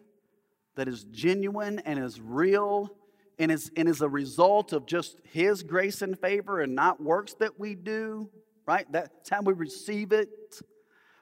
that 0.75 0.87
is 0.87 1.03
genuine 1.05 1.79
and 1.79 1.99
is 1.99 2.19
real 2.19 2.95
and 3.39 3.51
is, 3.51 3.71
and 3.75 3.89
is 3.89 4.01
a 4.01 4.09
result 4.09 4.73
of 4.73 4.85
just 4.85 5.17
His 5.23 5.63
grace 5.63 6.01
and 6.01 6.17
favor 6.17 6.61
and 6.61 6.75
not 6.75 7.01
works 7.01 7.33
that 7.35 7.59
we 7.59 7.75
do, 7.75 8.29
right? 8.65 8.85
That's 8.91 9.29
how 9.29 9.41
we 9.41 9.53
receive 9.53 10.11
it. 10.11 10.29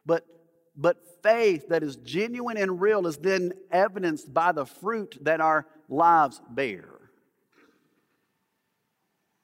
But, 0.06 0.26
but 0.76 0.98
faith 1.24 1.70
that 1.70 1.84
is 1.84 1.96
genuine 1.98 2.58
and 2.58 2.82
real 2.82 3.08
is 3.08 3.18
then 3.18 3.54
evidenced 3.72 4.34
by 4.34 4.52
the 4.52 4.66
fruit 4.66 5.18
that 5.22 5.42
our 5.42 5.66
lives 5.88 6.42
bear. 6.50 7.00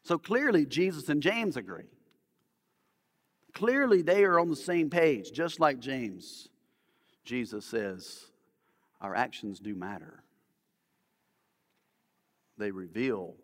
So 0.04 0.18
clearly, 0.18 0.66
Jesus 0.66 1.10
and 1.10 1.22
James 1.22 1.58
agree. 1.58 1.90
Clearly, 3.54 4.02
they 4.02 4.24
are 4.26 4.40
on 4.40 4.50
the 4.50 4.56
same 4.56 4.90
page, 4.90 5.32
just 5.32 5.60
like 5.60 5.80
James. 5.80 6.50
Jesus 7.24 7.66
says, 7.66 8.26
Our 9.02 9.16
actions 9.16 9.60
do 9.60 9.76
matter, 9.76 10.24
they 12.58 12.72
reveal 12.72 13.36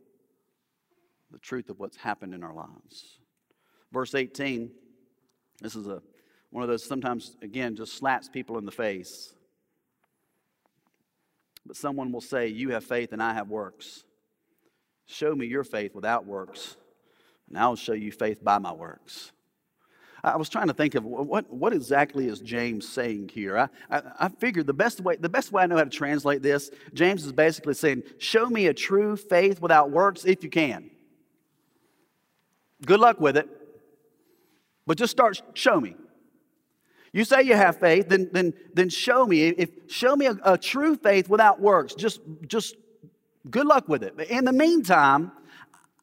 the 1.31 1.39
truth 1.39 1.69
of 1.69 1.79
what's 1.79 1.97
happened 1.97 2.33
in 2.33 2.43
our 2.43 2.53
lives. 2.53 3.19
Verse 3.91 4.15
18, 4.15 4.71
this 5.61 5.75
is 5.75 5.87
a, 5.87 6.01
one 6.49 6.63
of 6.63 6.69
those 6.69 6.83
sometimes, 6.83 7.35
again, 7.41 7.75
just 7.75 7.93
slaps 7.93 8.29
people 8.29 8.57
in 8.57 8.65
the 8.65 8.71
face. 8.71 9.33
But 11.65 11.77
someone 11.77 12.11
will 12.11 12.21
say, 12.21 12.47
You 12.47 12.71
have 12.71 12.83
faith 12.83 13.13
and 13.13 13.21
I 13.21 13.33
have 13.33 13.49
works. 13.49 14.03
Show 15.05 15.35
me 15.35 15.45
your 15.45 15.63
faith 15.63 15.93
without 15.93 16.25
works, 16.25 16.77
and 17.49 17.57
I'll 17.57 17.75
show 17.75 17.93
you 17.93 18.11
faith 18.11 18.43
by 18.43 18.59
my 18.59 18.71
works. 18.71 19.31
I 20.23 20.37
was 20.37 20.49
trying 20.49 20.67
to 20.67 20.73
think 20.73 20.93
of 20.95 21.03
what, 21.03 21.51
what 21.51 21.73
exactly 21.73 22.27
is 22.27 22.39
James 22.39 22.87
saying 22.87 23.31
here. 23.33 23.57
I, 23.57 23.69
I, 23.89 24.01
I 24.19 24.29
figured 24.29 24.67
the 24.67 24.73
best, 24.73 25.01
way, 25.01 25.15
the 25.15 25.29
best 25.29 25.51
way 25.51 25.63
I 25.63 25.65
know 25.65 25.77
how 25.77 25.83
to 25.83 25.89
translate 25.89 26.43
this, 26.43 26.69
James 26.93 27.25
is 27.25 27.31
basically 27.31 27.73
saying, 27.73 28.03
Show 28.19 28.47
me 28.47 28.67
a 28.67 28.73
true 28.73 29.15
faith 29.17 29.59
without 29.61 29.89
works 29.89 30.23
if 30.23 30.43
you 30.43 30.49
can. 30.49 30.91
Good 32.85 32.99
luck 32.99 33.19
with 33.19 33.35
it, 33.37 33.49
but 34.85 34.97
just 34.97 35.11
start, 35.11 35.41
show 35.53 35.79
me. 35.79 35.95
You 37.13 37.25
say 37.25 37.41
you 37.41 37.55
have 37.55 37.79
faith, 37.79 38.07
then, 38.07 38.29
then, 38.31 38.53
then 38.73 38.89
show 38.89 39.25
me. 39.25 39.47
If, 39.47 39.69
show 39.87 40.15
me 40.15 40.27
a, 40.27 40.37
a 40.43 40.57
true 40.57 40.95
faith 40.95 41.29
without 41.29 41.59
works. 41.59 41.93
Just, 41.93 42.21
just 42.47 42.75
good 43.49 43.65
luck 43.65 43.89
with 43.89 44.03
it. 44.03 44.17
In 44.29 44.45
the 44.45 44.53
meantime, 44.53 45.31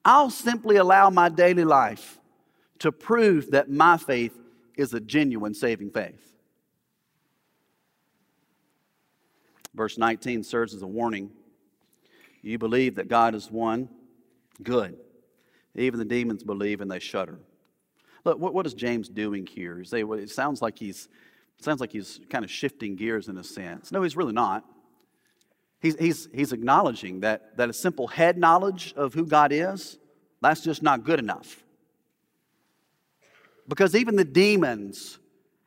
I'll 0.04 0.30
simply 0.30 0.76
allow 0.76 1.08
my 1.08 1.28
daily 1.28 1.64
life 1.64 2.17
to 2.80 2.92
prove 2.92 3.50
that 3.50 3.70
my 3.70 3.96
faith 3.96 4.38
is 4.76 4.94
a 4.94 5.00
genuine 5.00 5.54
saving 5.54 5.90
faith. 5.90 6.32
Verse 9.74 9.98
19 9.98 10.42
serves 10.42 10.74
as 10.74 10.82
a 10.82 10.86
warning. 10.86 11.30
You 12.42 12.58
believe 12.58 12.96
that 12.96 13.08
God 13.08 13.34
is 13.34 13.50
one? 13.50 13.88
Good. 14.62 14.96
Even 15.74 15.98
the 15.98 16.04
demons 16.04 16.42
believe 16.42 16.80
and 16.80 16.90
they 16.90 16.98
shudder. 16.98 17.38
Look, 18.24 18.38
what, 18.38 18.54
what 18.54 18.66
is 18.66 18.74
James 18.74 19.08
doing 19.08 19.46
here? 19.46 19.84
Well, 19.92 20.18
it 20.18 20.30
sounds 20.30 20.60
like 20.62 20.78
he's 20.78 21.08
sounds 21.60 21.80
like 21.80 21.92
he's 21.92 22.20
kind 22.30 22.44
of 22.44 22.50
shifting 22.50 22.94
gears 22.94 23.28
in 23.28 23.36
a 23.36 23.44
sense. 23.44 23.90
No, 23.90 24.02
he's 24.02 24.16
really 24.16 24.32
not. 24.32 24.64
He's, 25.80 25.96
he's, 25.98 26.28
he's 26.32 26.52
acknowledging 26.52 27.20
that, 27.20 27.56
that 27.56 27.68
a 27.68 27.72
simple 27.72 28.08
head 28.08 28.36
knowledge 28.36 28.94
of 28.96 29.14
who 29.14 29.26
God 29.26 29.52
is, 29.52 29.98
that's 30.40 30.60
just 30.60 30.82
not 30.82 31.04
good 31.04 31.18
enough. 31.18 31.64
Because 33.68 33.94
even 33.94 34.16
the 34.16 34.24
demons 34.24 35.18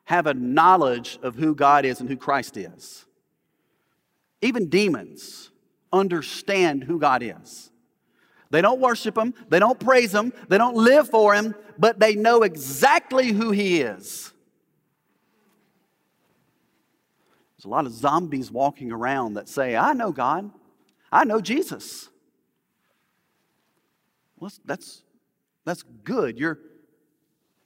have 0.06 0.26
a 0.26 0.34
knowledge 0.34 1.20
of 1.22 1.36
who 1.36 1.56
God 1.56 1.86
is 1.86 2.02
and 2.02 2.10
who 2.10 2.18
Christ 2.18 2.58
is. 2.58 3.06
Even 4.42 4.68
demons 4.70 5.52
understand 5.94 6.84
who 6.84 7.00
God 7.00 7.22
is. 7.22 7.70
They 8.50 8.62
don't 8.62 8.82
worship 8.82 9.18
him, 9.18 9.34
they 9.48 9.60
don't 9.60 9.80
praise 9.80 10.14
him, 10.14 10.34
they 10.50 10.58
don't 10.58 10.76
live 10.76 11.10
for 11.10 11.34
him, 11.34 11.56
but 11.78 12.00
they 12.00 12.16
know 12.16 12.44
exactly 12.44 13.30
who 13.30 13.52
he 13.52 13.82
is. 13.82 14.34
There's 17.56 17.66
a 17.66 17.70
lot 17.70 17.86
of 17.86 17.94
zombies 17.94 18.52
walking 18.52 18.92
around 18.92 19.36
that 19.36 19.48
say, 19.48 19.78
I 19.78 19.94
know 19.94 20.12
God, 20.12 20.52
I 21.12 21.24
know 21.24 21.40
Jesus. 21.40 22.10
Well, 24.38 24.52
that's, 24.66 25.04
that's 25.64 25.84
good. 26.04 26.40
You're, 26.40 26.60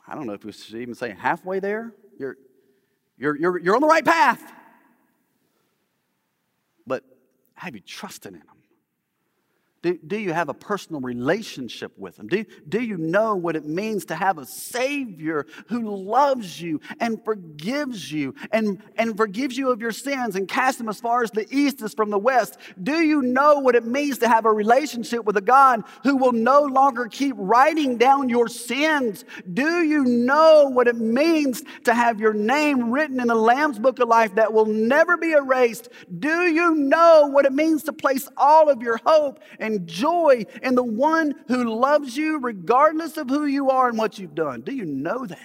I 0.07 0.15
don't 0.15 0.27
know 0.27 0.33
if 0.33 0.45
we 0.45 0.51
should 0.51 0.75
even 0.75 0.95
say 0.95 1.15
halfway 1.17 1.59
there. 1.59 1.93
You're, 2.19 2.37
you're, 3.17 3.35
you're, 3.37 3.59
you're 3.59 3.75
on 3.75 3.81
the 3.81 3.87
right 3.87 4.05
path. 4.05 4.41
But 6.85 7.03
have 7.55 7.75
you 7.75 7.81
trusted 7.81 8.33
in 8.33 8.41
him? 8.41 8.54
Do, 9.85 9.99
do 10.07 10.17
you 10.17 10.33
have 10.33 10.49
a 10.49 10.53
personal 10.55 10.99
relationship 10.99 11.91
with 11.95 12.17
Him? 12.17 12.27
Do, 12.27 12.43
do 12.67 12.81
you 12.81 12.97
know 12.97 13.35
what 13.35 13.55
it 13.55 13.65
means 13.65 14.05
to 14.05 14.15
have 14.15 14.39
a 14.39 14.45
Savior 14.45 15.45
who 15.67 15.95
loves 15.95 16.59
you 16.59 16.81
and 16.99 17.23
forgives 17.23 18.11
you 18.11 18.33
and, 18.51 18.81
and 18.97 19.15
forgives 19.15 19.55
you 19.55 19.69
of 19.69 19.81
your 19.81 19.91
sins 19.91 20.35
and 20.35 20.47
casts 20.47 20.79
them 20.79 20.89
as 20.89 20.99
far 20.99 21.21
as 21.21 21.29
the 21.29 21.45
east 21.55 21.83
is 21.83 21.93
from 21.93 22.09
the 22.09 22.17
west? 22.17 22.57
Do 22.81 22.99
you 22.99 23.21
know 23.21 23.59
what 23.59 23.75
it 23.75 23.85
means 23.85 24.17
to 24.19 24.27
have 24.27 24.45
a 24.45 24.51
relationship 24.51 25.23
with 25.23 25.37
a 25.37 25.41
God 25.41 25.83
who 26.01 26.15
will 26.15 26.31
no 26.31 26.63
longer 26.63 27.05
keep 27.05 27.35
writing 27.37 27.99
down 27.99 28.27
your 28.27 28.47
sins? 28.47 29.23
Do 29.53 29.83
you 29.83 30.03
know 30.03 30.67
what 30.67 30.87
it 30.87 30.95
means 30.95 31.61
to 31.83 31.93
have 31.93 32.19
your 32.19 32.33
name 32.33 32.89
written 32.89 33.19
in 33.19 33.27
the 33.27 33.35
Lamb's 33.35 33.77
Book 33.77 33.99
of 33.99 34.09
Life 34.09 34.33
that 34.33 34.51
will 34.51 34.65
never 34.65 35.15
be 35.15 35.33
erased? 35.33 35.89
Do 36.17 36.47
you 36.47 36.73
know 36.73 37.27
what 37.27 37.45
it 37.45 37.53
means 37.53 37.83
to 37.83 37.93
place 37.93 38.27
all 38.35 38.67
of 38.67 38.81
your 38.81 38.99
hope 39.05 39.41
and 39.59 39.74
and 39.75 39.87
joy 39.87 40.45
in 40.63 40.75
the 40.75 40.83
one 40.83 41.35
who 41.47 41.75
loves 41.75 42.17
you 42.17 42.39
regardless 42.39 43.17
of 43.17 43.29
who 43.29 43.45
you 43.45 43.69
are 43.69 43.89
and 43.89 43.97
what 43.97 44.17
you've 44.17 44.35
done. 44.35 44.61
Do 44.61 44.73
you 44.73 44.85
know 44.85 45.25
that? 45.25 45.39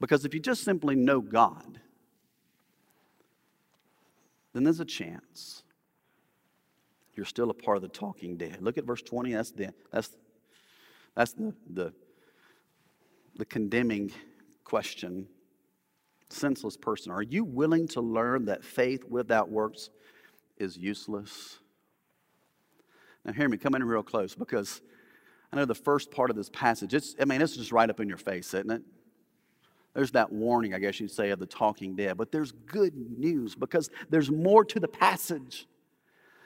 Because 0.00 0.24
if 0.24 0.32
you 0.32 0.40
just 0.40 0.64
simply 0.64 0.96
know 0.96 1.20
God, 1.20 1.80
then 4.52 4.64
there's 4.64 4.80
a 4.80 4.84
chance 4.84 5.62
you're 7.20 7.26
still 7.26 7.50
a 7.50 7.54
part 7.54 7.76
of 7.76 7.82
the 7.82 7.88
talking 7.88 8.38
dead. 8.38 8.62
Look 8.62 8.78
at 8.78 8.84
verse 8.84 9.02
20. 9.02 9.34
That's 9.34 9.50
the, 9.50 9.74
that's, 9.92 10.16
that's 11.14 11.32
the, 11.34 11.52
the, 11.68 11.92
the 13.36 13.44
condemning 13.44 14.10
question. 14.64 15.26
Senseless 16.30 16.78
person. 16.78 17.12
Are 17.12 17.20
you 17.20 17.44
willing 17.44 17.86
to 17.88 18.00
learn 18.00 18.46
that 18.46 18.64
faith 18.64 19.04
without 19.04 19.50
works 19.50 19.90
is 20.60 20.76
useless. 20.76 21.58
Now, 23.24 23.32
hear 23.32 23.48
me, 23.48 23.56
come 23.56 23.74
in 23.74 23.82
real 23.84 24.02
close 24.02 24.34
because 24.34 24.80
I 25.52 25.56
know 25.56 25.64
the 25.64 25.74
first 25.74 26.10
part 26.10 26.30
of 26.30 26.36
this 26.36 26.48
passage, 26.48 26.94
it's, 26.94 27.16
I 27.20 27.24
mean, 27.24 27.42
it's 27.42 27.56
just 27.56 27.72
right 27.72 27.88
up 27.90 28.00
in 28.00 28.08
your 28.08 28.18
face, 28.18 28.54
isn't 28.54 28.70
it? 28.70 28.82
There's 29.94 30.12
that 30.12 30.32
warning, 30.32 30.72
I 30.72 30.78
guess 30.78 31.00
you'd 31.00 31.10
say, 31.10 31.30
of 31.30 31.40
the 31.40 31.46
talking 31.46 31.96
dead. 31.96 32.16
But 32.16 32.30
there's 32.30 32.52
good 32.52 32.94
news 33.18 33.56
because 33.56 33.90
there's 34.08 34.30
more 34.30 34.64
to 34.66 34.78
the 34.78 34.88
passage. 34.88 35.66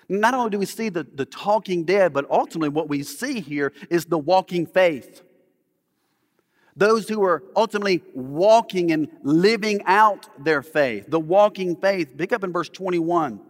Not 0.08 0.34
only 0.34 0.50
do 0.50 0.58
we 0.58 0.66
see 0.66 0.88
the, 0.88 1.04
the 1.04 1.26
talking 1.26 1.84
dead, 1.84 2.12
but 2.12 2.28
ultimately 2.30 2.70
what 2.70 2.88
we 2.88 3.02
see 3.02 3.40
here 3.40 3.72
is 3.90 4.06
the 4.06 4.18
walking 4.18 4.66
faith. 4.66 5.22
Those 6.76 7.08
who 7.08 7.22
are 7.22 7.44
ultimately 7.54 8.02
walking 8.14 8.90
and 8.90 9.08
living 9.22 9.82
out 9.86 10.26
their 10.42 10.62
faith, 10.62 11.04
the 11.08 11.20
walking 11.20 11.76
faith. 11.76 12.16
Pick 12.16 12.32
up 12.32 12.42
in 12.42 12.52
verse 12.52 12.68
21. 12.68 13.40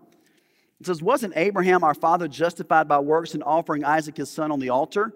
It 0.81 0.87
says, 0.87 1.03
Wasn't 1.03 1.35
Abraham 1.37 1.85
our 1.85 1.95
father 1.95 2.29
justified 2.29 2.89
by 2.89 2.99
works 2.99 3.35
in 3.35 3.43
offering 3.43 3.85
Isaac 3.85 4.17
his 4.17 4.31
son 4.31 4.51
on 4.51 4.61
the 4.61 4.71
altar? 4.71 5.13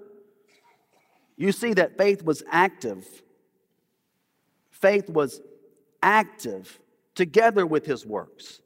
You 1.37 1.53
see 1.53 1.75
that 1.75 1.97
faith 1.97 2.23
was 2.23 2.43
active. 2.51 3.07
Faith 4.71 5.09
was 5.09 5.41
active 6.03 6.81
together 7.15 7.67
with 7.67 7.87
his 7.87 8.05
works. 8.07 8.61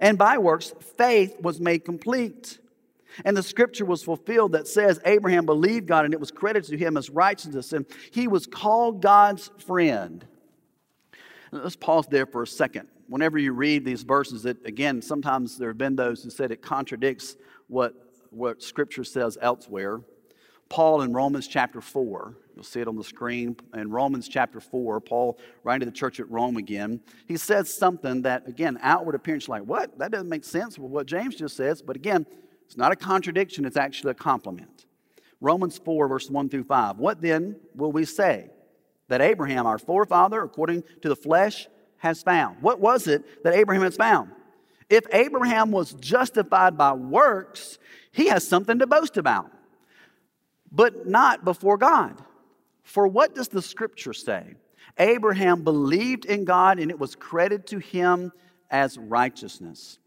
And 0.00 0.16
by 0.18 0.38
works, 0.38 0.72
faith 0.96 1.40
was 1.40 1.60
made 1.60 1.84
complete. 1.84 2.58
And 3.24 3.36
the 3.36 3.42
scripture 3.42 3.84
was 3.84 4.02
fulfilled 4.02 4.52
that 4.52 4.66
says 4.66 5.00
Abraham 5.04 5.44
believed 5.44 5.86
God 5.86 6.04
and 6.04 6.14
it 6.14 6.20
was 6.20 6.30
credited 6.30 6.70
to 6.70 6.78
him 6.78 6.96
as 6.96 7.10
righteousness, 7.10 7.72
and 7.72 7.84
he 8.10 8.26
was 8.26 8.46
called 8.46 9.02
God's 9.02 9.50
friend. 9.58 10.24
Let's 11.50 11.76
pause 11.76 12.06
there 12.08 12.24
for 12.24 12.42
a 12.42 12.46
second 12.46 12.88
whenever 13.12 13.36
you 13.36 13.52
read 13.52 13.84
these 13.84 14.02
verses, 14.02 14.42
that 14.44 14.64
again, 14.64 15.02
sometimes 15.02 15.58
there 15.58 15.68
have 15.68 15.76
been 15.76 15.94
those 15.94 16.24
who 16.24 16.30
said 16.30 16.50
it 16.50 16.62
contradicts 16.62 17.36
what, 17.68 17.92
what 18.30 18.62
Scripture 18.62 19.04
says 19.04 19.36
elsewhere. 19.42 20.00
Paul 20.70 21.02
in 21.02 21.12
Romans 21.12 21.46
chapter 21.46 21.82
4. 21.82 22.34
You'll 22.54 22.64
see 22.64 22.80
it 22.80 22.88
on 22.88 22.96
the 22.96 23.04
screen. 23.04 23.54
In 23.74 23.90
Romans 23.90 24.28
chapter 24.28 24.60
4, 24.60 25.02
Paul, 25.02 25.38
writing 25.62 25.80
to 25.80 25.86
the 25.90 25.96
church 25.96 26.20
at 26.20 26.30
Rome 26.30 26.56
again, 26.56 27.00
he 27.28 27.36
says 27.36 27.72
something 27.72 28.22
that, 28.22 28.48
again, 28.48 28.78
outward 28.80 29.14
appearance, 29.14 29.46
like, 29.46 29.64
what? 29.64 29.98
That 29.98 30.10
doesn't 30.10 30.30
make 30.30 30.44
sense 30.44 30.78
with 30.78 30.90
what 30.90 31.04
James 31.04 31.34
just 31.34 31.54
says. 31.54 31.82
But 31.82 31.96
again, 31.96 32.24
it's 32.64 32.78
not 32.78 32.92
a 32.92 32.96
contradiction, 32.96 33.66
it's 33.66 33.76
actually 33.76 34.12
a 34.12 34.14
complement. 34.14 34.86
Romans 35.42 35.78
4, 35.84 36.08
verse 36.08 36.30
1 36.30 36.48
through 36.48 36.64
5. 36.64 36.96
What 36.96 37.20
then 37.20 37.56
will 37.74 37.92
we 37.92 38.06
say? 38.06 38.48
That 39.08 39.20
Abraham, 39.20 39.66
our 39.66 39.78
forefather, 39.78 40.40
according 40.40 40.84
to 41.02 41.10
the 41.10 41.16
flesh, 41.16 41.68
has 42.02 42.20
found. 42.20 42.60
What 42.60 42.80
was 42.80 43.06
it 43.06 43.44
that 43.44 43.54
Abraham 43.54 43.84
has 43.84 43.94
found? 43.94 44.32
If 44.90 45.04
Abraham 45.12 45.70
was 45.70 45.94
justified 45.94 46.76
by 46.76 46.94
works, 46.94 47.78
he 48.10 48.26
has 48.26 48.46
something 48.46 48.80
to 48.80 48.88
boast 48.88 49.16
about, 49.16 49.52
but 50.72 51.06
not 51.06 51.44
before 51.44 51.78
God. 51.78 52.20
For 52.82 53.06
what 53.06 53.36
does 53.36 53.46
the 53.46 53.62
scripture 53.62 54.12
say? 54.12 54.56
Abraham 54.98 55.62
believed 55.62 56.24
in 56.24 56.44
God 56.44 56.80
and 56.80 56.90
it 56.90 56.98
was 56.98 57.14
credited 57.14 57.68
to 57.68 57.78
him 57.78 58.32
as 58.68 58.98
righteousness. 58.98 60.00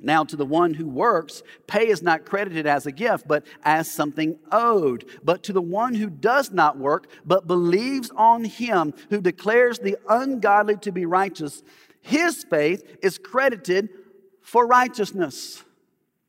Now, 0.00 0.22
to 0.24 0.36
the 0.36 0.46
one 0.46 0.74
who 0.74 0.88
works, 0.88 1.42
pay 1.66 1.88
is 1.88 2.02
not 2.02 2.24
credited 2.24 2.66
as 2.66 2.86
a 2.86 2.92
gift, 2.92 3.26
but 3.26 3.44
as 3.64 3.90
something 3.90 4.38
owed. 4.52 5.04
But 5.24 5.42
to 5.44 5.52
the 5.52 5.62
one 5.62 5.94
who 5.94 6.08
does 6.08 6.52
not 6.52 6.78
work, 6.78 7.08
but 7.24 7.48
believes 7.48 8.10
on 8.14 8.44
him 8.44 8.94
who 9.10 9.20
declares 9.20 9.80
the 9.80 9.96
ungodly 10.08 10.76
to 10.78 10.92
be 10.92 11.04
righteous, 11.04 11.64
his 12.00 12.44
faith 12.44 12.98
is 13.02 13.18
credited 13.18 13.88
for 14.40 14.66
righteousness. 14.66 15.64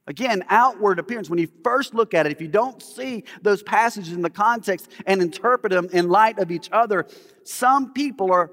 Again, 0.08 0.44
outward 0.50 0.98
appearance. 0.98 1.30
When 1.30 1.38
you 1.38 1.48
first 1.64 1.94
look 1.94 2.16
at 2.16 2.26
it, 2.26 2.32
if 2.32 2.42
you 2.42 2.48
don't 2.48 2.82
see 2.82 3.24
those 3.44 3.62
passages 3.62 4.14
in 4.14 4.24
the 4.24 4.32
context 4.32 4.90
and 5.06 5.22
interpret 5.22 5.72
them 5.72 5.88
in 5.94 6.10
light 6.10 6.40
of 6.40 6.50
each 6.50 6.68
other, 6.72 7.06
some 7.44 7.94
people 7.94 8.32
are, 8.32 8.50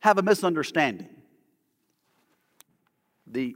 have 0.00 0.16
a 0.16 0.22
misunderstanding. 0.22 1.10
The 3.26 3.54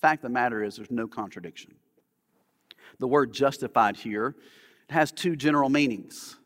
fact 0.00 0.24
of 0.24 0.30
the 0.30 0.34
matter 0.34 0.62
is, 0.62 0.76
there's 0.76 0.90
no 0.90 1.06
contradiction. 1.06 1.74
The 2.98 3.08
word 3.08 3.32
justified 3.32 3.96
here 3.96 4.34
has 4.90 5.12
two 5.12 5.36
general 5.36 5.68
meanings. 5.68 6.36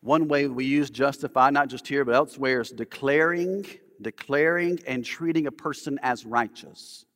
One 0.00 0.28
way 0.28 0.46
we 0.46 0.64
use 0.66 0.90
justified, 0.90 1.54
not 1.54 1.68
just 1.68 1.88
here 1.88 2.04
but 2.04 2.14
elsewhere, 2.14 2.60
is 2.60 2.70
declaring, 2.70 3.66
declaring 4.00 4.80
and 4.86 5.04
treating 5.04 5.46
a 5.46 5.52
person 5.52 5.98
as 6.02 6.26
righteous. 6.26 7.06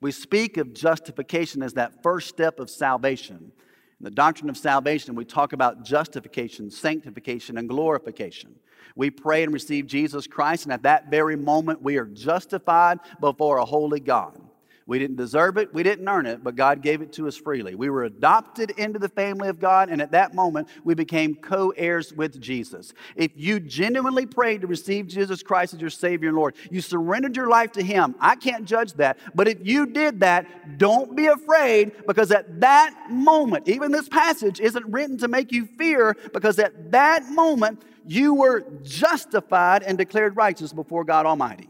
We 0.00 0.12
speak 0.12 0.56
of 0.56 0.74
justification 0.74 1.62
as 1.62 1.74
that 1.74 2.02
first 2.02 2.28
step 2.28 2.60
of 2.60 2.70
salvation. 2.70 3.52
In 4.00 4.04
the 4.04 4.10
doctrine 4.10 4.48
of 4.48 4.56
salvation, 4.56 5.14
we 5.14 5.24
talk 5.26 5.52
about 5.52 5.84
justification, 5.84 6.70
sanctification, 6.70 7.58
and 7.58 7.68
glorification. 7.68 8.54
We 8.96 9.10
pray 9.10 9.42
and 9.42 9.52
receive 9.52 9.86
Jesus 9.86 10.26
Christ, 10.26 10.64
and 10.64 10.72
at 10.72 10.82
that 10.84 11.10
very 11.10 11.36
moment, 11.36 11.82
we 11.82 11.98
are 11.98 12.06
justified 12.06 12.98
before 13.20 13.58
a 13.58 13.64
holy 13.64 14.00
God. 14.00 14.40
We 14.90 14.98
didn't 14.98 15.18
deserve 15.18 15.56
it, 15.56 15.72
we 15.72 15.84
didn't 15.84 16.08
earn 16.08 16.26
it, 16.26 16.42
but 16.42 16.56
God 16.56 16.82
gave 16.82 17.00
it 17.00 17.12
to 17.12 17.28
us 17.28 17.36
freely. 17.36 17.76
We 17.76 17.90
were 17.90 18.02
adopted 18.02 18.70
into 18.70 18.98
the 18.98 19.08
family 19.08 19.48
of 19.48 19.60
God, 19.60 19.88
and 19.88 20.02
at 20.02 20.10
that 20.10 20.34
moment, 20.34 20.66
we 20.82 20.94
became 20.94 21.36
co 21.36 21.70
heirs 21.76 22.12
with 22.12 22.40
Jesus. 22.40 22.92
If 23.14 23.30
you 23.36 23.60
genuinely 23.60 24.26
prayed 24.26 24.62
to 24.62 24.66
receive 24.66 25.06
Jesus 25.06 25.44
Christ 25.44 25.74
as 25.74 25.80
your 25.80 25.90
Savior 25.90 26.30
and 26.30 26.36
Lord, 26.36 26.56
you 26.72 26.80
surrendered 26.80 27.36
your 27.36 27.46
life 27.46 27.70
to 27.74 27.84
Him. 27.84 28.16
I 28.18 28.34
can't 28.34 28.64
judge 28.64 28.94
that, 28.94 29.18
but 29.32 29.46
if 29.46 29.64
you 29.64 29.86
did 29.86 30.18
that, 30.20 30.76
don't 30.76 31.14
be 31.14 31.28
afraid 31.28 31.92
because 32.08 32.32
at 32.32 32.58
that 32.58 33.12
moment, 33.12 33.68
even 33.68 33.92
this 33.92 34.08
passage 34.08 34.58
isn't 34.58 34.86
written 34.86 35.18
to 35.18 35.28
make 35.28 35.52
you 35.52 35.66
fear, 35.66 36.16
because 36.32 36.58
at 36.58 36.90
that 36.90 37.30
moment, 37.30 37.80
you 38.08 38.34
were 38.34 38.64
justified 38.82 39.84
and 39.84 39.96
declared 39.96 40.36
righteous 40.36 40.72
before 40.72 41.04
God 41.04 41.26
Almighty. 41.26 41.68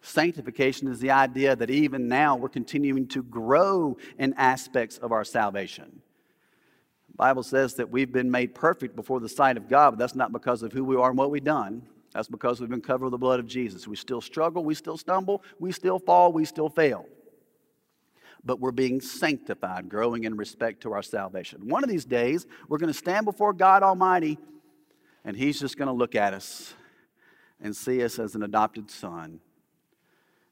Sanctification 0.00 0.88
is 0.88 1.00
the 1.00 1.10
idea 1.10 1.56
that 1.56 1.70
even 1.70 2.08
now 2.08 2.36
we're 2.36 2.48
continuing 2.48 3.06
to 3.08 3.22
grow 3.22 3.96
in 4.18 4.32
aspects 4.34 4.98
of 4.98 5.10
our 5.12 5.24
salvation. 5.24 6.02
The 7.08 7.16
Bible 7.16 7.42
says 7.42 7.74
that 7.74 7.90
we've 7.90 8.12
been 8.12 8.30
made 8.30 8.54
perfect 8.54 8.94
before 8.94 9.18
the 9.18 9.28
sight 9.28 9.56
of 9.56 9.68
God, 9.68 9.90
but 9.92 9.98
that's 9.98 10.14
not 10.14 10.32
because 10.32 10.62
of 10.62 10.72
who 10.72 10.84
we 10.84 10.96
are 10.96 11.08
and 11.08 11.18
what 11.18 11.30
we've 11.30 11.42
done. 11.42 11.82
That's 12.12 12.28
because 12.28 12.60
we've 12.60 12.70
been 12.70 12.80
covered 12.80 13.06
with 13.06 13.12
the 13.12 13.18
blood 13.18 13.40
of 13.40 13.46
Jesus. 13.46 13.88
We 13.88 13.96
still 13.96 14.20
struggle, 14.20 14.64
we 14.64 14.74
still 14.74 14.96
stumble, 14.96 15.42
we 15.58 15.72
still 15.72 15.98
fall, 15.98 16.32
we 16.32 16.44
still 16.44 16.68
fail. 16.68 17.06
But 18.44 18.60
we're 18.60 18.70
being 18.70 19.00
sanctified, 19.00 19.88
growing 19.88 20.24
in 20.24 20.36
respect 20.36 20.82
to 20.82 20.92
our 20.92 21.02
salvation. 21.02 21.68
One 21.68 21.82
of 21.82 21.90
these 21.90 22.04
days, 22.04 22.46
we're 22.68 22.78
going 22.78 22.92
to 22.92 22.98
stand 22.98 23.26
before 23.26 23.52
God 23.52 23.82
Almighty, 23.82 24.38
and 25.24 25.36
He's 25.36 25.58
just 25.58 25.76
going 25.76 25.88
to 25.88 25.92
look 25.92 26.14
at 26.14 26.34
us 26.34 26.72
and 27.60 27.76
see 27.76 28.02
us 28.04 28.20
as 28.20 28.36
an 28.36 28.44
adopted 28.44 28.90
son 28.90 29.40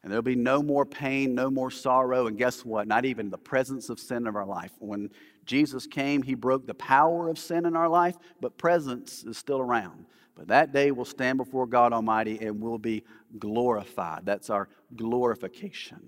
and 0.07 0.13
there'll 0.13 0.23
be 0.23 0.37
no 0.37 0.63
more 0.63 0.87
pain, 0.87 1.35
no 1.35 1.51
more 1.51 1.69
sorrow, 1.69 2.29
and 2.29 2.39
guess 2.39 2.65
what? 2.65 2.87
Not 2.87 3.05
even 3.05 3.29
the 3.29 3.37
presence 3.37 3.91
of 3.91 3.99
sin 3.99 4.29
in 4.29 4.37
our 4.37 4.47
life. 4.47 4.71
When 4.79 5.11
Jesus 5.45 5.85
came, 5.85 6.23
he 6.23 6.37
broke 6.37 6.65
the 6.65 6.75
power 6.75 7.29
of 7.29 7.41
sin 7.41 7.67
in 7.67 7.75
our 7.75 7.89
life, 7.89 8.15
but 8.41 8.57
presence 8.57 9.25
is 9.25 9.37
still 9.37 9.59
around. 9.59 10.07
But 10.37 10.47
that 10.47 10.73
day 10.73 10.93
we'll 10.93 11.07
stand 11.07 11.39
before 11.39 11.67
God 11.67 11.93
Almighty 11.93 12.39
and 12.41 12.61
we'll 12.61 12.79
be 12.79 13.03
glorified. 13.37 14.21
That's 14.25 14.49
our 14.49 14.69
glorification. 14.95 16.01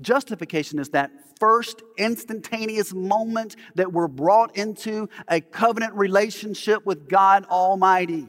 Justification 0.00 0.78
is 0.78 0.90
that 0.90 1.10
first 1.40 1.82
instantaneous 1.98 2.94
moment 2.94 3.56
that 3.74 3.92
we're 3.92 4.06
brought 4.06 4.56
into 4.56 5.08
a 5.26 5.40
covenant 5.40 5.94
relationship 5.94 6.86
with 6.86 7.08
God 7.08 7.44
Almighty. 7.46 8.28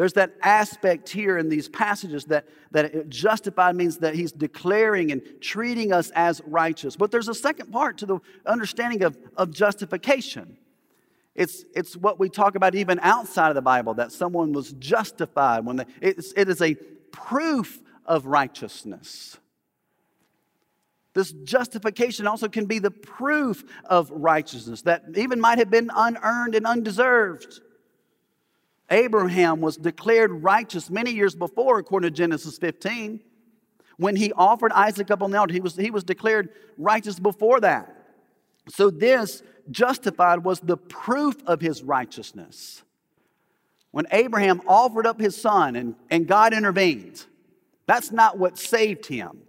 There's 0.00 0.14
that 0.14 0.32
aspect 0.40 1.10
here 1.10 1.36
in 1.36 1.50
these 1.50 1.68
passages 1.68 2.24
that, 2.24 2.46
that 2.70 3.10
justified 3.10 3.76
means 3.76 3.98
that 3.98 4.14
he's 4.14 4.32
declaring 4.32 5.12
and 5.12 5.20
treating 5.42 5.92
us 5.92 6.10
as 6.14 6.40
righteous. 6.46 6.96
But 6.96 7.10
there's 7.10 7.28
a 7.28 7.34
second 7.34 7.70
part 7.70 7.98
to 7.98 8.06
the 8.06 8.18
understanding 8.46 9.02
of, 9.02 9.18
of 9.36 9.50
justification. 9.50 10.56
It's, 11.34 11.66
it's 11.74 11.98
what 11.98 12.18
we 12.18 12.30
talk 12.30 12.54
about 12.54 12.74
even 12.74 12.98
outside 13.00 13.50
of 13.50 13.56
the 13.56 13.60
Bible 13.60 13.92
that 13.92 14.10
someone 14.10 14.54
was 14.54 14.72
justified 14.72 15.66
when 15.66 15.76
they, 15.76 15.84
it's, 16.00 16.32
it 16.34 16.48
is 16.48 16.62
a 16.62 16.76
proof 17.12 17.78
of 18.06 18.24
righteousness. 18.24 19.36
This 21.12 21.30
justification 21.44 22.26
also 22.26 22.48
can 22.48 22.64
be 22.64 22.78
the 22.78 22.90
proof 22.90 23.64
of 23.84 24.10
righteousness 24.10 24.80
that 24.80 25.04
even 25.14 25.42
might 25.42 25.58
have 25.58 25.68
been 25.68 25.90
unearned 25.94 26.54
and 26.54 26.66
undeserved. 26.66 27.60
Abraham 28.90 29.60
was 29.60 29.76
declared 29.76 30.42
righteous 30.42 30.90
many 30.90 31.12
years 31.12 31.34
before, 31.34 31.78
according 31.78 32.10
to 32.10 32.16
Genesis 32.16 32.58
15. 32.58 33.20
When 33.96 34.16
he 34.16 34.32
offered 34.32 34.72
Isaac 34.72 35.10
up 35.10 35.22
on 35.22 35.30
the 35.30 35.38
altar, 35.38 35.52
he 35.52 35.60
was, 35.60 35.76
he 35.76 35.90
was 35.90 36.04
declared 36.04 36.50
righteous 36.78 37.20
before 37.20 37.60
that. 37.60 37.96
So, 38.68 38.90
this 38.90 39.42
justified 39.70 40.44
was 40.44 40.60
the 40.60 40.76
proof 40.76 41.36
of 41.46 41.60
his 41.60 41.82
righteousness. 41.82 42.82
When 43.90 44.06
Abraham 44.12 44.62
offered 44.66 45.06
up 45.06 45.20
his 45.20 45.40
son 45.40 45.76
and, 45.76 45.94
and 46.10 46.26
God 46.26 46.52
intervened, 46.54 47.24
that's 47.86 48.12
not 48.12 48.38
what 48.38 48.58
saved 48.58 49.06
him. 49.06 49.42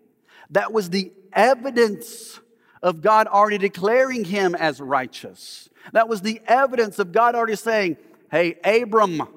That 0.50 0.74
was 0.74 0.90
the 0.90 1.12
evidence 1.32 2.40
of 2.82 3.02
God 3.02 3.28
already 3.28 3.58
declaring 3.60 4.24
him 4.24 4.56
as 4.56 4.82
righteous. 4.82 5.70
That 5.94 6.10
was 6.10 6.22
the 6.22 6.42
evidence 6.48 7.00
of 7.00 7.12
God 7.12 7.36
already 7.36 7.56
saying, 7.56 7.98
Hey, 8.32 8.56
Abram, 8.64 9.28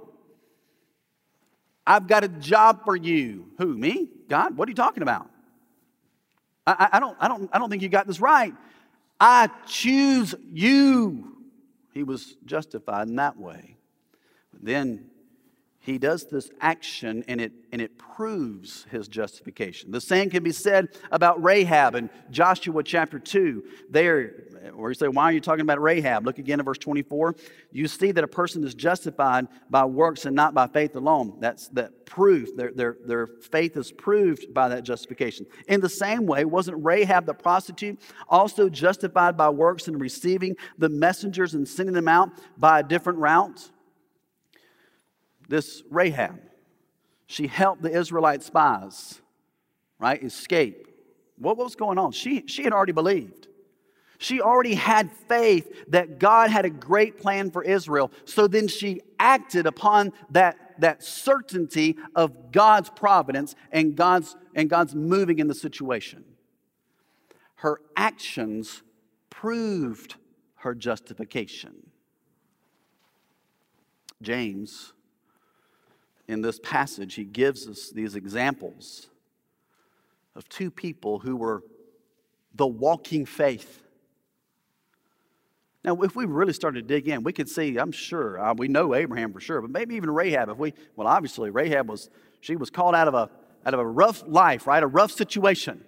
I've 1.85 2.07
got 2.07 2.23
a 2.23 2.29
job 2.29 2.85
for 2.85 2.95
you. 2.95 3.51
Who, 3.59 3.77
me? 3.77 4.09
God? 4.29 4.57
What 4.57 4.69
are 4.69 4.71
you 4.71 4.77
talking 4.77 5.03
about? 5.03 5.29
I, 6.65 6.89
I, 6.93 7.01
don't, 7.01 7.17
I, 7.21 7.27
don't, 7.29 7.51
I 7.53 7.59
don't 7.59 7.69
think 7.69 7.83
you 7.83 7.89
got 7.89 8.07
this 8.07 8.21
right. 8.21 8.55
I 9.21 9.51
choose 9.67 10.35
you. 10.53 11.37
He 11.93 12.05
was 12.05 12.37
justified 12.45 13.09
in 13.09 13.17
that 13.17 13.37
way. 13.37 13.77
But 14.53 14.65
then 14.65 15.11
he 15.85 15.99
does 15.99 16.25
this 16.25 16.51
action 16.63 17.23
and 17.29 17.43
it, 17.43 17.53
and 17.71 17.83
it 17.83 17.99
proves 17.99 18.87
his 18.91 19.07
justification. 19.07 19.91
The 19.91 20.01
same 20.01 20.31
can 20.31 20.43
be 20.43 20.51
said 20.51 20.89
about 21.13 21.45
Rahab 21.45 21.95
in 21.95 22.09
Joshua 22.31 22.83
chapter 22.83 23.19
2. 23.19 23.63
There, 23.91 24.29
where 24.73 24.91
you 24.91 24.95
say, 24.95 25.09
Why 25.09 25.25
are 25.25 25.33
you 25.33 25.43
talking 25.43 25.61
about 25.61 25.83
Rahab? 25.83 26.25
Look 26.25 26.39
again 26.39 26.59
at 26.59 26.65
verse 26.65 26.79
24. 26.79 27.37
You 27.71 27.87
see 27.87 28.13
that 28.13 28.25
a 28.25 28.29
person 28.29 28.65
is 28.65 28.75
justified 28.75 29.47
by 29.69 29.85
works 29.85 30.25
and 30.25 30.35
not 30.35 30.55
by 30.55 30.69
faith 30.69 30.97
alone. 30.97 31.37
That's 31.39 31.69
that 31.69 32.07
proof. 32.07 32.57
Their, 32.57 32.73
their, 32.73 32.97
their 33.05 33.27
faith 33.27 33.77
is 33.77 33.93
proved 33.93 34.55
by 34.55 34.71
that 34.71 34.85
justification. 34.85 35.45
In 35.69 35.83
the 35.83 35.91
same 35.91 36.25
way, 36.25 36.47
wasn't 36.47 36.83
Rahab 36.83 37.27
the 37.27 37.35
prostitute 37.35 38.01
also 38.31 38.71
justified 38.71 39.37
by 39.37 39.51
works 39.51 39.87
and 39.87 40.01
receiving 40.01 40.57
the 40.79 40.89
messengers 40.89 41.53
and 41.53 41.69
sending 41.69 41.95
them 41.95 42.09
out 42.09 42.31
by 42.57 42.81
a 42.81 42.83
different 42.83 43.19
route? 43.19 43.71
This 45.49 45.83
Rahab. 45.91 46.41
She 47.27 47.47
helped 47.47 47.83
the 47.83 47.91
Israelite 47.91 48.43
spies, 48.43 49.21
right, 49.99 50.23
escape. 50.23 50.89
What 51.39 51.57
was 51.57 51.75
going 51.75 51.99
on? 51.99 52.13
She, 52.13 52.45
she 52.47 52.65
had 52.65 52.73
already 52.73 52.93
believed. 52.93 53.49
She 54.19 54.41
already 54.41 54.75
had 54.75 55.11
faith 55.29 55.91
that 55.91 56.19
God 56.19 56.51
had 56.51 56.65
a 56.65 56.71
great 56.71 57.21
plan 57.21 57.51
for 57.51 57.63
Israel. 57.63 58.13
So 58.25 58.47
then 58.47 58.69
she 58.69 59.01
acted 59.19 59.67
upon 59.67 60.13
that, 60.31 60.57
that 60.79 61.03
certainty 61.03 61.97
of 62.15 62.53
God's 62.53 62.91
providence 62.91 63.55
and 63.73 63.97
God's, 63.97 64.37
and 64.55 64.71
God's 64.71 64.95
moving 64.95 65.41
in 65.41 65.49
the 65.49 65.55
situation. 65.55 66.25
Her 67.57 67.81
actions 67.97 68.83
proved 69.31 70.17
her 70.57 70.75
justification. 70.75 71.91
James, 74.23 74.93
in 76.29 76.41
this 76.41 76.59
passage, 76.63 77.15
he 77.15 77.25
gives 77.25 77.69
us 77.69 77.91
these 77.91 78.15
examples 78.15 79.09
of 80.35 80.49
two 80.49 80.71
people 80.71 81.19
who 81.19 81.37
were 81.37 81.63
the 82.55 82.67
walking 82.67 83.27
faith. 83.27 83.83
Now, 85.85 86.01
if 86.01 86.17
we 86.17 86.25
really 86.25 86.55
started 86.55 86.89
to 86.89 86.95
dig 86.95 87.09
in, 87.09 87.23
we 87.23 87.33
could 87.33 87.49
see, 87.49 87.77
I'm 87.77 87.93
sure, 87.93 88.41
uh, 88.43 88.55
we 88.57 88.69
know 88.69 88.95
Abraham 88.95 89.33
for 89.33 89.41
sure, 89.41 89.61
but 89.61 89.71
maybe 89.71 89.97
even 89.97 90.11
Rahab. 90.11 90.49
If 90.49 90.57
we, 90.57 90.73
well, 90.97 91.07
obviously, 91.07 91.51
Rahab 91.51 91.91
was, 91.91 92.09
she 92.41 92.57
was 92.57 92.71
called 92.71 92.95
out 92.95 93.07
of 93.07 93.15
a, 93.15 93.29
out 93.67 93.75
of 93.75 93.81
a 93.81 93.87
rough 93.87 94.23
life, 94.27 94.67
right? 94.67 94.83
A 94.83 94.87
rough 94.87 95.13
situation. 95.13 95.85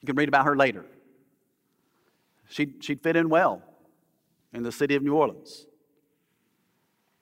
You 0.00 0.06
can 0.06 0.14
read 0.14 0.28
about 0.28 0.44
her 0.44 0.54
later. 0.54 0.84
She'd, 2.48 2.84
she'd 2.84 3.02
fit 3.02 3.16
in 3.16 3.28
well 3.28 3.62
in 4.52 4.62
the 4.62 4.70
city 4.70 4.94
of 4.94 5.02
New 5.02 5.14
Orleans. 5.14 5.66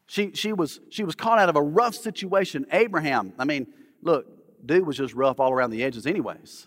She, 0.07 0.32
she, 0.32 0.52
was, 0.52 0.80
she 0.90 1.05
was 1.05 1.14
caught 1.14 1.38
out 1.38 1.48
of 1.48 1.57
a 1.57 1.62
rough 1.62 1.94
situation. 1.94 2.66
Abraham, 2.72 3.32
I 3.38 3.44
mean, 3.44 3.66
look, 4.02 4.26
dude 4.66 4.86
was 4.86 4.96
just 4.96 5.14
rough 5.14 5.40
all 5.40 5.52
around 5.52 5.70
the 5.70 5.82
edges, 5.82 6.07
anyways. 6.07 6.66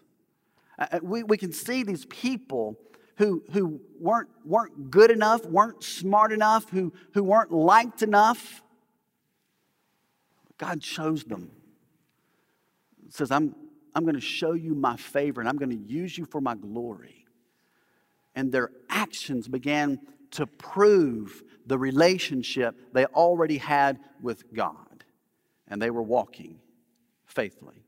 Uh, 0.80 0.88
uh, 0.94 1.00
we, 1.02 1.24
we 1.24 1.38
can 1.38 1.52
see 1.52 1.84
these 1.84 2.06
people 2.06 2.78
who, 3.18 3.44
who 3.52 3.80
weren't, 4.00 4.30
weren't 4.46 4.92
good 4.92 5.12
enough, 5.12 5.46
weren't 5.46 5.84
smart 5.84 6.32
enough, 6.32 6.70
who, 6.70 6.94
who 7.14 7.24
weren't 7.24 7.52
liked 7.52 8.02
enough. 8.02 8.62
God 10.58 10.82
chose 10.82 11.24
them. 11.24 11.52
Says, 13.10 13.32
I'm, 13.32 13.56
I'm 13.96 14.04
going 14.04 14.16
to 14.16 14.22
show 14.22 14.54
you 14.54 14.76
my 14.76 14.98
favor 14.98 15.42
and 15.42 15.50
I'm 15.50 15.58
going 15.58 15.70
to 15.70 15.76
use 15.76 16.18
you 16.18 16.26
for 16.26 16.42
my 16.42 16.56
glory. 16.56 17.26
And 18.36 18.52
their 18.52 18.72
actions 18.90 19.48
began 19.48 20.00
to 20.32 20.48
prove 20.48 21.44
the 21.66 21.78
relationship 21.78 22.76
they 22.94 23.06
already 23.06 23.58
had 23.58 24.00
with 24.22 24.54
God. 24.54 25.04
And 25.68 25.82
they 25.82 25.90
were 25.90 26.02
walking 26.02 26.60
faithfully. 27.26 27.84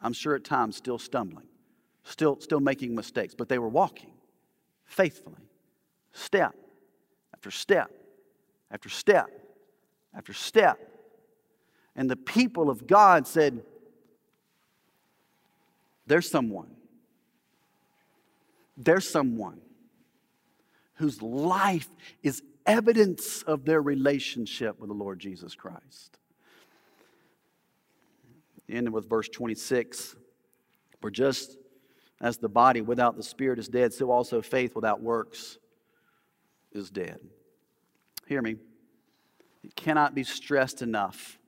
I'm 0.00 0.12
sure 0.12 0.34
at 0.34 0.44
times 0.44 0.76
still 0.76 0.98
stumbling, 0.98 1.46
still, 2.04 2.38
still 2.40 2.60
making 2.60 2.94
mistakes, 2.94 3.34
but 3.34 3.48
they 3.48 3.58
were 3.58 3.68
walking 3.68 4.12
faithfully, 4.84 5.50
step 6.12 6.54
after 7.34 7.50
step 7.50 7.90
after 8.70 8.88
step 8.88 9.28
after 10.14 10.32
step. 10.32 10.78
And 11.94 12.10
the 12.10 12.16
people 12.16 12.70
of 12.70 12.86
God 12.86 13.26
said, 13.26 13.62
There's 16.06 16.30
someone. 16.30 16.70
There's 18.76 19.08
someone 19.08 19.60
whose 20.96 21.22
life 21.22 21.88
is 22.22 22.42
evidence 22.66 23.42
of 23.42 23.64
their 23.64 23.80
relationship 23.80 24.78
with 24.78 24.88
the 24.88 24.94
Lord 24.94 25.18
Jesus 25.18 25.54
Christ. 25.54 26.18
Ending 28.68 28.92
with 28.92 29.08
verse 29.08 29.28
26 29.28 30.16
For 31.00 31.10
just 31.10 31.56
as 32.20 32.38
the 32.38 32.48
body 32.48 32.80
without 32.80 33.16
the 33.16 33.22
spirit 33.22 33.58
is 33.58 33.68
dead, 33.68 33.92
so 33.92 34.10
also 34.10 34.42
faith 34.42 34.74
without 34.74 35.00
works 35.00 35.58
is 36.72 36.90
dead. 36.90 37.20
Hear 38.26 38.42
me. 38.42 38.56
It 39.62 39.76
cannot 39.76 40.14
be 40.14 40.24
stressed 40.24 40.82
enough 40.82 41.38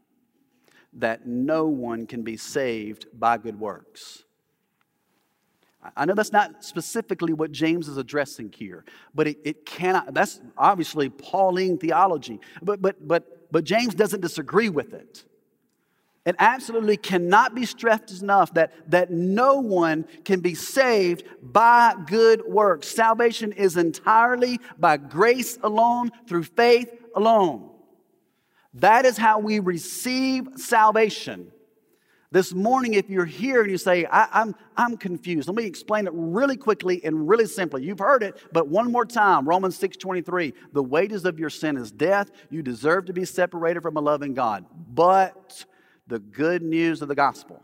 that 0.95 1.27
no 1.27 1.67
one 1.67 2.07
can 2.07 2.23
be 2.23 2.37
saved 2.37 3.07
by 3.13 3.39
good 3.39 3.59
works. 3.59 4.25
I 5.97 6.05
know 6.05 6.14
that's 6.14 6.32
not 6.32 6.64
specifically 6.64 7.32
what 7.32 7.53
James 7.53 7.89
is 7.89 7.97
addressing 7.97 8.53
here, 8.53 8.84
but 9.14 9.26
it, 9.26 9.39
it 9.45 9.66
cannot, 9.66 10.14
that's 10.14 10.41
obviously 10.57 11.09
Pauline 11.09 11.78
theology, 11.78 12.41
but, 12.62 12.80
but, 12.80 13.07
but, 13.07 13.51
but 13.53 13.64
James 13.64 13.95
doesn't 13.95 14.20
disagree 14.20 14.68
with 14.68 14.95
it. 14.95 15.24
It 16.26 16.36
absolutely 16.39 16.99
cannot 16.99 17.55
be 17.55 17.64
stressed 17.64 18.20
enough 18.20 18.53
that, 18.55 18.72
that 18.91 19.11
no 19.11 19.61
one 19.61 20.05
can 20.24 20.41
be 20.41 20.55
saved 20.55 21.24
by 21.41 21.95
good 22.07 22.43
works. 22.47 22.89
Salvation 22.89 23.53
is 23.53 23.78
entirely 23.78 24.61
by 24.78 24.99
grace 24.99 25.59
alone, 25.62 26.11
through 26.26 26.45
faith 26.45 26.93
alone. 27.14 27.70
That 28.74 29.07
is 29.07 29.16
how 29.16 29.39
we 29.39 29.59
receive 29.59 30.49
salvation. 30.57 31.51
This 32.31 32.53
morning, 32.53 32.93
if 32.93 33.09
you're 33.09 33.24
here 33.24 33.62
and 33.62 33.70
you 33.70 33.79
say, 33.79 34.05
I, 34.05 34.24
am 34.24 34.29
I'm, 34.76 34.91
I'm 34.91 34.97
confused, 34.99 35.49
let 35.49 35.57
me 35.57 35.64
explain 35.64 36.07
it 36.07 36.12
really 36.14 36.59
quickly 36.59 37.03
and 37.03 37.26
really 37.26 37.47
simply. 37.47 37.85
You've 37.85 38.01
heard 38.01 38.22
it, 38.22 38.37
but 38.53 38.68
one 38.68 38.93
more 38.93 39.07
time 39.07 39.49
Romans 39.49 39.79
6 39.79 39.97
23. 39.97 40.53
The 40.72 40.83
wages 40.83 41.24
of 41.24 41.39
your 41.39 41.49
sin 41.49 41.79
is 41.79 41.91
death. 41.91 42.31
You 42.51 42.62
deserve 42.62 43.07
to 43.07 43.14
be 43.14 43.24
separated 43.24 43.83
from 43.83 43.97
a 43.97 44.01
loving 44.01 44.35
God. 44.35 44.66
But 44.93 45.64
the 46.07 46.18
good 46.18 46.62
news 46.62 47.01
of 47.01 47.09
the 47.09 47.14
gospel 47.14 47.62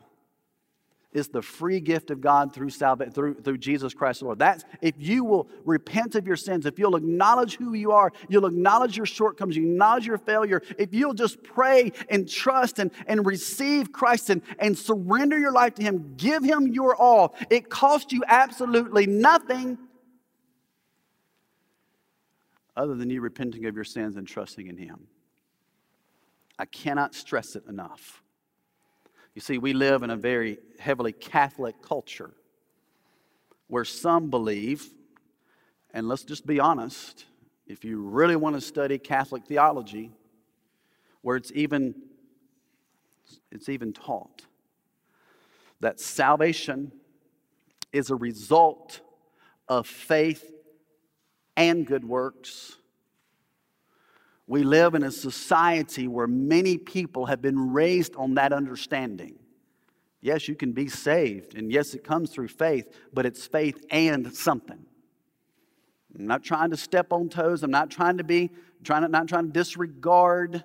is 1.15 1.29
the 1.29 1.41
free 1.41 1.81
gift 1.81 2.11
of 2.11 2.21
God 2.21 2.53
through 2.53 2.71
salvation 2.71 3.13
through, 3.13 3.35
through 3.35 3.59
Jesus 3.59 3.95
Christ 3.95 4.21
the 4.21 4.27
Lord. 4.27 4.41
That's 4.41 4.65
if 4.83 4.95
you 4.99 5.25
will 5.25 5.49
repent 5.65 6.17
of 6.17 6.27
your 6.27 6.37
sins, 6.37 6.67
if 6.67 6.79
you'll 6.79 6.97
acknowledge 6.97 7.57
who 7.57 7.73
you 7.73 7.93
are, 7.93 8.13
you'll 8.29 8.47
acknowledge 8.47 8.97
your 8.97 9.07
shortcomings, 9.07 9.57
you 9.57 9.63
acknowledge 9.63 10.07
your 10.07 10.19
failure, 10.19 10.61
if 10.77 10.93
you'll 10.93 11.15
just 11.15 11.43
pray 11.43 11.93
and 12.11 12.29
trust 12.29 12.81
and, 12.81 12.91
and 13.07 13.25
receive 13.25 13.93
Christ 13.93 14.29
and, 14.29 14.43
and 14.59 14.77
surrender 14.77 15.39
your 15.39 15.53
life 15.53 15.75
to 15.77 15.83
Him, 15.83 16.15
give 16.17 16.43
Him 16.43 16.67
your 16.67 16.97
all. 16.97 17.35
It 17.49 17.71
costs 17.71 18.13
you 18.13 18.25
absolutely 18.27 19.07
nothing 19.07 19.79
other 22.77 22.97
than 22.97 23.09
you 23.09 23.21
repenting 23.21 23.67
of 23.67 23.77
your 23.77 23.85
sins 23.85 24.17
and 24.17 24.27
trusting 24.27 24.67
in 24.67 24.77
Him. 24.77 25.07
I 26.59 26.65
cannot 26.65 27.15
stress 27.15 27.55
it 27.55 27.65
enough. 27.69 28.24
You 29.35 29.41
see, 29.41 29.59
we 29.59 29.73
live 29.73 30.03
in 30.03 30.11
a 30.11 30.17
very 30.17 30.59
heavily 30.79 31.13
Catholic 31.13 31.83
culture 31.83 32.31
where 33.67 33.85
some 33.85 34.31
believe, 34.31 34.87
and 35.93 36.07
let's 36.07 36.23
just 36.23 36.47
be 36.47 36.61
honest, 36.61 37.25
if 37.67 37.85
you 37.85 38.01
really 38.01 38.37
want 38.37 38.55
to 38.55 38.61
study 38.61 38.99
Catholic 38.99 39.47
theology, 39.47 40.13
where 41.23 41.37
it's 41.37 41.51
even 41.55 41.95
it's 43.51 43.69
even 43.69 43.93
taught 43.93 44.43
that 45.81 45.99
salvation 45.99 46.93
is 47.93 48.11
a 48.11 48.15
result 48.15 49.01
of 49.69 49.87
faith 49.87 50.53
and 51.57 51.87
good 51.87 52.05
works 52.05 52.77
we 54.47 54.63
live 54.63 54.95
in 54.95 55.03
a 55.03 55.11
society 55.11 56.07
where 56.07 56.27
many 56.27 56.77
people 56.77 57.27
have 57.27 57.41
been 57.41 57.73
raised 57.73 58.15
on 58.17 58.35
that 58.35 58.53
understanding. 58.53 59.39
Yes, 60.21 60.49
you 60.49 60.55
can 60.55 60.73
be 60.73 60.89
saved, 60.89 61.55
and 61.55 61.71
yes, 61.71 61.95
it 61.95 62.05
comes 62.05 62.31
through 62.31 62.49
faith, 62.49 62.87
but 63.13 63.27
it's 63.27 63.47
faith 63.47 63.85
and 63.91 64.35
something. 64.35 64.85
I'm 66.19 66.27
not 66.27 66.43
trying 66.43 66.71
to 66.71 66.77
step 66.77 67.13
on 67.13 67.29
toes. 67.29 67.63
I'm 67.63 67.71
not 67.71 67.91
trying 67.91 68.19
to 68.19 68.25
be, 68.25 68.51
trying 68.85 69.03
to, 69.03 69.09
not 69.09 69.29
trying 69.29 69.47
to 69.47 69.53
disregard. 69.53 70.65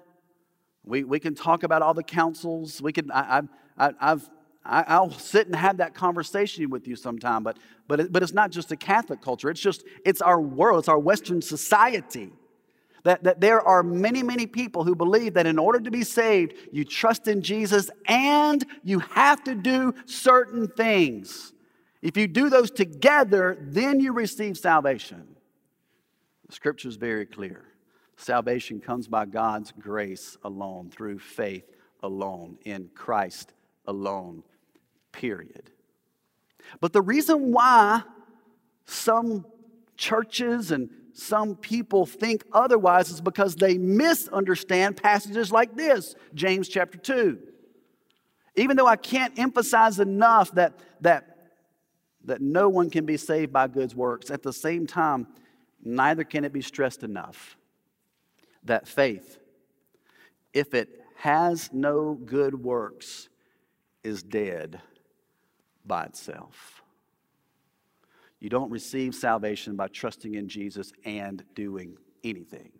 We, 0.85 1.03
we 1.03 1.19
can 1.19 1.35
talk 1.35 1.63
about 1.63 1.81
all 1.81 1.93
the 1.93 2.03
councils. 2.03 2.81
We 2.81 2.93
can, 2.93 3.11
I, 3.11 3.41
I, 3.77 3.91
I've, 3.99 4.29
I, 4.63 4.99
will 4.99 5.11
sit 5.11 5.47
and 5.47 5.55
have 5.55 5.77
that 5.77 5.93
conversation 5.93 6.69
with 6.69 6.87
you 6.87 6.95
sometime, 6.95 7.43
but, 7.43 7.57
but, 7.87 7.99
it, 8.01 8.11
but 8.11 8.21
it's 8.21 8.33
not 8.33 8.51
just 8.51 8.71
a 8.71 8.75
Catholic 8.75 9.21
culture. 9.21 9.49
It's 9.49 9.61
just, 9.61 9.83
it's 10.05 10.21
our 10.21 10.39
world. 10.39 10.79
It's 10.79 10.89
our 10.89 10.99
Western 10.99 11.41
society. 11.41 12.31
That, 13.03 13.23
that 13.23 13.39
there 13.39 13.61
are 13.61 13.81
many, 13.81 14.23
many 14.23 14.45
people 14.45 14.83
who 14.83 14.95
believe 14.95 15.35
that 15.35 15.47
in 15.47 15.57
order 15.57 15.79
to 15.79 15.91
be 15.91 16.03
saved, 16.03 16.53
you 16.71 16.83
trust 16.83 17.27
in 17.27 17.41
Jesus 17.41 17.89
and 18.07 18.65
you 18.83 18.99
have 18.99 19.43
to 19.45 19.55
do 19.55 19.93
certain 20.05 20.67
things. 20.67 21.53
If 22.01 22.17
you 22.17 22.27
do 22.27 22.49
those 22.49 22.71
together, 22.71 23.57
then 23.61 23.99
you 23.99 24.13
receive 24.13 24.57
salvation. 24.57 25.35
The 26.47 26.53
scripture 26.53 26.89
is 26.89 26.95
very 26.95 27.25
clear. 27.25 27.65
Salvation 28.17 28.81
comes 28.81 29.07
by 29.07 29.25
God's 29.25 29.71
grace 29.79 30.37
alone, 30.43 30.89
through 30.89 31.19
faith 31.19 31.63
alone, 32.03 32.57
in 32.65 32.89
Christ 32.93 33.53
alone, 33.85 34.43
period. 35.11 35.71
But 36.81 36.91
the 36.91 37.01
reason 37.01 37.53
why 37.53 38.01
some 38.85 39.45
churches 39.95 40.71
and 40.71 40.89
some 41.19 41.55
people 41.55 42.05
think 42.05 42.43
otherwise 42.51 43.09
is 43.09 43.21
because 43.21 43.55
they 43.55 43.77
misunderstand 43.77 44.97
passages 44.97 45.51
like 45.51 45.75
this, 45.75 46.15
James 46.33 46.67
chapter 46.67 46.97
2. 46.97 47.37
Even 48.55 48.77
though 48.77 48.87
I 48.87 48.95
can't 48.95 49.37
emphasize 49.37 49.99
enough 49.99 50.51
that, 50.53 50.79
that, 51.01 51.37
that 52.25 52.41
no 52.41 52.69
one 52.69 52.89
can 52.89 53.05
be 53.05 53.17
saved 53.17 53.53
by 53.53 53.67
good 53.67 53.93
works. 53.93 54.31
At 54.31 54.43
the 54.43 54.53
same 54.53 54.87
time, 54.87 55.27
neither 55.83 56.23
can 56.23 56.43
it 56.43 56.53
be 56.53 56.61
stressed 56.61 57.03
enough 57.03 57.57
that 58.63 58.87
faith, 58.87 59.39
if 60.53 60.73
it 60.73 61.01
has 61.17 61.69
no 61.71 62.13
good 62.13 62.63
works, 62.63 63.29
is 64.03 64.23
dead 64.23 64.81
by 65.85 66.05
itself. 66.05 66.78
You 68.39 68.49
don't 68.49 68.71
receive 68.71 69.15
salvation 69.15 69.75
by 69.75 69.87
trusting 69.87 70.35
in 70.35 70.47
Jesus 70.47 70.91
and 71.03 71.43
doing 71.55 71.97
anything. 72.23 72.71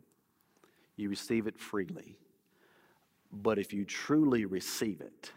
You 0.95 1.09
receive 1.09 1.47
it 1.47 1.59
freely. 1.59 2.17
But 3.31 3.59
if 3.59 3.73
you 3.73 3.85
truly 3.85 4.45
receive 4.45 5.01
it, 5.01 5.31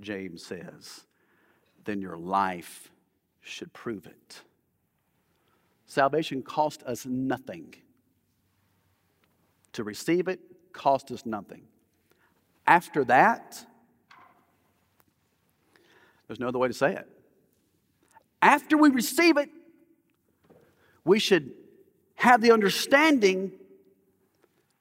James 0.00 0.44
says, 0.44 1.04
then 1.84 2.00
your 2.00 2.16
life 2.16 2.90
should 3.40 3.72
prove 3.72 4.06
it. 4.06 4.40
Salvation 5.86 6.42
cost 6.42 6.82
us 6.82 7.06
nothing. 7.06 7.74
To 9.72 9.84
receive 9.84 10.28
it 10.28 10.40
cost 10.72 11.10
us 11.10 11.24
nothing. 11.24 11.62
After 12.66 13.04
that, 13.04 13.64
there's 16.26 16.40
no 16.40 16.48
other 16.48 16.58
way 16.58 16.68
to 16.68 16.74
say 16.74 16.94
it. 16.94 17.08
After 18.42 18.76
we 18.76 18.90
receive 18.90 19.38
it, 19.38 19.48
we 21.04 21.18
should 21.18 21.52
have 22.16 22.40
the 22.40 22.50
understanding 22.50 23.52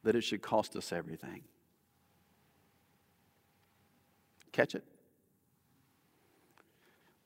that 0.03 0.15
it 0.15 0.21
should 0.21 0.41
cost 0.41 0.75
us 0.75 0.91
everything. 0.91 1.43
Catch 4.51 4.75
it? 4.75 4.83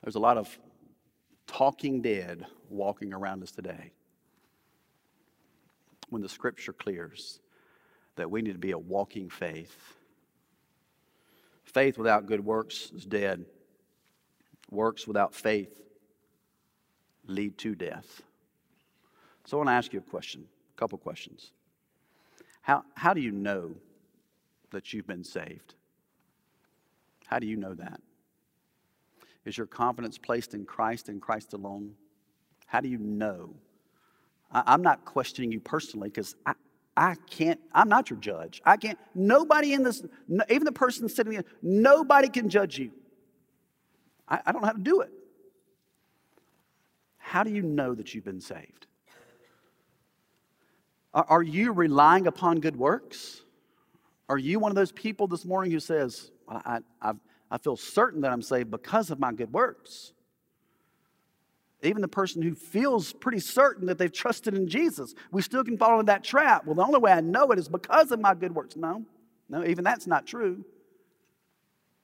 There's 0.04 0.16
a 0.16 0.20
lot 0.20 0.38
of 0.38 0.60
talking 1.48 2.02
dead 2.02 2.46
walking 2.70 3.14
around 3.14 3.44
us 3.44 3.52
today. 3.52 3.92
When 6.10 6.22
the 6.22 6.30
scripture 6.30 6.74
clears 6.74 7.40
that 8.16 8.30
we 8.30 8.42
need 8.42 8.54
to 8.54 8.60
be 8.60 8.72
a 8.72 8.78
walking 8.78 9.30
faith. 9.30 9.76
Faith 11.64 11.98
without 11.98 12.26
good 12.26 12.44
works 12.44 12.92
is 12.96 13.06
dead. 13.06 13.46
Works 14.70 15.08
without 15.08 15.34
faith 15.34 15.70
lead 17.28 17.58
to 17.60 17.76
death. 17.76 18.22
So 19.46 19.58
I 19.58 19.60
want 19.60 19.70
to 19.70 19.74
ask 19.74 19.94
you 19.94 20.00
a 20.00 20.10
question, 20.10 20.46
a 20.76 20.80
couple 20.80 20.98
questions. 20.98 21.52
How, 22.62 22.84
how 22.96 23.14
do 23.14 23.22
you 23.22 23.32
know 23.32 23.72
that 24.72 24.94
you've 24.94 25.08
been 25.08 25.24
saved? 25.24 25.76
How 27.28 27.40
do 27.40 27.48
you 27.48 27.56
know 27.56 27.74
that? 27.74 28.02
Is 29.46 29.58
your 29.58 29.68
confidence 29.68 30.18
placed 30.18 30.54
in 30.54 30.66
Christ 30.66 31.10
and 31.10 31.22
Christ 31.22 31.54
alone? 31.54 31.94
How 32.68 32.82
do 32.82 32.88
you 32.88 33.00
know? 33.00 33.56
I, 34.52 34.74
am 34.74 34.82
not 34.82 35.06
questioning 35.06 35.52
you 35.52 35.60
personally 35.60 36.10
because 36.10 36.36
I, 36.46 36.54
I 36.96 37.16
can't, 37.30 37.60
I'm 37.74 37.90
not 37.90 38.10
your 38.10 38.20
judge. 38.20 38.62
I 38.66 38.78
can't, 38.78 39.00
nobody 39.16 39.74
in 39.74 39.84
this, 39.84 40.04
even 40.50 40.66
the 40.66 40.72
person 40.72 41.08
sitting 41.10 41.32
here, 41.32 41.46
nobody 41.62 42.30
can 42.30 42.50
judge 42.50 42.78
you. 42.78 42.92
I, 44.28 44.42
I 44.46 44.52
don't 44.52 44.62
know 44.62 44.68
how 44.68 44.74
to 44.74 44.80
do 44.80 45.02
it. 45.02 45.12
How 47.18 47.44
do 47.44 47.50
you 47.50 47.62
know 47.62 47.96
that 47.96 48.14
you've 48.14 48.26
been 48.26 48.42
saved? 48.42 48.88
Are, 51.14 51.44
you 51.44 51.74
relying 51.74 52.28
upon 52.28 52.60
good 52.60 52.76
works? 52.76 53.42
Are 54.30 54.38
you 54.38 54.60
one 54.60 54.72
of 54.72 54.76
those 54.76 54.94
people 54.94 55.28
this 55.28 55.44
morning 55.44 55.72
who 55.72 55.80
says, 55.82 56.32
I, 56.48 56.80
I've, 57.02 57.18
I 57.50 57.58
feel 57.58 57.76
certain 57.76 58.22
that 58.22 58.32
I'm 58.32 58.42
saved 58.42 58.72
because 58.72 59.12
of 59.12 59.20
my 59.20 59.34
good 59.34 59.52
works. 59.52 60.14
Even 61.84 62.02
the 62.02 62.08
person 62.08 62.42
who 62.42 62.56
feels 62.56 63.12
pretty 63.12 63.40
certain 63.40 63.88
that 63.88 63.98
they've 63.98 64.12
trusted 64.12 64.54
in 64.54 64.70
Jesus, 64.70 65.14
we 65.32 65.42
still 65.42 65.64
can 65.64 65.78
fall 65.78 66.00
into 66.00 66.06
that 66.06 66.24
trap. 66.24 66.66
Well, 66.66 66.76
the 66.76 66.84
only 66.84 67.00
way 67.00 67.12
I 67.12 67.20
know 67.20 67.52
it 67.52 67.60
is 67.60 67.68
because 67.68 68.12
of 68.12 68.22
my 68.22 68.34
good 68.34 68.56
works. 68.56 68.78
No, 68.78 69.04
no, 69.50 69.66
even 69.66 69.84
that's 69.84 70.08
not 70.08 70.26
true. 70.26 70.64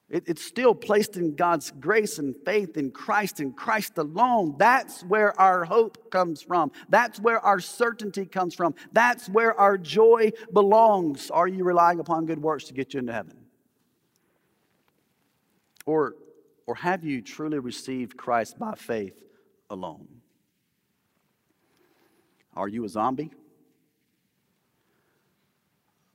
It, 0.09 0.23
it's 0.27 0.43
still 0.43 0.73
placed 0.73 1.17
in 1.17 1.35
God's 1.35 1.71
grace 1.71 2.17
and 2.17 2.33
faith 2.45 2.77
in 2.77 2.91
Christ 2.91 3.41
and 3.41 3.55
Christ 3.55 3.97
alone. 3.97 4.55
That's 4.57 5.03
where 5.03 5.37
our 5.39 5.65
hope 5.65 6.09
comes 6.11 6.41
from. 6.41 6.71
That's 6.87 7.19
where 7.19 7.39
our 7.41 7.59
certainty 7.59 8.25
comes 8.25 8.55
from. 8.55 8.73
That's 8.93 9.27
where 9.27 9.57
our 9.59 9.77
joy 9.77 10.31
belongs. 10.53 11.29
Are 11.29 11.47
you 11.47 11.65
relying 11.65 11.99
upon 11.99 12.25
good 12.25 12.41
works 12.41 12.65
to 12.65 12.73
get 12.73 12.93
you 12.93 13.01
into 13.01 13.11
heaven? 13.11 13.35
Or, 15.85 16.15
or 16.65 16.75
have 16.75 17.03
you 17.03 17.21
truly 17.21 17.59
received 17.59 18.15
Christ 18.15 18.57
by 18.57 18.75
faith 18.75 19.21
alone? 19.69 20.07
Are 22.55 22.67
you 22.69 22.85
a 22.85 22.89
zombie? 22.89 23.31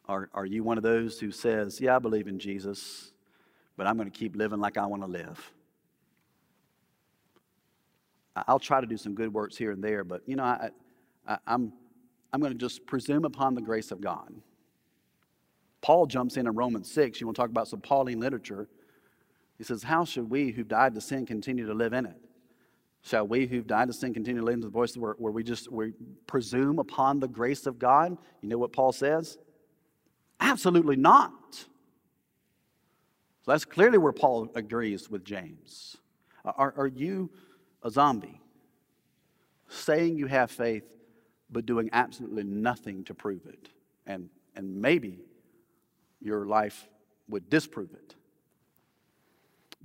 Are, 0.08 0.30
are 0.34 0.46
you 0.46 0.64
one 0.64 0.78
of 0.78 0.82
those 0.82 1.20
who 1.20 1.30
says, 1.30 1.80
Yeah, 1.80 1.96
I 1.96 1.98
believe 1.98 2.26
in 2.26 2.38
Jesus, 2.38 3.12
but 3.76 3.86
I'm 3.86 3.96
going 3.96 4.10
to 4.10 4.16
keep 4.16 4.36
living 4.36 4.60
like 4.60 4.76
I 4.76 4.86
want 4.86 5.02
to 5.02 5.08
live? 5.08 5.52
I'll 8.34 8.58
try 8.58 8.80
to 8.80 8.86
do 8.86 8.96
some 8.96 9.14
good 9.14 9.32
works 9.32 9.56
here 9.56 9.72
and 9.72 9.82
there, 9.82 10.04
but 10.04 10.22
you 10.26 10.36
know, 10.36 10.44
I, 10.44 10.70
I, 11.26 11.38
I'm, 11.46 11.72
I'm 12.32 12.40
going 12.40 12.52
to 12.52 12.58
just 12.58 12.86
presume 12.86 13.24
upon 13.24 13.54
the 13.54 13.60
grace 13.60 13.90
of 13.90 14.00
God. 14.00 14.32
Paul 15.82 16.06
jumps 16.06 16.36
in 16.36 16.46
in 16.46 16.54
Romans 16.54 16.90
6. 16.90 17.20
You 17.20 17.26
want 17.26 17.36
to 17.36 17.42
talk 17.42 17.50
about 17.50 17.68
some 17.68 17.80
Pauline 17.80 18.20
literature. 18.20 18.68
He 19.58 19.64
says, 19.64 19.82
How 19.82 20.04
should 20.04 20.30
we 20.30 20.52
who 20.52 20.64
died 20.64 20.94
to 20.94 21.00
sin 21.00 21.26
continue 21.26 21.66
to 21.66 21.74
live 21.74 21.92
in 21.92 22.06
it? 22.06 22.16
Shall 23.02 23.26
we 23.26 23.46
who've 23.46 23.66
died 23.66 23.88
to 23.88 23.92
sin 23.92 24.14
continue 24.14 24.40
to 24.40 24.46
live 24.46 24.54
in 24.54 24.60
the 24.60 24.68
voice 24.68 24.96
where, 24.96 25.14
where 25.18 25.32
we 25.32 25.42
just 25.42 25.70
we 25.70 25.92
presume 26.26 26.78
upon 26.78 27.18
the 27.18 27.28
grace 27.28 27.66
of 27.66 27.78
God? 27.78 28.16
You 28.40 28.48
know 28.48 28.58
what 28.58 28.72
Paul 28.72 28.92
says? 28.92 29.38
Absolutely 30.38 30.96
not. 30.96 31.64
So 33.44 33.50
that's 33.50 33.64
clearly 33.64 33.98
where 33.98 34.12
Paul 34.12 34.50
agrees 34.54 35.10
with 35.10 35.24
James. 35.24 35.96
Are, 36.44 36.72
are 36.76 36.86
you 36.86 37.30
a 37.82 37.90
zombie? 37.90 38.40
Saying 39.68 40.16
you 40.16 40.26
have 40.26 40.50
faith, 40.50 40.96
but 41.50 41.66
doing 41.66 41.90
absolutely 41.92 42.44
nothing 42.44 43.04
to 43.04 43.14
prove 43.14 43.46
it. 43.46 43.68
And, 44.06 44.28
and 44.54 44.80
maybe 44.80 45.18
your 46.20 46.46
life 46.46 46.88
would 47.28 47.50
disprove 47.50 47.92
it. 47.92 48.14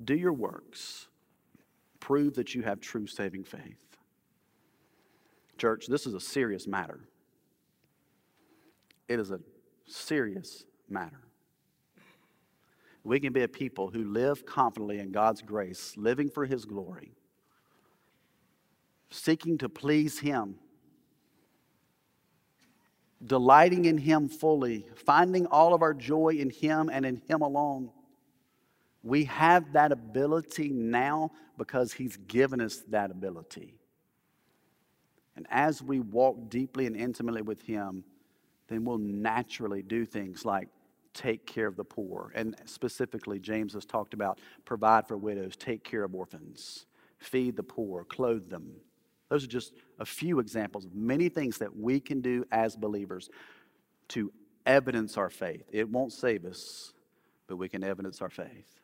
Do 0.03 0.13
your 0.13 0.33
works. 0.33 1.07
Prove 1.99 2.35
that 2.35 2.53
you 2.53 2.61
have 2.61 2.79
true 2.79 3.07
saving 3.07 3.43
faith. 3.43 3.97
Church, 5.57 5.87
this 5.87 6.05
is 6.05 6.13
a 6.13 6.19
serious 6.19 6.67
matter. 6.67 6.99
It 9.07 9.19
is 9.19 9.31
a 9.31 9.39
serious 9.87 10.65
matter. 10.87 11.26
We 13.07 13.21
can 13.21 13.31
be 13.31 13.43
a 13.43 13.47
people 13.47 13.89
who 13.89 14.03
live 14.03 14.45
confidently 14.45 14.99
in 14.99 15.13
God's 15.13 15.41
grace, 15.41 15.93
living 15.95 16.29
for 16.29 16.45
His 16.45 16.65
glory, 16.65 17.13
seeking 19.09 19.57
to 19.59 19.69
please 19.69 20.19
Him, 20.19 20.55
delighting 23.25 23.85
in 23.85 23.97
Him 23.97 24.27
fully, 24.27 24.87
finding 24.97 25.45
all 25.45 25.73
of 25.73 25.81
our 25.81 25.93
joy 25.93 26.35
in 26.37 26.49
Him 26.49 26.89
and 26.91 27.05
in 27.05 27.21
Him 27.29 27.41
alone. 27.43 27.91
We 29.03 29.23
have 29.23 29.71
that 29.71 29.93
ability 29.93 30.67
now 30.73 31.31
because 31.57 31.93
He's 31.93 32.17
given 32.17 32.59
us 32.59 32.79
that 32.89 33.09
ability. 33.09 33.79
And 35.37 35.47
as 35.49 35.81
we 35.81 36.01
walk 36.01 36.49
deeply 36.49 36.87
and 36.87 36.97
intimately 36.97 37.41
with 37.41 37.61
Him, 37.61 38.03
then 38.67 38.83
we'll 38.83 38.97
naturally 38.97 39.81
do 39.81 40.05
things 40.05 40.43
like 40.43 40.67
take 41.17 41.47
care 41.47 41.67
of 41.67 41.75
the 41.75 41.83
poor. 41.83 42.31
And 42.35 42.55
specifically, 42.65 43.39
James 43.39 43.73
has 43.73 43.85
talked 43.85 44.13
about 44.13 44.39
provide 44.65 45.07
for 45.07 45.17
widows, 45.17 45.55
take 45.55 45.83
care 45.83 46.03
of 46.03 46.13
orphans, 46.13 46.85
feed 47.17 47.55
the 47.57 47.63
poor, 47.63 48.03
clothe 48.03 48.49
them. 48.49 48.71
Those 49.29 49.43
are 49.43 49.47
just 49.47 49.73
a 49.99 50.05
few 50.05 50.39
examples 50.39 50.85
of 50.85 50.93
many 50.93 51.27
things 51.27 51.57
that 51.57 51.75
we 51.75 51.99
can 51.99 52.21
do 52.21 52.45
as 52.51 52.75
believers 52.75 53.29
to 54.09 54.31
evidence 54.65 55.17
our 55.17 55.29
faith. 55.29 55.63
It 55.71 55.89
won't 55.89 56.13
save 56.13 56.45
us, 56.45 56.93
but 57.47 57.57
we 57.57 57.67
can 57.67 57.83
evidence 57.83 58.21
our 58.21 58.29
faith. 58.29 58.79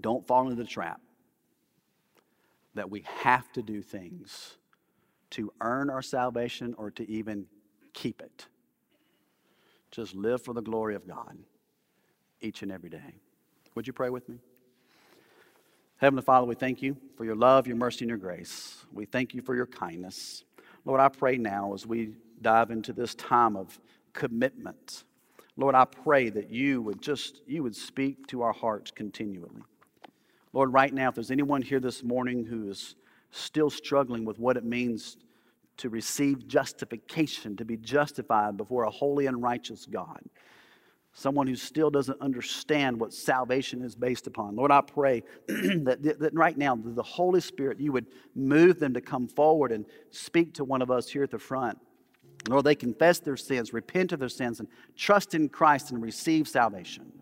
Don't 0.00 0.26
fall 0.26 0.42
into 0.44 0.56
the 0.56 0.68
trap 0.68 1.00
that 2.74 2.90
we 2.90 3.04
have 3.22 3.50
to 3.52 3.62
do 3.62 3.82
things 3.82 4.56
to 5.30 5.52
earn 5.60 5.90
our 5.90 6.02
salvation 6.02 6.74
or 6.76 6.90
to 6.90 7.10
even 7.10 7.46
keep 7.94 8.20
it. 8.20 8.46
Just 9.92 10.16
live 10.16 10.42
for 10.42 10.54
the 10.54 10.62
glory 10.62 10.94
of 10.94 11.06
God 11.06 11.36
each 12.40 12.62
and 12.62 12.72
every 12.72 12.88
day. 12.88 13.20
Would 13.74 13.86
you 13.86 13.92
pray 13.92 14.08
with 14.08 14.26
me? 14.28 14.38
Heavenly 15.98 16.22
Father, 16.22 16.46
we 16.46 16.54
thank 16.54 16.82
you 16.82 16.96
for 17.16 17.24
your 17.24 17.36
love, 17.36 17.66
your 17.66 17.76
mercy, 17.76 18.04
and 18.04 18.08
your 18.08 18.18
grace. 18.18 18.84
We 18.92 19.04
thank 19.04 19.34
you 19.34 19.42
for 19.42 19.54
your 19.54 19.66
kindness. 19.66 20.44
Lord, 20.86 20.98
I 20.98 21.08
pray 21.08 21.36
now 21.36 21.74
as 21.74 21.86
we 21.86 22.14
dive 22.40 22.70
into 22.70 22.92
this 22.94 23.14
time 23.14 23.54
of 23.54 23.78
commitment. 24.14 25.04
Lord, 25.58 25.74
I 25.74 25.84
pray 25.84 26.30
that 26.30 26.50
you 26.50 26.80
would 26.80 27.02
just 27.02 27.42
you 27.46 27.62
would 27.62 27.76
speak 27.76 28.26
to 28.28 28.42
our 28.42 28.52
hearts 28.52 28.90
continually. 28.90 29.62
Lord, 30.54 30.72
right 30.72 30.92
now, 30.92 31.10
if 31.10 31.14
there's 31.14 31.30
anyone 31.30 31.60
here 31.60 31.80
this 31.80 32.02
morning 32.02 32.46
who 32.46 32.70
is 32.70 32.96
still 33.30 33.70
struggling 33.70 34.24
with 34.24 34.38
what 34.38 34.56
it 34.56 34.64
means 34.64 35.18
to 35.78 35.88
receive 35.88 36.46
justification, 36.46 37.56
to 37.56 37.64
be 37.64 37.76
justified 37.76 38.56
before 38.56 38.84
a 38.84 38.90
holy 38.90 39.26
and 39.26 39.42
righteous 39.42 39.86
God, 39.86 40.20
someone 41.12 41.46
who 41.46 41.56
still 41.56 41.90
doesn't 41.90 42.20
understand 42.20 42.98
what 42.98 43.12
salvation 43.12 43.82
is 43.82 43.94
based 43.94 44.26
upon. 44.26 44.56
Lord, 44.56 44.70
I 44.70 44.80
pray 44.80 45.22
that, 45.48 45.98
that 46.02 46.34
right 46.34 46.56
now, 46.56 46.76
the 46.76 47.02
Holy 47.02 47.40
Spirit, 47.40 47.80
you 47.80 47.92
would 47.92 48.06
move 48.34 48.78
them 48.78 48.94
to 48.94 49.00
come 49.00 49.28
forward 49.28 49.72
and 49.72 49.84
speak 50.10 50.54
to 50.54 50.64
one 50.64 50.82
of 50.82 50.90
us 50.90 51.08
here 51.08 51.22
at 51.22 51.30
the 51.30 51.38
front. 51.38 51.78
Lord, 52.48 52.64
they 52.64 52.74
confess 52.74 53.20
their 53.20 53.36
sins, 53.36 53.72
repent 53.72 54.12
of 54.12 54.18
their 54.18 54.28
sins, 54.28 54.58
and 54.60 54.68
trust 54.96 55.34
in 55.34 55.48
Christ 55.48 55.92
and 55.92 56.02
receive 56.02 56.48
salvation. 56.48 57.12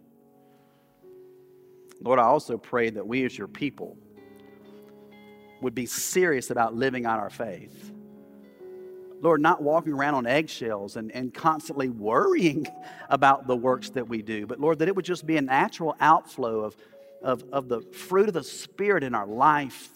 Lord, 2.03 2.19
I 2.19 2.25
also 2.25 2.57
pray 2.57 2.91
that 2.91 3.07
we 3.07 3.25
as 3.27 3.37
your 3.37 3.49
people 3.49 3.99
would 5.61 5.75
be 5.75 5.85
serious 5.85 6.51
about 6.51 6.75
living 6.75 7.05
out 7.05 7.19
our 7.19 7.29
faith. 7.29 7.93
Lord, 9.21 9.41
not 9.41 9.63
walking 9.63 9.93
around 9.93 10.15
on 10.15 10.27
eggshells 10.27 10.97
and, 10.97 11.13
and 11.13 11.33
constantly 11.33 11.89
worrying 11.89 12.67
about 13.11 13.47
the 13.47 13.57
works 13.57 13.91
that 13.91 14.09
we 14.09 14.23
do, 14.23 14.47
but 14.47 14.61
Lord, 14.61 14.79
that 14.79 14.89
it 14.89 14.97
would 14.97 15.05
just 15.05 15.27
be 15.27 15.37
a 15.37 15.43
natural 15.43 15.97
outflow 16.01 16.61
of, 16.61 16.77
of, 17.23 17.45
of 17.53 17.69
the 17.69 17.81
fruit 17.81 18.29
of 18.29 18.35
the 18.35 18.45
Spirit 18.45 19.05
in 19.05 19.15
our 19.15 19.27
life. 19.27 19.91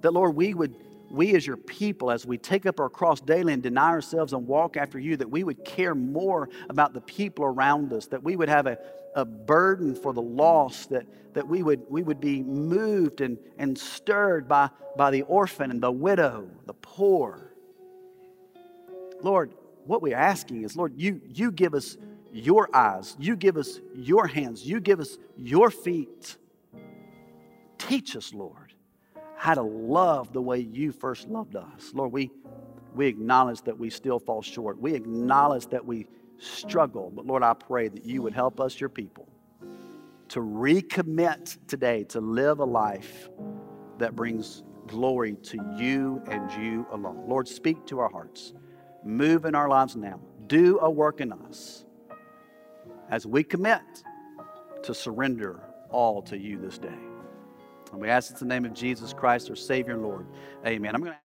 That, 0.00 0.12
Lord, 0.12 0.34
we 0.34 0.52
would, 0.52 0.74
we 1.10 1.34
as 1.36 1.46
your 1.46 1.56
people, 1.56 2.10
as 2.10 2.26
we 2.26 2.38
take 2.38 2.66
up 2.66 2.80
our 2.80 2.88
cross 2.88 3.20
daily 3.20 3.52
and 3.52 3.62
deny 3.62 3.90
ourselves 3.90 4.32
and 4.32 4.46
walk 4.46 4.76
after 4.76 4.98
you, 4.98 5.16
that 5.18 5.30
we 5.30 5.44
would 5.44 5.64
care 5.64 5.94
more 5.94 6.48
about 6.68 6.92
the 6.92 7.00
people 7.00 7.44
around 7.44 7.92
us, 7.92 8.06
that 8.06 8.22
we 8.22 8.34
would 8.34 8.48
have 8.48 8.66
a, 8.66 8.78
a 9.14 9.24
burden 9.24 9.94
for 9.94 10.12
the 10.12 10.22
lost, 10.22 10.90
that, 10.90 11.06
that 11.34 11.46
we, 11.46 11.62
would, 11.62 11.82
we 11.88 12.02
would 12.02 12.20
be 12.20 12.42
moved 12.42 13.20
and, 13.20 13.38
and 13.58 13.76
stirred 13.76 14.48
by, 14.48 14.70
by 14.96 15.10
the 15.10 15.22
orphan 15.22 15.70
and 15.70 15.82
the 15.82 15.92
widow, 15.92 16.48
the 16.66 16.74
poor. 16.74 17.52
Lord, 19.22 19.54
what 19.84 20.02
we're 20.02 20.16
asking 20.16 20.62
is, 20.64 20.76
Lord, 20.76 20.94
you, 20.96 21.20
you 21.28 21.50
give 21.50 21.74
us 21.74 21.96
your 22.32 22.74
eyes, 22.74 23.16
you 23.18 23.36
give 23.36 23.56
us 23.56 23.80
your 23.94 24.26
hands, 24.26 24.66
you 24.66 24.80
give 24.80 25.00
us 25.00 25.18
your 25.36 25.70
feet. 25.70 26.36
Teach 27.78 28.16
us, 28.16 28.32
Lord, 28.32 28.74
how 29.36 29.54
to 29.54 29.62
love 29.62 30.32
the 30.32 30.40
way 30.40 30.60
you 30.60 30.92
first 30.92 31.28
loved 31.28 31.56
us. 31.56 31.92
Lord, 31.92 32.12
we, 32.12 32.30
we 32.94 33.06
acknowledge 33.06 33.62
that 33.62 33.78
we 33.78 33.90
still 33.90 34.18
fall 34.18 34.40
short. 34.40 34.80
We 34.80 34.94
acknowledge 34.94 35.66
that 35.68 35.84
we 35.84 36.06
struggle. 36.42 37.12
But 37.14 37.26
Lord, 37.26 37.42
I 37.42 37.54
pray 37.54 37.88
that 37.88 38.04
you 38.04 38.22
would 38.22 38.34
help 38.34 38.60
us, 38.60 38.80
your 38.80 38.88
people, 38.88 39.28
to 40.28 40.40
recommit 40.40 41.58
today 41.68 42.04
to 42.04 42.20
live 42.20 42.58
a 42.58 42.64
life 42.64 43.28
that 43.98 44.16
brings 44.16 44.62
glory 44.86 45.34
to 45.34 45.58
you 45.76 46.22
and 46.28 46.50
you 46.52 46.86
alone. 46.90 47.24
Lord, 47.28 47.46
speak 47.46 47.86
to 47.86 48.00
our 48.00 48.10
hearts. 48.10 48.52
Move 49.04 49.44
in 49.44 49.54
our 49.54 49.68
lives 49.68 49.96
now. 49.96 50.20
Do 50.46 50.78
a 50.80 50.90
work 50.90 51.20
in 51.20 51.32
us 51.32 51.84
as 53.10 53.26
we 53.26 53.44
commit 53.44 53.82
to 54.82 54.94
surrender 54.94 55.60
all 55.90 56.22
to 56.22 56.36
you 56.38 56.58
this 56.58 56.78
day. 56.78 56.98
And 57.92 58.00
we 58.00 58.08
ask 58.08 58.32
it 58.32 58.40
in 58.40 58.48
the 58.48 58.54
name 58.54 58.64
of 58.64 58.72
Jesus 58.72 59.12
Christ, 59.12 59.50
our 59.50 59.56
Savior 59.56 59.92
and 59.92 60.02
Lord. 60.02 60.26
Amen. 60.66 60.94
I'm 60.94 61.02
going 61.02 61.12
to 61.12 61.18